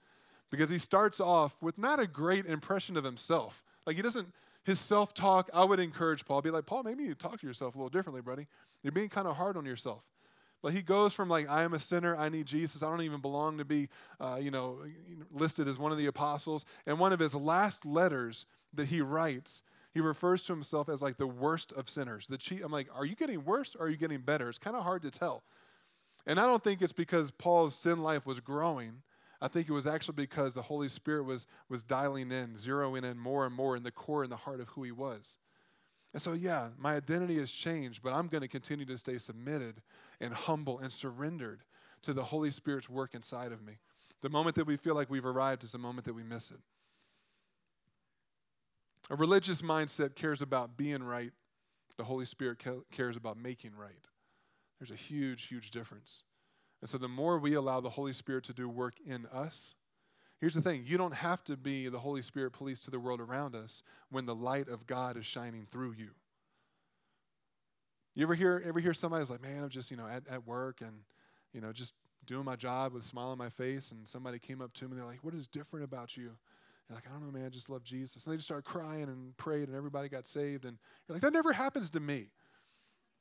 because 0.50 0.70
he 0.70 0.78
starts 0.78 1.20
off 1.20 1.60
with 1.60 1.76
not 1.76 1.98
a 1.98 2.06
great 2.06 2.46
impression 2.46 2.96
of 2.96 3.02
himself. 3.02 3.64
Like 3.86 3.96
he 3.96 4.02
doesn't, 4.02 4.28
his 4.62 4.78
self 4.78 5.12
talk, 5.12 5.50
I 5.52 5.64
would 5.64 5.80
encourage 5.80 6.24
Paul, 6.24 6.42
be 6.42 6.50
like, 6.50 6.64
Paul, 6.64 6.84
maybe 6.84 7.02
you 7.02 7.14
talk 7.14 7.40
to 7.40 7.46
yourself 7.46 7.74
a 7.74 7.78
little 7.78 7.90
differently, 7.90 8.22
buddy. 8.22 8.46
You're 8.82 8.92
being 8.92 9.08
kind 9.08 9.26
of 9.26 9.36
hard 9.36 9.56
on 9.56 9.66
yourself. 9.66 10.08
But 10.64 10.72
he 10.72 10.80
goes 10.80 11.12
from 11.12 11.28
like, 11.28 11.46
I 11.46 11.62
am 11.62 11.74
a 11.74 11.78
sinner, 11.78 12.16
I 12.16 12.30
need 12.30 12.46
Jesus, 12.46 12.82
I 12.82 12.88
don't 12.88 13.02
even 13.02 13.20
belong 13.20 13.58
to 13.58 13.66
be, 13.66 13.90
uh, 14.18 14.38
you 14.40 14.50
know, 14.50 14.78
listed 15.30 15.68
as 15.68 15.76
one 15.76 15.92
of 15.92 15.98
the 15.98 16.06
apostles. 16.06 16.64
And 16.86 16.98
one 16.98 17.12
of 17.12 17.20
his 17.20 17.34
last 17.34 17.84
letters 17.84 18.46
that 18.72 18.86
he 18.86 19.02
writes, 19.02 19.62
he 19.92 20.00
refers 20.00 20.42
to 20.44 20.54
himself 20.54 20.88
as 20.88 21.02
like 21.02 21.18
the 21.18 21.26
worst 21.26 21.74
of 21.74 21.90
sinners. 21.90 22.28
The 22.28 22.38
cheat. 22.38 22.62
I'm 22.64 22.72
like, 22.72 22.88
are 22.94 23.04
you 23.04 23.14
getting 23.14 23.44
worse 23.44 23.76
or 23.76 23.84
are 23.84 23.88
you 23.90 23.98
getting 23.98 24.22
better? 24.22 24.48
It's 24.48 24.56
kind 24.56 24.74
of 24.74 24.84
hard 24.84 25.02
to 25.02 25.10
tell. 25.10 25.42
And 26.26 26.40
I 26.40 26.46
don't 26.46 26.64
think 26.64 26.80
it's 26.80 26.94
because 26.94 27.30
Paul's 27.30 27.74
sin 27.74 28.02
life 28.02 28.24
was 28.24 28.40
growing. 28.40 29.02
I 29.42 29.48
think 29.48 29.68
it 29.68 29.72
was 29.72 29.86
actually 29.86 30.14
because 30.14 30.54
the 30.54 30.62
Holy 30.62 30.88
Spirit 30.88 31.24
was, 31.24 31.46
was 31.68 31.84
dialing 31.84 32.32
in, 32.32 32.54
zeroing 32.54 33.04
in 33.04 33.18
more 33.18 33.44
and 33.44 33.54
more 33.54 33.76
in 33.76 33.82
the 33.82 33.90
core 33.90 34.22
and 34.22 34.32
the 34.32 34.36
heart 34.36 34.60
of 34.60 34.68
who 34.68 34.82
he 34.82 34.92
was. 34.92 35.36
And 36.14 36.22
so, 36.22 36.32
yeah, 36.32 36.68
my 36.78 36.94
identity 36.94 37.38
has 37.38 37.50
changed, 37.50 38.02
but 38.02 38.12
I'm 38.12 38.28
going 38.28 38.42
to 38.42 38.48
continue 38.48 38.86
to 38.86 38.96
stay 38.96 39.18
submitted 39.18 39.82
and 40.20 40.32
humble 40.32 40.78
and 40.78 40.92
surrendered 40.92 41.64
to 42.02 42.12
the 42.12 42.22
Holy 42.22 42.50
Spirit's 42.50 42.88
work 42.88 43.14
inside 43.14 43.50
of 43.50 43.60
me. 43.60 43.74
The 44.22 44.30
moment 44.30 44.54
that 44.54 44.66
we 44.66 44.76
feel 44.76 44.94
like 44.94 45.10
we've 45.10 45.26
arrived 45.26 45.64
is 45.64 45.72
the 45.72 45.78
moment 45.78 46.04
that 46.04 46.14
we 46.14 46.22
miss 46.22 46.52
it. 46.52 46.60
A 49.10 49.16
religious 49.16 49.60
mindset 49.60 50.14
cares 50.14 50.40
about 50.40 50.76
being 50.76 51.02
right, 51.02 51.32
the 51.96 52.04
Holy 52.04 52.24
Spirit 52.24 52.64
cares 52.90 53.16
about 53.16 53.36
making 53.36 53.72
right. 53.76 54.06
There's 54.78 54.90
a 54.90 54.96
huge, 54.96 55.48
huge 55.48 55.70
difference. 55.70 56.22
And 56.80 56.88
so 56.88 56.96
the 56.96 57.08
more 57.08 57.38
we 57.38 57.54
allow 57.54 57.80
the 57.80 57.90
Holy 57.90 58.12
Spirit 58.12 58.44
to 58.44 58.54
do 58.54 58.68
work 58.68 58.94
in 59.04 59.26
us, 59.26 59.74
here's 60.44 60.52
the 60.52 60.60
thing 60.60 60.84
you 60.86 60.98
don't 60.98 61.14
have 61.14 61.42
to 61.42 61.56
be 61.56 61.88
the 61.88 62.00
Holy 62.00 62.20
Spirit 62.20 62.52
police 62.52 62.78
to 62.80 62.90
the 62.90 63.00
world 63.00 63.18
around 63.18 63.54
us 63.54 63.82
when 64.10 64.26
the 64.26 64.34
light 64.34 64.68
of 64.68 64.86
God 64.86 65.16
is 65.16 65.24
shining 65.24 65.64
through 65.64 65.92
you. 65.92 66.10
You 68.14 68.24
ever 68.24 68.34
hear 68.34 68.62
ever 68.62 68.78
hear 68.78 68.92
somebody's 68.92 69.30
like, 69.30 69.40
man, 69.40 69.62
I'm 69.62 69.70
just, 69.70 69.90
you 69.90 69.96
know, 69.96 70.06
at, 70.06 70.24
at 70.28 70.46
work 70.46 70.82
and, 70.82 70.98
you 71.54 71.62
know, 71.62 71.72
just 71.72 71.94
doing 72.26 72.44
my 72.44 72.56
job 72.56 72.92
with 72.92 73.04
a 73.04 73.06
smile 73.06 73.28
on 73.28 73.38
my 73.38 73.48
face, 73.48 73.90
and 73.90 74.06
somebody 74.06 74.38
came 74.38 74.60
up 74.60 74.74
to 74.74 74.84
me 74.84 74.90
and 74.90 74.98
they're 75.00 75.06
like, 75.06 75.24
What 75.24 75.32
is 75.32 75.46
different 75.46 75.82
about 75.82 76.14
you? 76.14 76.32
You're 76.90 76.96
like, 76.96 77.08
I 77.08 77.12
don't 77.12 77.24
know, 77.24 77.32
man, 77.32 77.46
I 77.46 77.48
just 77.48 77.70
love 77.70 77.82
Jesus. 77.82 78.26
And 78.26 78.32
they 78.34 78.36
just 78.36 78.46
started 78.46 78.66
crying 78.66 79.04
and 79.04 79.34
prayed, 79.38 79.68
and 79.68 79.74
everybody 79.74 80.10
got 80.10 80.26
saved. 80.26 80.66
And 80.66 80.76
you're 81.08 81.14
like, 81.14 81.22
that 81.22 81.32
never 81.32 81.54
happens 81.54 81.88
to 81.88 82.00
me. 82.00 82.28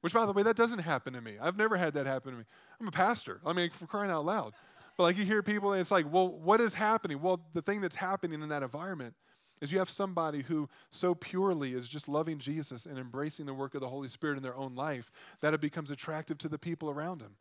Which, 0.02 0.14
by 0.14 0.26
the 0.26 0.34
way, 0.34 0.44
that 0.44 0.58
doesn't 0.58 0.80
happen 0.80 1.14
to 1.14 1.22
me. 1.22 1.38
I've 1.42 1.56
never 1.56 1.78
had 1.78 1.94
that 1.94 2.06
happen 2.06 2.34
to 2.34 2.40
me. 2.40 2.44
I'm 2.82 2.90
a 2.90 2.92
pastor. 2.92 3.40
I 3.46 3.54
mean, 3.54 3.70
for 3.70 3.88
crying 3.88 4.12
out 4.12 4.26
loud. 4.26 4.52
But 4.98 5.04
like 5.04 5.18
you 5.18 5.26
hear 5.26 5.42
people, 5.42 5.74
and 5.74 5.82
it's 5.82 5.92
like, 5.92 6.12
well, 6.12 6.30
what 6.30 6.62
is 6.62 6.76
happening? 6.76 7.22
Well, 7.22 7.42
the 7.54 7.62
thing 7.62 7.82
that's 7.82 7.96
happening 7.96 8.42
in 8.42 8.50
that 8.50 8.64
environment 8.64 9.16
is 9.62 9.72
you 9.72 9.80
have 9.80 9.90
somebody 9.90 10.42
who 10.42 10.70
so 10.90 11.16
purely 11.16 11.74
is 11.74 11.88
just 11.88 12.10
loving 12.10 12.38
Jesus 12.38 12.86
and 12.86 12.98
embracing 12.98 13.46
the 13.46 13.54
work 13.54 13.76
of 13.76 13.82
the 13.82 13.90
Holy 13.90 14.08
Spirit 14.08 14.38
in 14.38 14.44
their 14.44 14.56
own 14.56 14.76
life 14.76 15.10
that 15.40 15.54
it 15.54 15.62
becomes 15.62 15.90
attractive 15.90 16.38
to 16.40 16.50
the 16.50 16.60
people 16.60 16.90
around 16.90 17.22
them. 17.22 17.38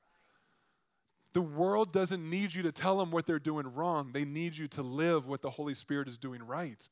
The 1.32 1.42
world 1.42 1.92
doesn't 1.92 2.28
need 2.28 2.54
you 2.54 2.62
to 2.62 2.72
tell 2.72 2.98
them 2.98 3.10
what 3.10 3.26
they're 3.26 3.38
doing 3.38 3.66
wrong. 3.66 4.10
They 4.12 4.24
need 4.24 4.56
you 4.56 4.68
to 4.68 4.82
live 4.82 5.26
what 5.26 5.42
the 5.42 5.50
Holy 5.50 5.74
Spirit 5.74 6.06
is 6.06 6.18
doing 6.18 6.42
right. 6.42 6.86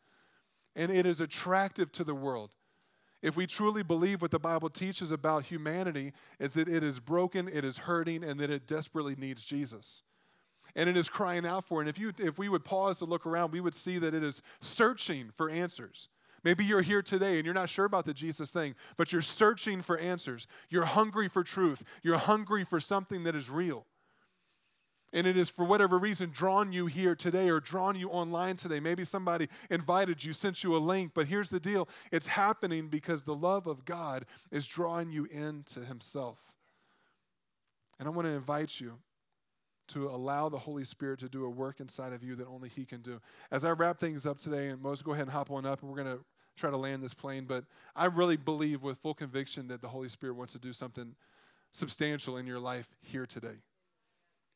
And 0.74 0.90
it 0.90 1.06
is 1.06 1.20
attractive 1.20 1.92
to 1.92 2.04
the 2.04 2.14
world. 2.14 2.50
If 3.22 3.36
we 3.36 3.46
truly 3.46 3.82
believe 3.82 4.22
what 4.22 4.30
the 4.30 4.38
Bible 4.38 4.70
teaches 4.70 5.12
about 5.12 5.44
humanity, 5.44 6.12
is 6.38 6.54
that 6.54 6.68
it 6.68 6.82
is 6.82 7.00
broken, 7.00 7.48
it 7.48 7.64
is 7.64 7.78
hurting, 7.78 8.24
and 8.24 8.40
that 8.40 8.50
it 8.50 8.66
desperately 8.66 9.14
needs 9.14 9.44
Jesus. 9.44 10.02
And 10.74 10.88
it 10.88 10.96
is 10.96 11.08
crying 11.08 11.46
out 11.46 11.64
for. 11.64 11.80
And 11.80 11.88
if 11.88 11.98
you 11.98 12.12
if 12.18 12.38
we 12.38 12.48
would 12.48 12.64
pause 12.64 12.98
to 12.98 13.04
look 13.04 13.26
around, 13.26 13.52
we 13.52 13.60
would 13.60 13.74
see 13.74 13.98
that 13.98 14.14
it 14.14 14.22
is 14.22 14.42
searching 14.60 15.30
for 15.30 15.48
answers. 15.50 16.08
Maybe 16.42 16.64
you're 16.64 16.80
here 16.80 17.02
today 17.02 17.36
and 17.36 17.44
you're 17.44 17.54
not 17.54 17.68
sure 17.68 17.84
about 17.84 18.06
the 18.06 18.14
Jesus 18.14 18.50
thing, 18.50 18.74
but 18.96 19.12
you're 19.12 19.20
searching 19.20 19.82
for 19.82 19.98
answers. 19.98 20.46
You're 20.70 20.86
hungry 20.86 21.28
for 21.28 21.44
truth. 21.44 21.84
You're 22.02 22.16
hungry 22.16 22.64
for 22.64 22.80
something 22.80 23.24
that 23.24 23.34
is 23.34 23.50
real 23.50 23.86
and 25.12 25.26
it 25.26 25.36
is 25.36 25.50
for 25.50 25.64
whatever 25.64 25.98
reason 25.98 26.30
drawn 26.30 26.72
you 26.72 26.86
here 26.86 27.14
today 27.14 27.50
or 27.50 27.60
drawn 27.60 27.96
you 27.96 28.08
online 28.10 28.56
today. 28.56 28.80
Maybe 28.80 29.04
somebody 29.04 29.48
invited 29.68 30.24
you, 30.24 30.32
sent 30.32 30.62
you 30.62 30.76
a 30.76 30.78
link, 30.78 31.12
but 31.14 31.26
here's 31.26 31.48
the 31.48 31.60
deal 31.60 31.88
it's 32.12 32.28
happening 32.28 32.88
because 32.88 33.24
the 33.24 33.34
love 33.34 33.66
of 33.66 33.84
God 33.84 34.24
is 34.50 34.66
drawing 34.66 35.10
you 35.10 35.26
into 35.26 35.80
Himself. 35.80 36.54
And 37.98 38.08
I 38.08 38.10
want 38.10 38.26
to 38.26 38.32
invite 38.32 38.80
you 38.80 38.98
to 39.90 40.08
allow 40.08 40.48
the 40.48 40.58
Holy 40.58 40.84
Spirit 40.84 41.20
to 41.20 41.28
do 41.28 41.44
a 41.44 41.50
work 41.50 41.80
inside 41.80 42.12
of 42.12 42.22
you 42.22 42.34
that 42.36 42.46
only 42.46 42.68
He 42.68 42.84
can 42.84 43.00
do. 43.00 43.20
As 43.50 43.64
I 43.64 43.70
wrap 43.70 43.98
things 43.98 44.26
up 44.26 44.38
today, 44.38 44.68
and 44.68 44.82
Moses, 44.82 45.02
go 45.02 45.12
ahead 45.12 45.26
and 45.26 45.32
hop 45.32 45.50
on 45.50 45.66
up, 45.66 45.82
and 45.82 45.90
we're 45.90 46.02
going 46.02 46.18
to 46.18 46.24
try 46.56 46.70
to 46.70 46.76
land 46.76 47.02
this 47.02 47.14
plane, 47.14 47.44
but 47.44 47.64
I 47.96 48.06
really 48.06 48.36
believe 48.36 48.82
with 48.82 48.98
full 48.98 49.14
conviction 49.14 49.68
that 49.68 49.80
the 49.80 49.88
Holy 49.88 50.08
Spirit 50.08 50.34
wants 50.34 50.52
to 50.52 50.58
do 50.58 50.72
something 50.72 51.14
substantial 51.72 52.36
in 52.36 52.46
your 52.46 52.58
life 52.58 52.94
here 53.00 53.26
today. 53.26 53.62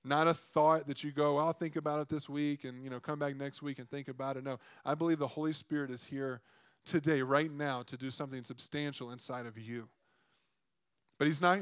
Not 0.04 0.28
a 0.28 0.34
thought 0.34 0.86
that 0.88 1.02
you 1.02 1.12
go, 1.12 1.38
I'll 1.38 1.54
think 1.54 1.76
about 1.76 2.02
it 2.02 2.08
this 2.08 2.28
week 2.28 2.64
and 2.64 2.82
you 2.82 2.90
know 2.90 3.00
come 3.00 3.18
back 3.18 3.36
next 3.36 3.62
week 3.62 3.78
and 3.78 3.88
think 3.88 4.08
about 4.08 4.36
it. 4.36 4.44
No, 4.44 4.58
I 4.84 4.94
believe 4.94 5.18
the 5.18 5.28
Holy 5.28 5.54
Spirit 5.54 5.90
is 5.90 6.04
here 6.04 6.42
today, 6.84 7.22
right 7.22 7.50
now, 7.50 7.82
to 7.84 7.96
do 7.96 8.10
something 8.10 8.44
substantial 8.44 9.10
inside 9.10 9.46
of 9.46 9.58
you. 9.58 9.88
But 11.18 11.26
he's 11.26 11.40
not 11.40 11.58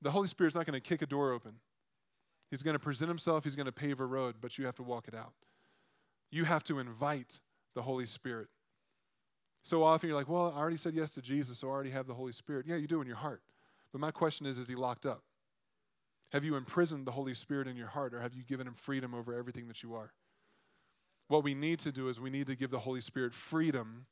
the 0.00 0.12
Holy 0.12 0.28
Spirit's 0.28 0.56
not 0.56 0.64
going 0.64 0.80
to 0.80 0.86
kick 0.86 1.02
a 1.02 1.06
door 1.06 1.32
open. 1.32 1.56
He's 2.50 2.62
going 2.62 2.76
to 2.76 2.82
present 2.82 3.08
himself, 3.08 3.44
he's 3.44 3.54
going 3.54 3.66
to 3.66 3.72
pave 3.72 4.00
a 4.00 4.06
road, 4.06 4.36
but 4.40 4.58
you 4.58 4.66
have 4.66 4.76
to 4.76 4.82
walk 4.82 5.08
it 5.08 5.14
out. 5.14 5.32
You 6.30 6.44
have 6.44 6.64
to 6.64 6.78
invite 6.78 7.40
the 7.74 7.82
Holy 7.82 8.06
Spirit. 8.06 8.48
So 9.62 9.82
often 9.82 10.08
you're 10.08 10.18
like, 10.18 10.28
well, 10.28 10.52
I 10.54 10.60
already 10.60 10.76
said 10.76 10.94
yes 10.94 11.12
to 11.12 11.22
Jesus, 11.22 11.58
so 11.58 11.68
I 11.68 11.70
already 11.70 11.90
have 11.90 12.06
the 12.06 12.14
Holy 12.14 12.32
Spirit. 12.32 12.66
Yeah, 12.66 12.76
you 12.76 12.86
do 12.86 13.00
in 13.00 13.06
your 13.06 13.16
heart. 13.16 13.40
But 13.92 14.00
my 14.00 14.10
question 14.10 14.46
is, 14.46 14.58
is 14.58 14.68
he 14.68 14.74
locked 14.74 15.06
up? 15.06 15.22
Have 16.32 16.44
you 16.44 16.56
imprisoned 16.56 17.06
the 17.06 17.12
Holy 17.12 17.32
Spirit 17.32 17.68
in 17.68 17.76
your 17.76 17.86
heart, 17.86 18.12
or 18.12 18.20
have 18.20 18.34
you 18.34 18.42
given 18.42 18.66
him 18.66 18.74
freedom 18.74 19.14
over 19.14 19.32
everything 19.32 19.68
that 19.68 19.82
you 19.82 19.94
are? 19.94 20.12
What 21.28 21.44
we 21.44 21.54
need 21.54 21.78
to 21.80 21.92
do 21.92 22.08
is 22.08 22.20
we 22.20 22.30
need 22.30 22.46
to 22.48 22.56
give 22.56 22.70
the 22.70 22.80
Holy 22.80 23.00
Spirit 23.00 23.32
freedom 23.32 24.06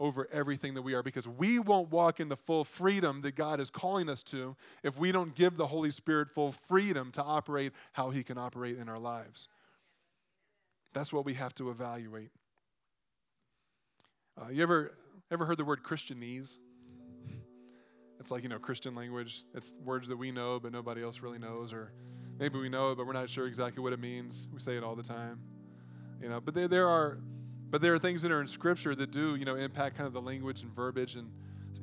over 0.00 0.26
everything 0.32 0.72
that 0.74 0.82
we 0.82 0.94
are 0.94 1.02
because 1.02 1.28
we 1.28 1.58
won't 1.58 1.90
walk 1.90 2.18
in 2.18 2.30
the 2.30 2.36
full 2.36 2.64
freedom 2.64 3.20
that 3.20 3.36
God 3.36 3.60
is 3.60 3.68
calling 3.68 4.08
us 4.08 4.22
to 4.24 4.56
if 4.82 4.98
we 4.98 5.12
don't 5.12 5.34
give 5.34 5.56
the 5.56 5.66
Holy 5.66 5.90
Spirit 5.90 6.30
full 6.30 6.50
freedom 6.50 7.12
to 7.12 7.22
operate 7.22 7.72
how 7.92 8.08
he 8.08 8.24
can 8.24 8.38
operate 8.38 8.78
in 8.78 8.88
our 8.88 8.98
lives. 8.98 9.46
That's 10.94 11.12
what 11.12 11.26
we 11.26 11.34
have 11.34 11.54
to 11.56 11.70
evaluate. 11.70 12.30
Uh, 14.40 14.48
you 14.48 14.62
ever 14.62 14.96
ever 15.30 15.44
heard 15.44 15.58
the 15.58 15.64
word 15.64 15.82
Christianese? 15.82 16.58
It's 18.18 18.30
like, 18.30 18.42
you 18.42 18.48
know, 18.48 18.58
Christian 18.58 18.94
language. 18.94 19.44
It's 19.54 19.72
words 19.84 20.08
that 20.08 20.16
we 20.16 20.30
know, 20.30 20.58
but 20.60 20.72
nobody 20.72 21.02
else 21.02 21.20
really 21.20 21.38
knows. 21.38 21.72
Or 21.72 21.92
maybe 22.38 22.58
we 22.58 22.68
know 22.68 22.92
it, 22.92 22.96
but 22.96 23.06
we're 23.06 23.12
not 23.12 23.30
sure 23.30 23.46
exactly 23.46 23.82
what 23.82 23.92
it 23.92 24.00
means. 24.00 24.48
We 24.52 24.60
say 24.60 24.76
it 24.76 24.84
all 24.84 24.94
the 24.94 25.02
time. 25.02 25.40
You 26.22 26.28
know, 26.28 26.40
but 26.40 26.52
there, 26.54 26.68
there 26.68 26.88
are 26.88 27.18
but 27.70 27.80
there 27.80 27.94
are 27.94 27.98
things 27.98 28.22
that 28.22 28.32
are 28.32 28.40
in 28.40 28.48
scripture 28.48 28.94
that 28.94 29.10
do, 29.10 29.36
you 29.36 29.44
know, 29.44 29.56
impact 29.56 29.96
kind 29.96 30.06
of 30.06 30.12
the 30.12 30.20
language 30.20 30.62
and 30.62 30.74
verbiage 30.74 31.16
and 31.16 31.30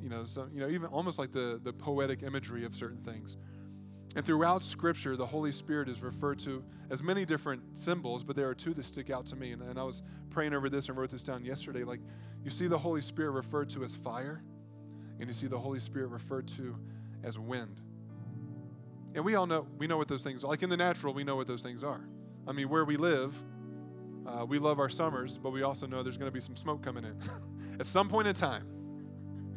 you 0.02 0.08
know, 0.08 0.24
so 0.24 0.48
you 0.52 0.60
know, 0.60 0.68
even 0.68 0.88
almost 0.90 1.18
like 1.18 1.32
the, 1.32 1.60
the 1.62 1.72
poetic 1.72 2.22
imagery 2.22 2.64
of 2.64 2.74
certain 2.74 2.98
things. 2.98 3.36
And 4.16 4.24
throughout 4.24 4.62
Scripture, 4.62 5.16
the 5.16 5.26
Holy 5.26 5.52
Spirit 5.52 5.88
is 5.88 6.02
referred 6.02 6.38
to 6.40 6.64
as 6.90 7.02
many 7.02 7.24
different 7.24 7.76
symbols, 7.76 8.24
but 8.24 8.36
there 8.36 8.48
are 8.48 8.54
two 8.54 8.72
that 8.74 8.84
stick 8.84 9.10
out 9.10 9.26
to 9.26 9.36
me. 9.36 9.52
And, 9.52 9.62
and 9.62 9.78
I 9.78 9.82
was 9.82 10.02
praying 10.30 10.54
over 10.54 10.70
this 10.70 10.88
and 10.88 10.96
wrote 10.96 11.10
this 11.10 11.22
down 11.22 11.44
yesterday. 11.44 11.84
Like, 11.84 12.00
you 12.42 12.50
see 12.50 12.68
the 12.68 12.78
Holy 12.78 13.00
Spirit 13.00 13.32
referred 13.32 13.68
to 13.70 13.84
as 13.84 13.94
fire, 13.94 14.42
and 15.18 15.28
you 15.28 15.34
see 15.34 15.46
the 15.46 15.58
Holy 15.58 15.78
Spirit 15.78 16.08
referred 16.08 16.48
to 16.48 16.76
as 17.22 17.38
wind. 17.38 17.80
And 19.14 19.24
we 19.24 19.34
all 19.34 19.46
know, 19.46 19.66
we 19.78 19.86
know 19.86 19.98
what 19.98 20.08
those 20.08 20.22
things 20.22 20.44
are. 20.44 20.48
Like 20.48 20.62
in 20.62 20.70
the 20.70 20.76
natural, 20.76 21.12
we 21.12 21.24
know 21.24 21.36
what 21.36 21.46
those 21.46 21.62
things 21.62 21.84
are. 21.84 22.08
I 22.46 22.52
mean, 22.52 22.68
where 22.68 22.84
we 22.84 22.96
live, 22.96 23.42
uh, 24.28 24.44
we 24.44 24.58
love 24.58 24.78
our 24.78 24.88
summers, 24.88 25.38
but 25.38 25.50
we 25.50 25.62
also 25.62 25.86
know 25.86 26.02
there's 26.02 26.16
going 26.16 26.30
to 26.30 26.34
be 26.34 26.40
some 26.40 26.56
smoke 26.56 26.82
coming 26.82 27.04
in 27.04 27.16
at 27.80 27.86
some 27.86 28.08
point 28.08 28.28
in 28.28 28.34
time, 28.34 28.66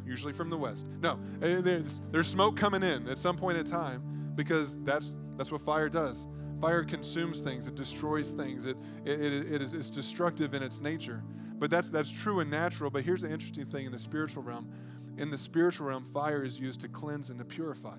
usually 0.04 0.32
from 0.32 0.50
the 0.50 0.56
west. 0.56 0.86
No, 1.00 1.18
eh, 1.42 1.60
there's, 1.60 2.00
there's 2.10 2.28
smoke 2.28 2.56
coming 2.56 2.82
in 2.82 3.08
at 3.08 3.18
some 3.18 3.36
point 3.36 3.58
in 3.58 3.64
time 3.64 4.32
because 4.34 4.82
that's, 4.82 5.14
that's 5.36 5.52
what 5.52 5.60
fire 5.60 5.88
does. 5.88 6.26
Fire 6.60 6.84
consumes 6.84 7.40
things, 7.40 7.66
it 7.66 7.74
destroys 7.74 8.30
things, 8.30 8.66
it, 8.66 8.76
it, 9.04 9.20
it, 9.20 9.52
it 9.52 9.62
is, 9.62 9.74
it's 9.74 9.90
destructive 9.90 10.54
in 10.54 10.62
its 10.62 10.80
nature. 10.80 11.22
But 11.58 11.70
that's, 11.70 11.90
that's 11.90 12.10
true 12.10 12.40
and 12.40 12.50
natural. 12.50 12.90
But 12.90 13.04
here's 13.04 13.22
the 13.22 13.30
interesting 13.30 13.64
thing 13.64 13.86
in 13.86 13.92
the 13.92 13.98
spiritual 13.98 14.42
realm 14.42 14.72
in 15.18 15.30
the 15.30 15.38
spiritual 15.38 15.88
realm, 15.88 16.04
fire 16.04 16.42
is 16.42 16.58
used 16.58 16.80
to 16.80 16.88
cleanse 16.88 17.30
and 17.30 17.38
to 17.38 17.44
purify. 17.44 17.96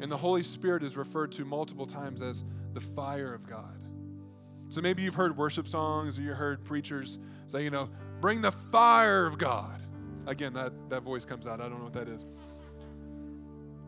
And 0.00 0.10
the 0.10 0.16
Holy 0.16 0.42
Spirit 0.42 0.82
is 0.82 0.96
referred 0.96 1.32
to 1.32 1.44
multiple 1.44 1.86
times 1.86 2.22
as 2.22 2.44
the 2.72 2.80
fire 2.80 3.34
of 3.34 3.46
God. 3.46 3.79
So 4.70 4.80
maybe 4.80 5.02
you've 5.02 5.16
heard 5.16 5.36
worship 5.36 5.66
songs 5.66 6.16
or 6.18 6.22
you 6.22 6.32
heard 6.32 6.64
preachers 6.64 7.18
say, 7.46 7.64
you 7.64 7.70
know, 7.70 7.90
bring 8.20 8.40
the 8.40 8.52
fire 8.52 9.26
of 9.26 9.36
God. 9.36 9.82
Again, 10.26 10.52
that, 10.54 10.72
that 10.90 11.02
voice 11.02 11.24
comes 11.24 11.46
out. 11.46 11.60
I 11.60 11.68
don't 11.68 11.78
know 11.78 11.84
what 11.84 11.92
that 11.94 12.08
is. 12.08 12.24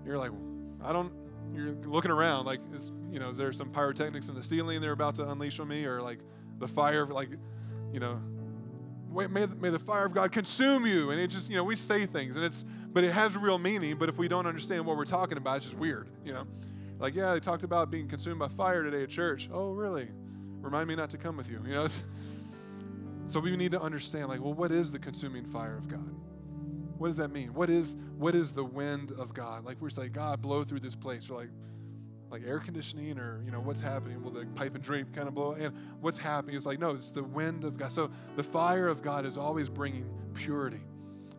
You're 0.05 0.19
like, 0.19 0.33
I 0.85 0.93
don't, 0.93 1.13
you're 1.55 1.75
looking 1.85 2.11
around 2.11 2.47
like, 2.47 2.59
is, 2.75 2.91
you 3.13 3.21
know, 3.21 3.31
is 3.31 3.39
there 3.39 3.53
some 3.53 3.71
pyrotechnics 3.71 4.29
in 4.29 4.35
the 4.35 4.43
ceiling 4.43 4.81
they're 4.81 4.91
about 4.91 5.15
to 5.17 5.31
unleash 5.31 5.61
on 5.61 5.69
me? 5.69 5.85
Or 5.85 6.01
like 6.01 6.19
the 6.59 6.67
fire, 6.67 7.07
like, 7.07 7.31
you 7.93 8.01
know, 8.01 8.21
may, 9.09 9.47
may 9.47 9.71
the 9.71 9.79
fire 9.79 10.05
of 10.05 10.15
God 10.15 10.33
consume 10.33 10.85
you. 10.85 11.13
And 11.13 11.21
it 11.21 11.29
just, 11.29 11.49
you 11.49 11.57
know, 11.57 11.65
we 11.65 11.77
say 11.77 12.07
things 12.07 12.35
and 12.35 12.45
it's, 12.45 12.65
but 12.65 13.05
it 13.05 13.13
has 13.13 13.37
real 13.37 13.59
meaning. 13.59 13.99
But 13.99 14.09
if 14.09 14.19
we 14.19 14.27
don't 14.27 14.47
understand 14.47 14.85
what 14.85 14.97
we're 14.97 15.05
talking 15.05 15.39
about, 15.39 15.59
it's 15.59 15.67
just 15.67 15.79
weird, 15.79 16.09
you 16.25 16.33
know. 16.33 16.45
Like, 16.99 17.15
yeah, 17.15 17.35
they 17.35 17.41
talked 17.41 17.63
about 17.63 17.89
being 17.89 18.09
consumed 18.09 18.41
by 18.41 18.49
fire 18.49 18.83
today 18.83 19.05
at 19.05 19.11
church. 19.11 19.49
Oh, 19.53 19.71
really? 19.71 20.09
Remind 20.63 20.89
me 20.89 20.95
not 20.95 21.11
to 21.11 21.19
come 21.19 21.37
with 21.37 21.51
you, 21.51 21.61
you 21.67 21.75
know. 21.75 21.87
so 23.27 23.41
we 23.41 23.57
need 23.57 23.73
to 23.73 23.81
understand, 23.81 24.29
like, 24.29 24.41
well, 24.41 24.55
what 24.55 24.73
is 24.73 24.93
the 24.93 24.99
consuming 24.99 25.45
fire 25.45 25.77
of 25.77 25.89
God? 25.89 26.15
What 26.99 27.09
does 27.09 27.17
that 27.17 27.33
mean? 27.33 27.53
What 27.53 27.69
is 27.69 27.97
what 28.17 28.35
is 28.35 28.53
the 28.55 28.65
wind 28.65 29.11
of 29.13 29.35
God? 29.35 29.65
Like 29.65 29.81
we're 29.81 29.91
saying, 29.91 30.13
God, 30.13 30.41
blow 30.41 30.63
through 30.63 30.81
this 30.81 30.95
place. 30.95 31.29
We're 31.29 31.37
like, 31.37 31.51
like 32.33 32.43
air 32.47 32.59
conditioning 32.59 33.19
or 33.19 33.43
you 33.45 33.51
know 33.51 33.61
what's 33.61 33.83
happening 33.83 34.23
will 34.23 34.31
the 34.31 34.47
pipe 34.55 34.75
and 34.75 34.83
drape 34.83 35.13
kind 35.13 35.29
of 35.29 35.35
blow 35.35 35.53
and 35.53 35.77
what's 36.01 36.17
happening 36.17 36.57
is 36.57 36.65
like 36.65 36.81
no 36.81 36.93
it's 36.93 37.11
the 37.11 37.23
wind 37.23 37.63
of 37.63 37.77
god 37.77 37.93
so 37.93 38.11
the 38.37 38.43
fire 38.43 38.89
of 38.89 39.03
god 39.03 39.27
is 39.27 39.37
always 39.37 39.69
bringing 39.69 40.09
purity 40.33 40.81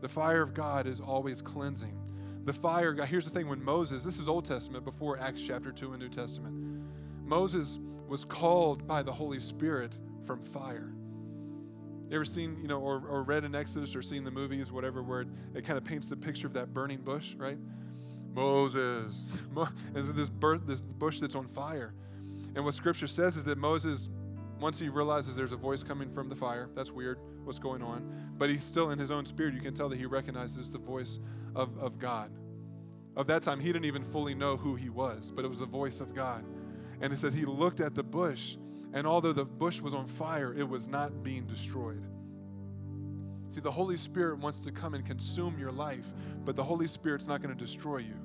the 0.01 0.07
fire 0.07 0.43
of 0.43 0.53
god 0.53 0.85
is 0.85 1.01
always 1.01 1.41
cleansing 1.41 1.99
the 2.43 2.53
fire 2.53 2.93
god 2.93 3.07
here's 3.07 3.25
the 3.25 3.31
thing 3.31 3.49
when 3.49 3.61
moses 3.63 4.03
this 4.03 4.19
is 4.19 4.29
old 4.29 4.45
testament 4.45 4.85
before 4.85 5.19
acts 5.19 5.43
chapter 5.43 5.71
2 5.71 5.93
and 5.93 5.99
new 5.99 6.09
testament 6.09 6.53
moses 7.25 7.79
was 8.07 8.25
called 8.25 8.87
by 8.87 9.01
the 9.01 9.11
holy 9.11 9.39
spirit 9.39 9.97
from 10.25 10.41
fire 10.41 10.93
you 12.09 12.15
ever 12.15 12.25
seen 12.25 12.57
you 12.61 12.67
know 12.67 12.79
or, 12.79 13.05
or 13.07 13.23
read 13.23 13.43
in 13.43 13.55
exodus 13.55 13.95
or 13.95 14.01
seen 14.01 14.23
the 14.23 14.31
movies 14.31 14.71
whatever 14.71 15.01
where 15.01 15.21
it, 15.21 15.27
it 15.55 15.63
kind 15.63 15.77
of 15.77 15.83
paints 15.83 16.07
the 16.07 16.15
picture 16.15 16.47
of 16.47 16.53
that 16.53 16.73
burning 16.73 17.01
bush 17.01 17.33
right 17.35 17.57
Moses. 18.33 19.25
Is 19.95 20.13
this, 20.13 20.29
this 20.65 20.81
bush 20.81 21.19
that's 21.19 21.35
on 21.35 21.47
fire? 21.47 21.93
And 22.55 22.65
what 22.65 22.73
scripture 22.73 23.07
says 23.07 23.37
is 23.37 23.45
that 23.45 23.57
Moses, 23.57 24.09
once 24.59 24.79
he 24.79 24.89
realizes 24.89 25.35
there's 25.35 25.51
a 25.51 25.57
voice 25.57 25.83
coming 25.83 26.09
from 26.09 26.29
the 26.29 26.35
fire, 26.35 26.69
that's 26.75 26.91
weird, 26.91 27.19
what's 27.43 27.59
going 27.59 27.81
on, 27.81 28.33
but 28.37 28.49
he's 28.49 28.63
still 28.63 28.91
in 28.91 28.99
his 28.99 29.11
own 29.11 29.25
spirit, 29.25 29.53
you 29.53 29.61
can 29.61 29.73
tell 29.73 29.89
that 29.89 29.97
he 29.97 30.05
recognizes 30.05 30.69
the 30.69 30.77
voice 30.77 31.19
of, 31.55 31.77
of 31.79 31.99
God. 31.99 32.31
Of 33.15 33.27
that 33.27 33.43
time, 33.43 33.59
he 33.59 33.67
didn't 33.67 33.85
even 33.85 34.03
fully 34.03 34.33
know 34.33 34.57
who 34.57 34.75
he 34.75 34.89
was, 34.89 35.31
but 35.31 35.45
it 35.45 35.47
was 35.47 35.59
the 35.59 35.65
voice 35.65 36.01
of 36.01 36.15
God. 36.15 36.43
And 37.03 37.11
it 37.11 37.17
says 37.17 37.33
he 37.33 37.43
looked 37.43 37.81
at 37.81 37.95
the 37.95 38.01
bush, 38.01 38.55
and 38.93 39.05
although 39.05 39.33
the 39.33 39.43
bush 39.43 39.81
was 39.81 39.93
on 39.93 40.07
fire, 40.07 40.55
it 40.57 40.67
was 40.67 40.87
not 40.87 41.21
being 41.21 41.45
destroyed. 41.45 42.01
See, 43.49 43.59
the 43.59 43.71
Holy 43.71 43.97
Spirit 43.97 44.39
wants 44.39 44.61
to 44.61 44.71
come 44.71 44.93
and 44.93 45.05
consume 45.05 45.59
your 45.59 45.71
life, 45.71 46.13
but 46.45 46.55
the 46.55 46.63
Holy 46.63 46.87
Spirit's 46.87 47.27
not 47.27 47.41
going 47.41 47.53
to 47.53 47.59
destroy 47.59 47.97
you. 47.97 48.15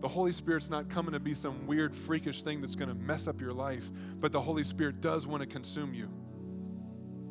The 0.00 0.08
Holy 0.08 0.30
Spirit's 0.30 0.68
not 0.68 0.90
coming 0.90 1.14
to 1.14 1.20
be 1.20 1.32
some 1.32 1.66
weird, 1.66 1.96
freakish 1.96 2.42
thing 2.42 2.60
that's 2.60 2.74
going 2.74 2.90
to 2.90 2.94
mess 2.94 3.26
up 3.26 3.40
your 3.40 3.54
life, 3.54 3.90
but 4.20 4.30
the 4.30 4.42
Holy 4.42 4.62
Spirit 4.62 5.00
does 5.00 5.26
want 5.26 5.40
to 5.40 5.46
consume 5.46 5.94
you. 5.94 6.10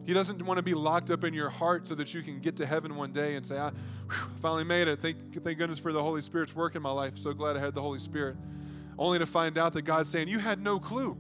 He 0.08 0.14
doesn't 0.14 0.42
want 0.42 0.58
to 0.58 0.64
be 0.64 0.74
locked 0.74 1.12
up 1.12 1.24
in 1.24 1.36
your 1.36 1.52
heart 1.52 1.88
so 1.88 1.94
that 1.94 2.14
you 2.16 2.24
can 2.24 2.40
get 2.40 2.58
to 2.58 2.66
heaven 2.66 2.96
one 2.96 3.12
day 3.12 3.36
and 3.36 3.46
say, 3.46 3.60
I 3.60 3.72
finally 4.42 4.64
made 4.64 4.88
it. 4.88 5.00
Thank, 5.00 5.44
thank 5.44 5.60
goodness 5.60 5.78
for 5.78 5.94
the 5.94 6.02
Holy 6.02 6.22
Spirit's 6.22 6.56
work 6.56 6.76
in 6.76 6.82
my 6.82 6.92
life. 6.92 7.18
So 7.20 7.34
glad 7.34 7.56
I 7.56 7.60
had 7.60 7.76
the 7.76 7.82
Holy 7.82 8.00
Spirit. 8.00 8.36
Only 8.98 9.20
to 9.20 9.26
find 9.26 9.58
out 9.58 9.74
that 9.74 9.84
God's 9.84 10.10
saying, 10.10 10.28
You 10.28 10.39
had 10.39 10.62
no 10.62 10.80
clue. 10.80 11.18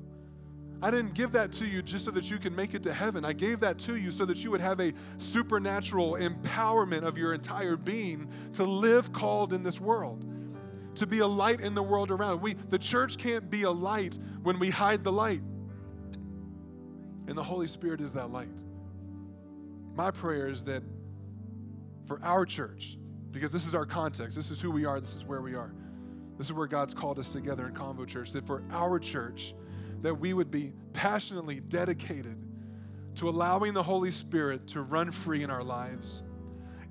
I 0.83 0.91
didn't 0.91 1.13
give 1.13 1.31
that 1.31 1.53
to 1.53 1.65
you 1.65 1.81
just 1.81 2.03
so 2.03 2.11
that 2.11 2.29
you 2.29 2.37
can 2.37 2.53
make 2.53 2.73
it 2.73 2.83
to 2.83 2.93
heaven. 2.93 3.23
I 3.23 3.31
gave 3.31 3.61
that 3.61 3.79
to 3.79 3.95
you 3.95 4.11
so 4.11 4.25
that 4.25 4.43
you 4.43 4.51
would 4.51 4.59
have 4.59 4.81
a 4.81 4.91
supernatural 5.17 6.15
empowerment 6.15 7.03
of 7.03 7.17
your 7.17 7.33
entire 7.33 7.77
being 7.77 8.29
to 8.53 8.65
live 8.65 9.13
called 9.13 9.53
in 9.53 9.63
this 9.63 9.79
world, 9.79 10.25
to 10.95 11.07
be 11.07 11.19
a 11.19 11.27
light 11.27 11.61
in 11.61 11.73
the 11.73 11.81
world 11.81 12.11
around. 12.11 12.41
We, 12.41 12.51
the 12.51 12.77
church 12.77 13.17
can't 13.17 13.49
be 13.49 13.63
a 13.63 13.71
light 13.71 14.19
when 14.41 14.59
we 14.59 14.69
hide 14.71 15.05
the 15.05 15.11
light. 15.13 15.41
And 17.27 17.37
the 17.37 17.43
Holy 17.43 17.67
Spirit 17.67 18.01
is 18.01 18.11
that 18.13 18.29
light. 18.31 18.63
My 19.95 20.11
prayer 20.11 20.47
is 20.47 20.65
that 20.65 20.83
for 22.03 22.19
our 22.23 22.45
church, 22.45 22.97
because 23.31 23.53
this 23.53 23.65
is 23.65 23.73
our 23.73 23.85
context, 23.85 24.35
this 24.35 24.51
is 24.51 24.59
who 24.59 24.69
we 24.69 24.85
are, 24.85 24.99
this 24.99 25.15
is 25.15 25.23
where 25.23 25.41
we 25.41 25.55
are, 25.55 25.73
this 26.37 26.47
is 26.47 26.53
where 26.53 26.67
God's 26.67 26.93
called 26.93 27.19
us 27.19 27.33
together 27.33 27.67
in 27.67 27.73
Convo 27.73 28.07
Church, 28.07 28.31
that 28.31 28.45
for 28.45 28.63
our 28.71 28.99
church, 28.99 29.53
that 30.01 30.15
we 30.15 30.33
would 30.33 30.51
be 30.51 30.73
passionately 30.93 31.59
dedicated 31.59 32.37
to 33.15 33.29
allowing 33.29 33.73
the 33.73 33.83
Holy 33.83 34.11
Spirit 34.11 34.67
to 34.69 34.81
run 34.81 35.11
free 35.11 35.43
in 35.43 35.49
our 35.49 35.63
lives 35.63 36.23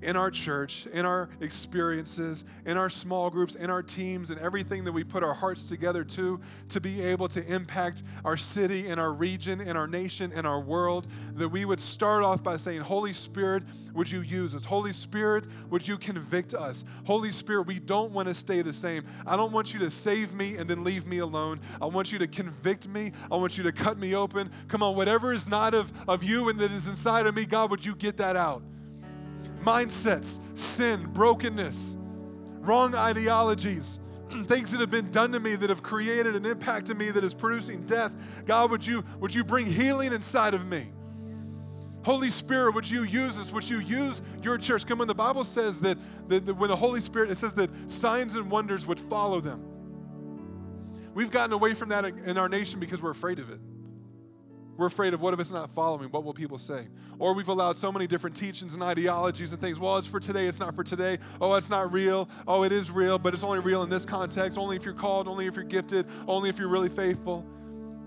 in 0.03 0.15
our 0.15 0.29
church, 0.29 0.87
in 0.87 1.05
our 1.05 1.29
experiences, 1.41 2.45
in 2.65 2.77
our 2.77 2.89
small 2.89 3.29
groups, 3.29 3.55
in 3.55 3.69
our 3.69 3.81
teams, 3.81 4.31
and 4.31 4.39
everything 4.39 4.83
that 4.83 4.91
we 4.91 5.03
put 5.03 5.23
our 5.23 5.33
hearts 5.33 5.65
together 5.65 6.03
to, 6.03 6.39
to 6.69 6.81
be 6.81 7.01
able 7.01 7.27
to 7.29 7.45
impact 7.45 8.03
our 8.23 8.37
city 8.37 8.87
and 8.87 8.99
our 8.99 9.13
region 9.13 9.61
and 9.61 9.77
our 9.77 9.87
nation 9.87 10.31
and 10.35 10.45
our 10.45 10.59
world, 10.59 11.07
that 11.33 11.49
we 11.49 11.65
would 11.65 11.79
start 11.79 12.23
off 12.23 12.43
by 12.43 12.57
saying, 12.57 12.81
Holy 12.81 13.13
Spirit, 13.13 13.63
would 13.93 14.11
you 14.11 14.21
use 14.21 14.55
us? 14.55 14.65
Holy 14.65 14.91
Spirit, 14.91 15.47
would 15.69 15.87
you 15.87 15.97
convict 15.97 16.53
us? 16.53 16.83
Holy 17.05 17.31
Spirit, 17.31 17.67
we 17.67 17.79
don't 17.79 18.11
want 18.11 18.27
to 18.27 18.33
stay 18.33 18.61
the 18.61 18.73
same. 18.73 19.05
I 19.25 19.35
don't 19.35 19.51
want 19.51 19.73
you 19.73 19.79
to 19.79 19.89
save 19.89 20.33
me 20.33 20.57
and 20.57 20.69
then 20.69 20.83
leave 20.83 21.05
me 21.05 21.19
alone. 21.19 21.59
I 21.81 21.85
want 21.85 22.11
you 22.11 22.19
to 22.19 22.27
convict 22.27 22.87
me. 22.87 23.11
I 23.31 23.35
want 23.35 23.57
you 23.57 23.63
to 23.63 23.71
cut 23.71 23.97
me 23.97 24.15
open. 24.15 24.51
Come 24.67 24.83
on, 24.83 24.95
whatever 24.95 25.31
is 25.31 25.47
not 25.47 25.73
of, 25.73 25.91
of 26.09 26.23
you 26.23 26.49
and 26.49 26.59
that 26.59 26.71
is 26.71 26.87
inside 26.87 27.27
of 27.27 27.35
me, 27.35 27.45
God, 27.45 27.69
would 27.71 27.85
you 27.85 27.95
get 27.95 28.17
that 28.17 28.35
out? 28.35 28.63
Mindsets, 29.63 30.39
sin, 30.57 31.05
brokenness, 31.13 31.97
wrong 32.59 32.95
ideologies, 32.95 33.99
things 34.45 34.71
that 34.71 34.81
have 34.81 34.91
been 34.91 35.11
done 35.11 35.31
to 35.31 35.39
me 35.39 35.55
that 35.55 35.69
have 35.69 35.83
created 35.83 36.35
an 36.35 36.45
impact 36.45 36.89
in 36.89 36.97
me 36.97 37.11
that 37.11 37.23
is 37.23 37.33
producing 37.33 37.85
death. 37.85 38.43
God, 38.45 38.71
would 38.71 38.85
you, 38.85 39.03
would 39.19 39.33
you 39.33 39.43
bring 39.43 39.65
healing 39.65 40.13
inside 40.13 40.53
of 40.53 40.65
me? 40.67 40.91
Holy 42.05 42.29
Spirit, 42.29 42.75
would 42.75 42.89
you 42.89 43.03
use 43.03 43.39
us? 43.39 43.51
Would 43.53 43.69
you 43.69 43.79
use 43.79 44.21
your 44.41 44.57
church? 44.57 44.85
Come 44.85 44.99
on, 44.99 45.07
the 45.07 45.15
Bible 45.15 45.45
says 45.45 45.79
that, 45.81 45.97
that, 46.27 46.45
that 46.45 46.55
when 46.55 46.69
the 46.69 46.75
Holy 46.75 46.99
Spirit, 46.99 47.31
it 47.31 47.35
says 47.35 47.53
that 47.53 47.69
signs 47.89 48.35
and 48.35 48.51
wonders 48.51 48.85
would 48.85 48.99
follow 48.99 49.39
them. 49.39 49.63
We've 51.13 51.31
gotten 51.31 51.53
away 51.53 51.73
from 51.75 51.89
that 51.89 52.05
in 52.05 52.37
our 52.37 52.49
nation 52.49 52.79
because 52.79 53.01
we're 53.01 53.11
afraid 53.11 53.39
of 53.39 53.49
it. 53.49 53.59
We're 54.75 54.87
afraid 54.87 55.13
of 55.13 55.21
what 55.21 55.33
if 55.33 55.39
it's 55.39 55.51
not 55.51 55.69
following? 55.69 56.09
What 56.09 56.23
will 56.23 56.33
people 56.33 56.57
say? 56.57 56.87
Or 57.19 57.35
we've 57.35 57.47
allowed 57.47 57.77
so 57.77 57.91
many 57.91 58.07
different 58.07 58.35
teachings 58.35 58.73
and 58.73 58.81
ideologies 58.81 59.53
and 59.53 59.61
things. 59.61 59.79
Well, 59.79 59.97
it's 59.97 60.07
for 60.07 60.19
today, 60.19 60.47
it's 60.47 60.59
not 60.59 60.75
for 60.75 60.83
today. 60.83 61.19
Oh, 61.39 61.53
it's 61.53 61.69
not 61.69 61.91
real. 61.91 62.27
Oh, 62.47 62.63
it 62.63 62.71
is 62.71 62.89
real, 62.89 63.19
but 63.19 63.33
it's 63.33 63.43
only 63.43 63.59
real 63.59 63.83
in 63.83 63.89
this 63.89 64.05
context. 64.05 64.57
Only 64.57 64.75
if 64.75 64.85
you're 64.85 64.95
called, 64.95 65.27
only 65.27 65.45
if 65.45 65.55
you're 65.55 65.63
gifted, 65.63 66.07
only 66.27 66.49
if 66.49 66.57
you're 66.57 66.69
really 66.69 66.89
faithful. 66.89 67.45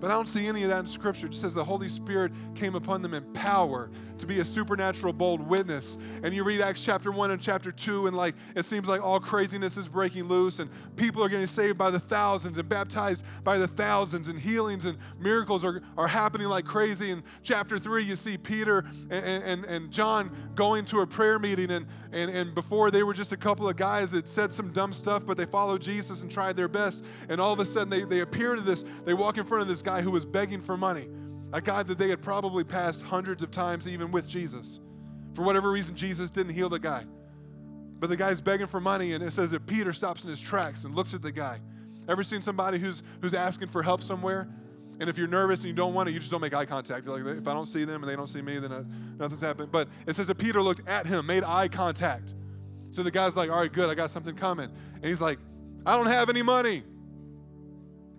But 0.01 0.11
I 0.11 0.15
don't 0.15 0.29
see 0.29 0.47
any 0.47 0.63
of 0.63 0.71
that 0.71 0.81
in 0.81 0.87
Scripture. 0.87 1.27
It 1.27 1.35
says 1.35 1.55
the 1.55 1.65
Holy 1.65 1.89
Spirit 1.89 2.33
came 2.55 2.75
upon 2.75 3.03
them 3.03 3.15
in 3.15 3.25
power 3.33 3.91
to 4.19 4.27
be 4.27 4.41
a 4.41 4.45
supernatural, 4.45 5.13
bold 5.13 5.41
witness. 5.41 5.97
And 6.23 6.35
you 6.35 6.45
read 6.45 6.61
Acts 6.61 6.85
chapter 6.85 7.11
1 7.11 7.31
and 7.31 7.41
chapter 7.41 7.73
2, 7.73 8.07
and 8.07 8.17
like 8.17 8.35
it 8.55 8.65
seems 8.65 8.89
like 8.89 9.03
all 9.03 9.21
craziness 9.21 9.77
is 9.77 9.89
breaking 9.89 10.25
loose, 10.25 10.59
and 10.59 10.71
people 10.97 11.23
are 11.25 11.29
getting 11.29 11.47
saved 11.47 11.79
by 11.79 11.91
the 11.91 11.99
thousands 11.99 12.59
and 12.59 12.69
baptized 12.69 13.25
by 13.45 13.59
the 13.59 13.67
thousands, 13.67 14.29
and 14.29 14.39
healings 14.39 14.87
and 14.87 14.99
miracles 15.19 15.65
are, 15.65 15.83
are 15.97 16.09
happening 16.09 16.49
like 16.49 16.65
crazy. 16.65 17.11
In 17.11 17.23
chapter 17.43 17.79
3, 17.79 18.05
you 18.05 18.17
see 18.17 18.37
Peter 18.37 18.85
and, 19.11 19.43
and, 19.45 19.65
and 19.65 19.91
John 19.91 20.31
going 20.55 20.85
to 20.87 21.01
a 21.01 21.07
prayer 21.07 21.39
meeting, 21.39 21.71
and, 21.71 21.87
and, 22.13 22.31
and 22.31 22.55
before 22.55 22.91
they 22.91 23.03
were 23.03 23.15
just 23.15 23.33
a 23.33 23.37
couple 23.37 23.69
of 23.69 23.77
guys 23.77 24.11
that 24.13 24.29
said 24.29 24.53
some 24.53 24.73
dumb 24.73 24.93
stuff, 24.93 25.25
but 25.27 25.37
they 25.37 25.47
followed 25.47 25.81
Jesus 25.81 26.23
and 26.23 26.31
tried 26.31 26.57
their 26.57 26.69
best. 26.69 27.05
And 27.29 27.41
all 27.41 27.53
of 27.53 27.61
a 27.61 27.65
sudden, 27.65 27.89
they, 27.89 28.03
they 28.03 28.21
appear 28.21 28.55
to 28.55 28.61
this, 28.61 28.85
they 29.05 29.15
walk 29.15 29.39
in 29.39 29.45
front 29.45 29.63
of 29.63 29.69
this 29.69 29.83
guy 29.87 30.03
who 30.03 30.11
was 30.11 30.27
begging 30.27 30.61
for 30.61 30.77
money, 30.77 31.09
a 31.53 31.61
guy 31.61 31.85
that 31.85 31.97
they 31.97 32.09
had 32.09 32.21
probably 32.21 32.65
passed 32.65 33.03
hundreds 33.03 33.45
of 33.45 33.53
times, 33.53 33.89
even 33.89 34.11
with 34.11 34.27
Jesus. 34.29 34.81
For 35.33 35.43
whatever 35.43 35.71
reason, 35.71 35.95
Jesus 35.95 36.29
didn't 36.29 36.55
heal 36.55 36.69
the 36.69 36.81
guy. 36.81 37.05
But 38.01 38.11
the 38.11 38.17
guy's 38.17 38.41
begging 38.41 38.67
for 38.67 38.81
money, 38.81 39.13
and 39.13 39.23
it 39.23 39.31
says 39.31 39.53
that 39.53 39.65
Peter 39.67 39.93
stops 39.93 40.25
in 40.25 40.29
his 40.31 40.41
tracks 40.41 40.85
and 40.85 40.95
looks 40.95 41.15
at 41.15 41.23
the 41.23 41.31
guy. 41.31 41.61
Ever 42.09 42.25
seen 42.25 42.43
somebody 42.43 42.79
who's, 42.79 43.03
who's 43.23 43.33
asking 43.33 43.69
for 43.69 43.85
help 43.85 44.01
somewhere? 44.01 44.49
And 44.99 45.09
if 45.09 45.17
you're 45.17 45.29
nervous 45.29 45.61
and 45.61 45.69
you 45.69 45.75
don't 45.75 45.95
want 45.95 46.09
it, 46.09 46.13
you 46.13 46.19
just 46.19 46.33
don't 46.33 46.41
make 46.41 46.53
eye 46.53 46.67
contact. 46.67 47.07
You're 47.07 47.23
like, 47.23 47.37
if 47.37 47.47
I 47.47 47.53
don't 47.53 47.67
see 47.67 47.85
them 47.85 48.03
and 48.03 48.11
they 48.11 48.17
don't 48.17 48.29
see 48.29 48.43
me, 48.43 48.59
then 48.59 48.73
uh, 48.73 48.83
nothing's 49.19 49.41
happened. 49.41 49.71
But 49.71 49.89
it 50.07 50.17
says 50.17 50.27
that 50.27 50.39
Peter 50.39 50.61
looked 50.61 50.89
at 50.89 51.07
him, 51.07 51.27
made 51.27 51.45
eye 51.45 51.69
contact. 51.69 52.35
So 52.91 53.05
the 53.05 53.11
guy's 53.13 53.37
like, 53.37 53.51
all 53.51 53.59
right, 53.59 53.73
good, 53.73 53.89
I 53.89 53.95
got 53.95 54.11
something 54.11 54.35
coming. 54.35 54.71
And 54.95 55.05
he's 55.05 55.23
like, 55.23 55.39
I 55.85 55.97
don't 55.97 56.07
have 56.07 56.29
any 56.29 56.43
money. 56.43 56.83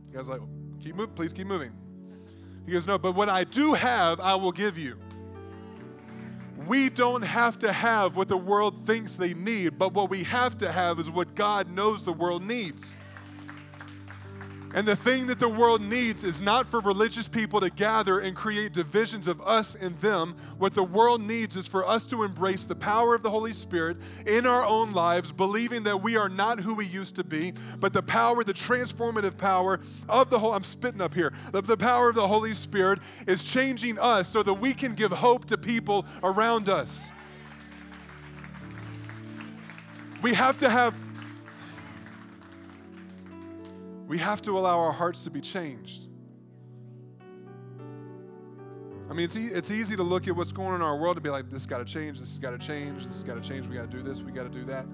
The 0.08 0.18
guy's 0.18 0.30
like, 0.30 0.40
keep 0.78 0.96
moving, 0.96 1.16
please 1.16 1.34
keep 1.34 1.48
moving. 1.48 1.72
He 2.66 2.74
goes, 2.74 2.88
No, 2.88 2.98
but 2.98 3.16
what 3.16 3.30
I 3.30 3.44
do 3.44 3.74
have, 3.74 4.20
I 4.20 4.36
will 4.36 4.52
give 4.52 4.78
you. 4.78 4.98
We 6.68 6.90
don't 6.90 7.22
have 7.22 7.58
to 7.60 7.72
have 7.72 8.16
what 8.16 8.28
the 8.28 8.38
world 8.38 8.76
thinks 8.86 9.14
they 9.14 9.34
need, 9.34 9.78
but 9.78 9.94
what 9.94 10.10
we 10.10 10.24
have 10.24 10.58
to 10.58 10.72
have 10.72 11.00
is 11.00 11.10
what 11.10 11.36
God 11.36 11.70
knows 11.70 12.04
the 12.04 12.12
world 12.12 12.44
needs. 12.44 12.98
And 14.74 14.88
the 14.88 14.96
thing 14.96 15.28
that 15.28 15.40
the 15.40 15.50
world 15.50 15.82
needs 15.82 16.24
is 16.24 16.42
not 16.42 16.68
for 16.68 16.82
religious 16.82 17.28
people 17.28 17.62
to 17.62 17.70
gather 17.70 18.20
and 18.20 18.36
create 18.36 18.74
divisions 18.74 19.28
of 19.28 19.42
us 19.42 19.76
and 19.76 19.96
them. 19.96 20.36
What 20.58 20.74
the 20.74 20.84
world 20.84 21.22
needs 21.22 21.56
is 21.56 21.68
for 21.68 21.88
us 21.88 22.06
to 22.08 22.24
embrace 22.24 22.66
the 22.66 22.76
power 22.76 23.16
of 23.16 23.24
the 23.24 23.30
Holy 23.30 23.54
Spirit 23.54 23.98
in 24.26 24.46
our 24.46 24.66
own 24.66 24.92
lives, 24.92 25.32
believing 25.32 25.84
that 25.84 26.04
we 26.04 26.18
are 26.18 26.30
not 26.30 26.60
who 26.60 26.76
we 26.76 26.86
used 26.86 27.16
to 27.16 27.24
be, 27.24 27.54
but 27.80 27.94
the 27.94 28.04
power, 28.04 28.44
the 28.44 28.54
transformative 28.54 29.38
power 29.38 29.80
of 30.10 30.30
the 30.30 30.38
whole, 30.38 30.54
I'm 30.54 30.64
spitting 30.64 31.02
up 31.02 31.14
here, 31.14 31.34
the 31.52 31.78
power 31.78 32.10
of 32.10 32.16
the 32.16 32.28
Holy 32.28 32.54
Spirit 32.54 33.00
is 33.26 33.46
changing 33.46 33.98
us 33.98 34.28
so 34.28 34.44
that 34.44 34.56
we 34.56 34.74
can 34.74 34.96
give 34.96 35.12
hope 35.12 35.46
to 35.46 35.58
people 35.58 36.06
around 36.22 36.68
us. 36.68 37.12
We 40.22 40.34
have 40.34 40.58
to 40.58 40.70
have 40.70 40.94
we 44.08 44.18
have 44.18 44.42
to 44.44 44.58
allow 44.58 44.80
our 44.80 44.94
hearts 44.94 45.26
to 45.26 45.30
be 45.30 45.42
changed. 45.42 46.08
I 49.10 49.14
mean, 49.14 49.26
it's, 49.26 49.38
e- 49.38 49.48
it's 49.48 49.70
easy 49.70 49.96
to 49.96 50.04
look 50.04 50.28
at 50.28 50.36
what's 50.36 50.52
going 50.52 50.70
on 50.70 50.76
in 50.76 50.82
our 50.82 50.98
world 50.98 51.18
and 51.18 51.24
be 51.24 51.30
like, 51.30 51.46
this 51.46 51.62
has 51.62 51.66
got 51.66 51.80
to 51.80 51.86
change, 51.86 52.20
this 52.20 52.30
has 52.30 52.40
got 52.40 52.52
to 52.52 52.58
change, 52.58 53.04
this 53.04 53.14
has 53.14 53.24
got 53.24 53.42
to 53.42 53.48
change, 53.48 53.68
we 53.68 53.76
got 53.76 53.90
to 53.90 53.98
do 53.98 54.02
this, 54.02 54.22
we 54.22 54.32
got 54.32 54.44
to 54.44 54.50
do 54.50 54.66
that. 54.66 54.86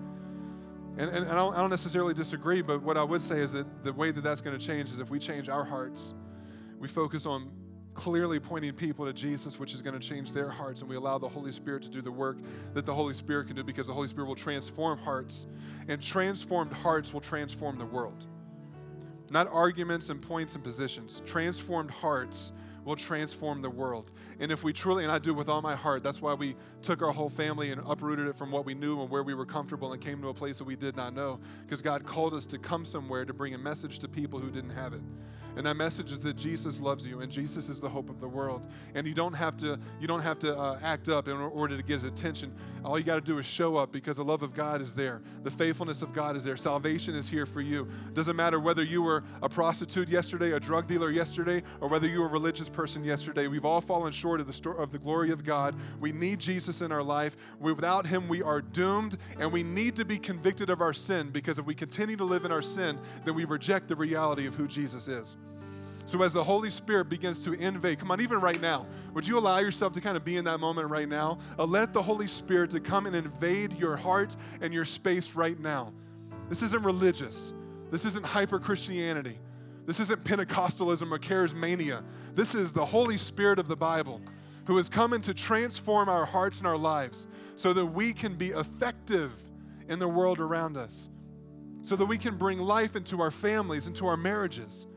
And, 0.98 1.10
and, 1.10 1.26
and 1.26 1.30
I, 1.30 1.36
don't, 1.36 1.56
I 1.56 1.60
don't 1.60 1.70
necessarily 1.70 2.14
disagree, 2.14 2.62
but 2.62 2.82
what 2.84 2.98
I 2.98 3.04
would 3.04 3.22
say 3.22 3.40
is 3.40 3.52
that 3.54 3.84
the 3.84 3.94
way 3.94 4.12
that 4.12 4.22
that's 4.22 4.42
going 4.42 4.58
to 4.58 4.64
change 4.64 4.90
is 4.90 5.00
if 5.00 5.10
we 5.10 5.20
change 5.20 5.50
our 5.50 5.64
hearts, 5.64 6.14
we 6.78 6.88
focus 6.88 7.26
on 7.26 7.52
clearly 7.94 8.40
pointing 8.40 8.74
people 8.74 9.06
to 9.06 9.14
Jesus, 9.14 9.60
which 9.60 9.74
is 9.74 9.82
going 9.82 10.00
to 10.00 10.08
change 10.08 10.32
their 10.32 10.50
hearts, 10.50 10.82
and 10.82 10.90
we 10.90 10.96
allow 10.96 11.20
the 11.20 11.30
Holy 11.30 11.52
Spirit 11.52 11.84
to 11.84 11.90
do 11.90 12.02
the 12.02 12.12
work 12.12 12.38
that 12.74 12.86
the 12.86 12.94
Holy 12.94 13.14
Spirit 13.14 13.48
can 13.48 13.56
do 13.56 13.64
because 13.64 13.86
the 13.86 13.94
Holy 13.94 14.08
Spirit 14.08 14.28
will 14.28 14.36
transform 14.36 14.98
hearts, 15.00 15.46
and 15.88 16.02
transformed 16.02 16.74
hearts 16.74 17.14
will 17.14 17.22
transform 17.22 17.78
the 17.78 17.86
world 17.86 18.28
not 19.34 19.48
arguments 19.52 20.10
and 20.10 20.22
points 20.22 20.56
and 20.56 20.64
positions. 20.64 21.22
Transformed 21.26 21.92
hearts 21.92 22.54
will 22.86 22.96
transform 22.96 23.62
the 23.62 23.70
world. 23.70 24.12
And 24.40 24.52
if 24.52 24.64
we 24.64 24.74
truly, 24.74 25.04
and 25.04 25.12
I 25.12 25.18
do 25.18 25.34
with 25.34 25.50
all 25.50 25.62
my 25.62 25.76
heart, 25.76 26.04
that's 26.04 26.22
why 26.22 26.34
we 26.34 26.56
took 26.82 27.02
our 27.02 27.12
whole 27.12 27.30
family 27.30 27.72
and 27.72 27.82
uprooted 27.86 28.28
it 28.28 28.36
from 28.36 28.52
what 28.52 28.66
we 28.66 28.74
knew 28.74 29.02
and 29.02 29.10
where 29.10 29.24
we 29.24 29.34
were 29.34 29.46
comfortable 29.46 29.94
and 29.94 30.02
came 30.02 30.22
to 30.22 30.28
a 30.28 30.34
place 30.34 30.58
that 30.60 30.66
we 30.66 30.76
did 30.76 30.96
not 30.96 31.14
know. 31.14 31.40
Because 31.64 31.82
God 31.82 32.06
called 32.06 32.34
us 32.34 32.46
to 32.48 32.58
come 32.58 32.86
somewhere 32.86 33.26
to 33.26 33.34
bring 33.34 33.54
a 33.56 33.58
message 33.58 34.00
to 34.00 34.08
people 34.08 34.40
who 34.40 34.52
didn't 34.52 34.72
have 34.72 34.94
it. 34.94 35.02
And 35.56 35.66
that 35.66 35.76
message 35.76 36.12
is 36.12 36.20
that 36.22 36.36
Jesus 36.36 36.80
loves 36.80 37.06
you 37.06 37.22
and 37.22 37.32
Jesus 37.32 37.70
is 37.70 37.80
the 37.80 37.90
hope 37.90 38.10
of 38.10 38.20
the 38.20 38.28
world. 38.28 38.62
And 38.96 39.06
you 39.08 39.14
don't 39.14 39.34
have 39.34 39.56
to 39.58 39.80
you 40.00 40.08
don't 40.08 40.22
have 40.22 40.40
to 40.40 40.58
uh, 40.58 40.80
act 40.82 41.10
up 41.10 41.28
in 41.28 41.36
order 41.36 41.78
to 41.78 41.84
get 41.84 41.94
his 41.94 42.04
attention. 42.06 42.54
All 42.84 42.98
you 42.98 43.06
got 43.06 43.16
to 43.16 43.22
do 43.22 43.38
is 43.40 43.46
show 43.46 43.78
up 43.78 43.92
because 43.92 44.18
the 44.18 44.24
love 44.24 44.44
of 44.44 44.54
God 44.54 44.82
is 44.82 44.94
there. 44.94 45.22
The 45.44 45.52
faithfulness 45.52 46.02
of 46.02 46.14
God 46.14 46.36
is 46.36 46.44
there. 46.44 46.58
Salvation 46.58 47.16
is 47.16 47.30
here 47.30 47.46
for 47.46 47.62
you. 47.62 47.88
Doesn't 48.14 48.36
matter 48.36 48.60
whether 48.60 48.84
you 48.84 49.02
were 49.02 49.24
a 49.42 49.50
prostitute 49.50 50.10
yesterday, 50.10 50.52
a 50.52 50.60
drug 50.60 50.88
dealer 50.88 51.12
yesterday, 51.12 51.62
or 51.82 51.88
whether 51.88 52.08
you 52.08 52.20
were 52.20 52.28
a 52.28 52.30
religious 52.30 52.70
person 52.70 53.04
yesterday. 53.04 53.48
We've 53.48 53.66
all 53.66 53.82
fallen 53.82 54.12
short 54.12 54.40
of 54.40 54.48
the 54.48 54.54
story 54.54 54.82
of 54.82 54.92
the 54.92 55.00
glory 55.00 55.32
of 55.32 55.44
God. 55.44 55.76
We 56.00 56.12
need 56.12 56.40
Jesus 56.40 56.82
in 56.82 56.92
our 56.92 57.04
life. 57.04 57.38
Without 57.60 58.08
him 58.08 58.28
we 58.28 58.42
are 58.42 58.62
doomed 58.62 59.18
and 59.40 59.52
we 59.52 59.64
need 59.64 59.96
to 59.98 60.06
be 60.06 60.18
convicted 60.18 60.70
of 60.70 60.82
our 60.82 60.94
sin 60.94 61.30
because 61.30 61.60
if 61.60 61.66
we 61.66 61.76
continue 61.76 62.16
to 62.16 62.24
live 62.24 62.46
in 62.46 62.52
our 62.52 62.62
sin, 62.62 63.00
then 63.26 63.36
we 63.36 63.46
reject 63.46 63.88
the 63.88 63.96
reality 63.96 64.48
of 64.48 64.56
who 64.56 64.68
Jesus 64.68 65.08
is. 65.08 65.38
So, 66.06 66.22
as 66.22 66.34
the 66.34 66.44
Holy 66.44 66.70
Spirit 66.70 67.08
begins 67.08 67.46
to 67.46 67.54
invade, 67.54 68.00
come 68.00 68.12
on, 68.12 68.20
even 68.20 68.42
right 68.42 68.60
now, 68.60 68.86
would 69.14 69.26
you 69.26 69.38
allow 69.38 69.60
yourself 69.60 69.94
to 69.94 70.02
kind 70.02 70.18
of 70.18 70.26
be 70.26 70.36
in 70.36 70.46
that 70.46 70.60
moment 70.60 70.90
right 70.90 71.08
now? 71.08 71.40
Uh, 71.58 71.66
let 71.66 71.94
the 71.94 72.02
Holy 72.02 72.28
Spirit 72.28 72.72
to 72.72 72.80
come 72.80 73.06
and 73.06 73.16
invade 73.16 73.74
your 73.74 73.96
heart 73.96 74.36
and 74.62 74.74
your 74.74 74.86
space 74.86 75.34
right 75.34 75.58
now. 75.60 75.94
This 76.50 76.62
isn't 76.62 76.84
religious. 76.84 77.54
This 77.90 78.06
isn't 78.06 78.26
hyper 78.26 78.60
Christianity. 78.60 79.40
This 79.86 80.00
isn't 80.00 80.24
Pentecostalism 80.24 81.12
or 81.12 81.20
charismania. 81.20 82.04
This 82.34 82.56
is 82.56 82.74
the 82.74 82.86
Holy 82.86 83.18
Spirit 83.18 83.60
of 83.60 83.68
the 83.68 83.76
Bible 83.76 84.22
who 84.66 84.78
is 84.78 84.90
coming 84.90 85.22
to 85.22 85.34
transform 85.34 86.10
our 86.10 86.26
hearts 86.26 86.60
and 86.60 86.68
our 86.68 86.78
lives 86.78 87.28
so 87.56 87.74
that 87.74 87.86
we 87.86 88.14
can 88.14 88.36
be 88.36 88.48
effective 88.48 89.32
in 89.90 90.00
the 90.00 90.08
world 90.08 90.40
around 90.40 90.78
us, 90.78 91.10
so 91.82 91.96
that 91.96 92.06
we 92.06 92.18
can 92.18 92.38
bring 92.38 92.60
life 92.60 92.96
into 92.96 93.22
our 93.22 93.32
families, 93.32 93.88
into 93.88 94.08
our 94.08 94.16
marriages, 94.16 94.88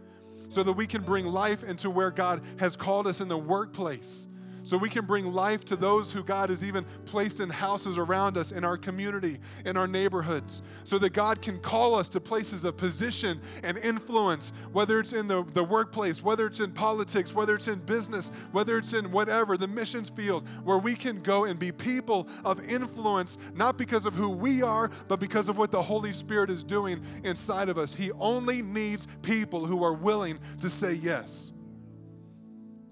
so 0.48 0.62
that 0.62 0.72
we 0.72 0.86
can 0.86 1.02
bring 1.02 1.26
life 1.26 1.64
into 1.64 1.90
where 1.90 2.10
God 2.10 2.42
has 2.58 2.76
called 2.76 3.06
us 3.06 3.20
in 3.20 3.28
the 3.28 3.38
workplace 3.38 4.28
so 4.66 4.76
we 4.76 4.88
can 4.88 5.06
bring 5.06 5.32
life 5.32 5.64
to 5.66 5.76
those 5.76 6.12
who 6.12 6.24
God 6.24 6.50
has 6.50 6.64
even 6.64 6.84
placed 7.04 7.38
in 7.38 7.48
houses 7.48 7.98
around 7.98 8.36
us, 8.36 8.50
in 8.50 8.64
our 8.64 8.76
community, 8.76 9.38
in 9.64 9.76
our 9.76 9.86
neighborhoods, 9.86 10.60
so 10.82 10.98
that 10.98 11.12
God 11.12 11.40
can 11.40 11.60
call 11.60 11.94
us 11.94 12.08
to 12.10 12.20
places 12.20 12.64
of 12.64 12.76
position 12.76 13.40
and 13.62 13.78
influence, 13.78 14.52
whether 14.72 14.98
it's 14.98 15.12
in 15.12 15.28
the, 15.28 15.44
the 15.54 15.62
workplace, 15.62 16.20
whether 16.20 16.48
it's 16.48 16.58
in 16.58 16.72
politics, 16.72 17.32
whether 17.32 17.54
it's 17.54 17.68
in 17.68 17.78
business, 17.78 18.32
whether 18.50 18.76
it's 18.76 18.92
in 18.92 19.12
whatever, 19.12 19.56
the 19.56 19.68
missions 19.68 20.10
field, 20.10 20.44
where 20.64 20.78
we 20.78 20.96
can 20.96 21.20
go 21.20 21.44
and 21.44 21.60
be 21.60 21.70
people 21.70 22.26
of 22.44 22.60
influence, 22.68 23.38
not 23.54 23.78
because 23.78 24.04
of 24.04 24.14
who 24.14 24.30
we 24.30 24.62
are, 24.62 24.90
but 25.06 25.20
because 25.20 25.48
of 25.48 25.58
what 25.58 25.70
the 25.70 25.80
Holy 25.80 26.12
Spirit 26.12 26.50
is 26.50 26.64
doing 26.64 27.00
inside 27.22 27.68
of 27.68 27.78
us. 27.78 27.94
He 27.94 28.10
only 28.18 28.62
needs 28.62 29.06
people 29.22 29.64
who 29.64 29.84
are 29.84 29.94
willing 29.94 30.40
to 30.58 30.68
say 30.68 30.94
yes. 30.94 31.52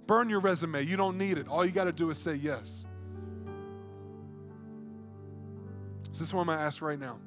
Burn 0.06 0.28
your 0.28 0.40
resume. 0.40 0.82
You 0.82 0.96
don't 0.96 1.16
need 1.16 1.38
it. 1.38 1.48
All 1.48 1.64
you 1.64 1.72
got 1.72 1.84
to 1.84 1.92
do 1.92 2.10
is 2.10 2.18
say 2.18 2.34
yes. 2.34 2.86
So 6.02 6.10
this 6.10 6.20
is 6.20 6.34
what 6.34 6.42
I'm 6.42 6.46
going 6.46 6.58
to 6.58 6.64
ask 6.64 6.82
right 6.82 6.98
now. 6.98 7.18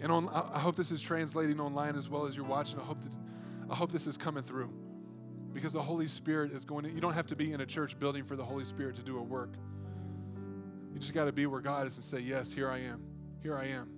And 0.00 0.12
on, 0.12 0.28
I 0.28 0.58
hope 0.58 0.76
this 0.76 0.90
is 0.90 1.00
translating 1.00 1.58
online 1.60 1.96
as 1.96 2.08
well 2.10 2.26
as 2.26 2.36
you're 2.36 2.44
watching. 2.44 2.78
I 2.80 2.82
hope 2.84 3.00
that 3.00 3.12
I 3.68 3.74
hope 3.74 3.90
this 3.90 4.06
is 4.06 4.16
coming 4.16 4.42
through. 4.42 4.72
Because 5.52 5.72
the 5.72 5.82
Holy 5.82 6.06
Spirit 6.06 6.52
is 6.52 6.64
going 6.66 6.84
to, 6.84 6.90
you 6.90 7.00
don't 7.00 7.14
have 7.14 7.26
to 7.28 7.36
be 7.36 7.52
in 7.52 7.62
a 7.62 7.66
church 7.66 7.98
building 7.98 8.24
for 8.24 8.36
the 8.36 8.44
Holy 8.44 8.64
Spirit 8.64 8.94
to 8.96 9.02
do 9.02 9.18
a 9.18 9.22
work. 9.22 9.54
You 10.92 11.00
just 11.00 11.14
got 11.14 11.24
to 11.24 11.32
be 11.32 11.46
where 11.46 11.62
God 11.62 11.86
is 11.86 11.96
and 11.96 12.04
say, 12.04 12.20
Yes, 12.20 12.52
here 12.52 12.70
I 12.70 12.80
am. 12.80 13.02
Here 13.42 13.56
I 13.56 13.66
am. 13.68 13.88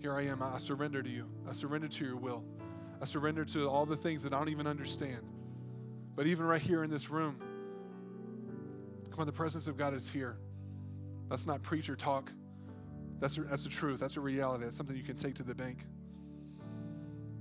Here 0.00 0.14
I 0.14 0.22
am. 0.22 0.42
I 0.42 0.58
surrender 0.58 1.02
to 1.02 1.10
you. 1.10 1.28
I 1.48 1.52
surrender 1.52 1.88
to 1.88 2.04
your 2.04 2.16
will. 2.16 2.44
I 3.02 3.04
surrender 3.04 3.44
to 3.46 3.68
all 3.68 3.86
the 3.86 3.96
things 3.96 4.22
that 4.22 4.32
I 4.32 4.38
don't 4.38 4.50
even 4.50 4.66
understand. 4.66 5.26
But 6.20 6.26
even 6.26 6.44
right 6.44 6.60
here 6.60 6.84
in 6.84 6.90
this 6.90 7.08
room, 7.08 7.40
come 9.10 9.20
on, 9.20 9.26
the 9.26 9.32
presence 9.32 9.68
of 9.68 9.78
God 9.78 9.94
is 9.94 10.06
here. 10.06 10.36
That's 11.30 11.46
not 11.46 11.62
preacher 11.62 11.96
talk. 11.96 12.30
That's, 13.20 13.36
that's 13.36 13.64
the 13.64 13.70
truth. 13.70 14.00
That's 14.00 14.18
a 14.18 14.20
reality. 14.20 14.64
That's 14.64 14.76
something 14.76 14.94
you 14.94 15.02
can 15.02 15.16
take 15.16 15.36
to 15.36 15.42
the 15.42 15.54
bank. 15.54 15.86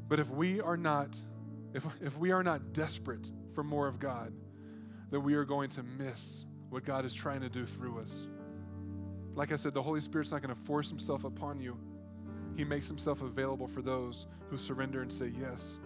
But 0.08 0.22
if 0.22 0.30
we 0.30 0.62
are 0.62 0.78
not, 0.78 1.22
if, 1.74 1.86
if 2.00 2.18
we 2.18 2.32
are 2.32 2.42
not 2.42 2.72
desperate 2.72 3.30
for 3.54 3.66
more 3.66 3.86
of 3.86 4.00
God, 4.00 4.32
then 5.12 5.24
we 5.24 5.34
are 5.34 5.44
going 5.44 5.72
to 5.72 5.84
miss 5.84 6.46
what 6.70 6.86
God 6.86 7.04
is 7.04 7.14
trying 7.14 7.42
to 7.42 7.50
do 7.50 7.66
through 7.66 8.00
us. 8.00 8.30
Like 9.36 9.52
I 9.52 9.58
said, 9.58 9.74
the 9.74 9.84
Holy 9.84 10.00
Spirit's 10.00 10.32
not 10.32 10.42
going 10.42 10.56
to 10.56 10.62
force 10.62 10.90
himself 10.90 11.26
upon 11.26 11.60
you. 11.60 11.78
He 12.56 12.64
makes 12.64 12.88
himself 12.88 13.24
available 13.24 13.68
for 13.68 13.82
those 13.82 14.26
who 14.50 14.56
surrender 14.56 15.02
and 15.02 15.12
say 15.12 15.34
yes. 15.38 15.80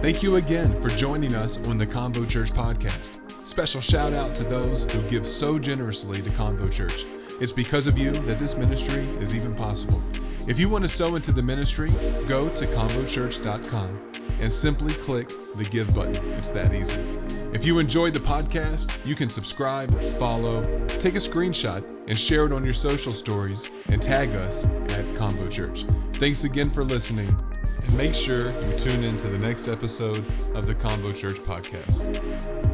Thank 0.00 0.22
you 0.22 0.36
again 0.36 0.80
for 0.80 0.88
joining 0.88 1.34
us 1.34 1.58
on 1.68 1.76
the 1.76 1.86
Convo 1.86 2.26
Church 2.26 2.52
podcast. 2.52 3.20
Special 3.46 3.82
shout 3.82 4.14
out 4.14 4.34
to 4.36 4.44
those 4.44 4.90
who 4.90 5.02
give 5.10 5.26
so 5.26 5.58
generously 5.58 6.22
to 6.22 6.30
Convo 6.30 6.72
Church. 6.72 7.04
It's 7.38 7.52
because 7.52 7.86
of 7.86 7.98
you 7.98 8.12
that 8.12 8.38
this 8.38 8.56
ministry 8.56 9.02
is 9.20 9.34
even 9.34 9.54
possible. 9.54 10.02
If 10.48 10.58
you 10.58 10.70
want 10.70 10.84
to 10.84 10.88
sow 10.88 11.16
into 11.16 11.32
the 11.32 11.42
ministry, 11.42 11.90
go 12.26 12.48
to 12.48 12.64
convochurch.com 12.68 14.12
and 14.40 14.50
simply 14.50 14.94
click 14.94 15.28
the 15.58 15.68
give 15.70 15.94
button. 15.94 16.16
It's 16.32 16.50
that 16.52 16.72
easy. 16.72 17.02
If 17.52 17.66
you 17.66 17.78
enjoyed 17.78 18.14
the 18.14 18.20
podcast, 18.20 18.98
you 19.04 19.14
can 19.14 19.28
subscribe, 19.28 19.94
follow, 20.18 20.62
take 20.98 21.14
a 21.14 21.18
screenshot, 21.18 21.84
and 22.08 22.18
share 22.18 22.46
it 22.46 22.52
on 22.52 22.64
your 22.64 22.72
social 22.72 23.12
stories 23.12 23.70
and 23.90 24.00
tag 24.00 24.30
us 24.30 24.64
at 24.64 25.04
Convo 25.12 25.50
Church. 25.50 25.84
Thanks 26.14 26.44
again 26.44 26.70
for 26.70 26.84
listening 26.84 27.36
and 27.82 27.96
make 27.96 28.14
sure 28.14 28.50
you 28.50 28.78
tune 28.78 29.04
in 29.04 29.16
to 29.18 29.28
the 29.28 29.38
next 29.38 29.68
episode 29.68 30.24
of 30.54 30.66
the 30.66 30.74
Convo 30.74 31.14
Church 31.14 31.36
podcast. 31.36 32.69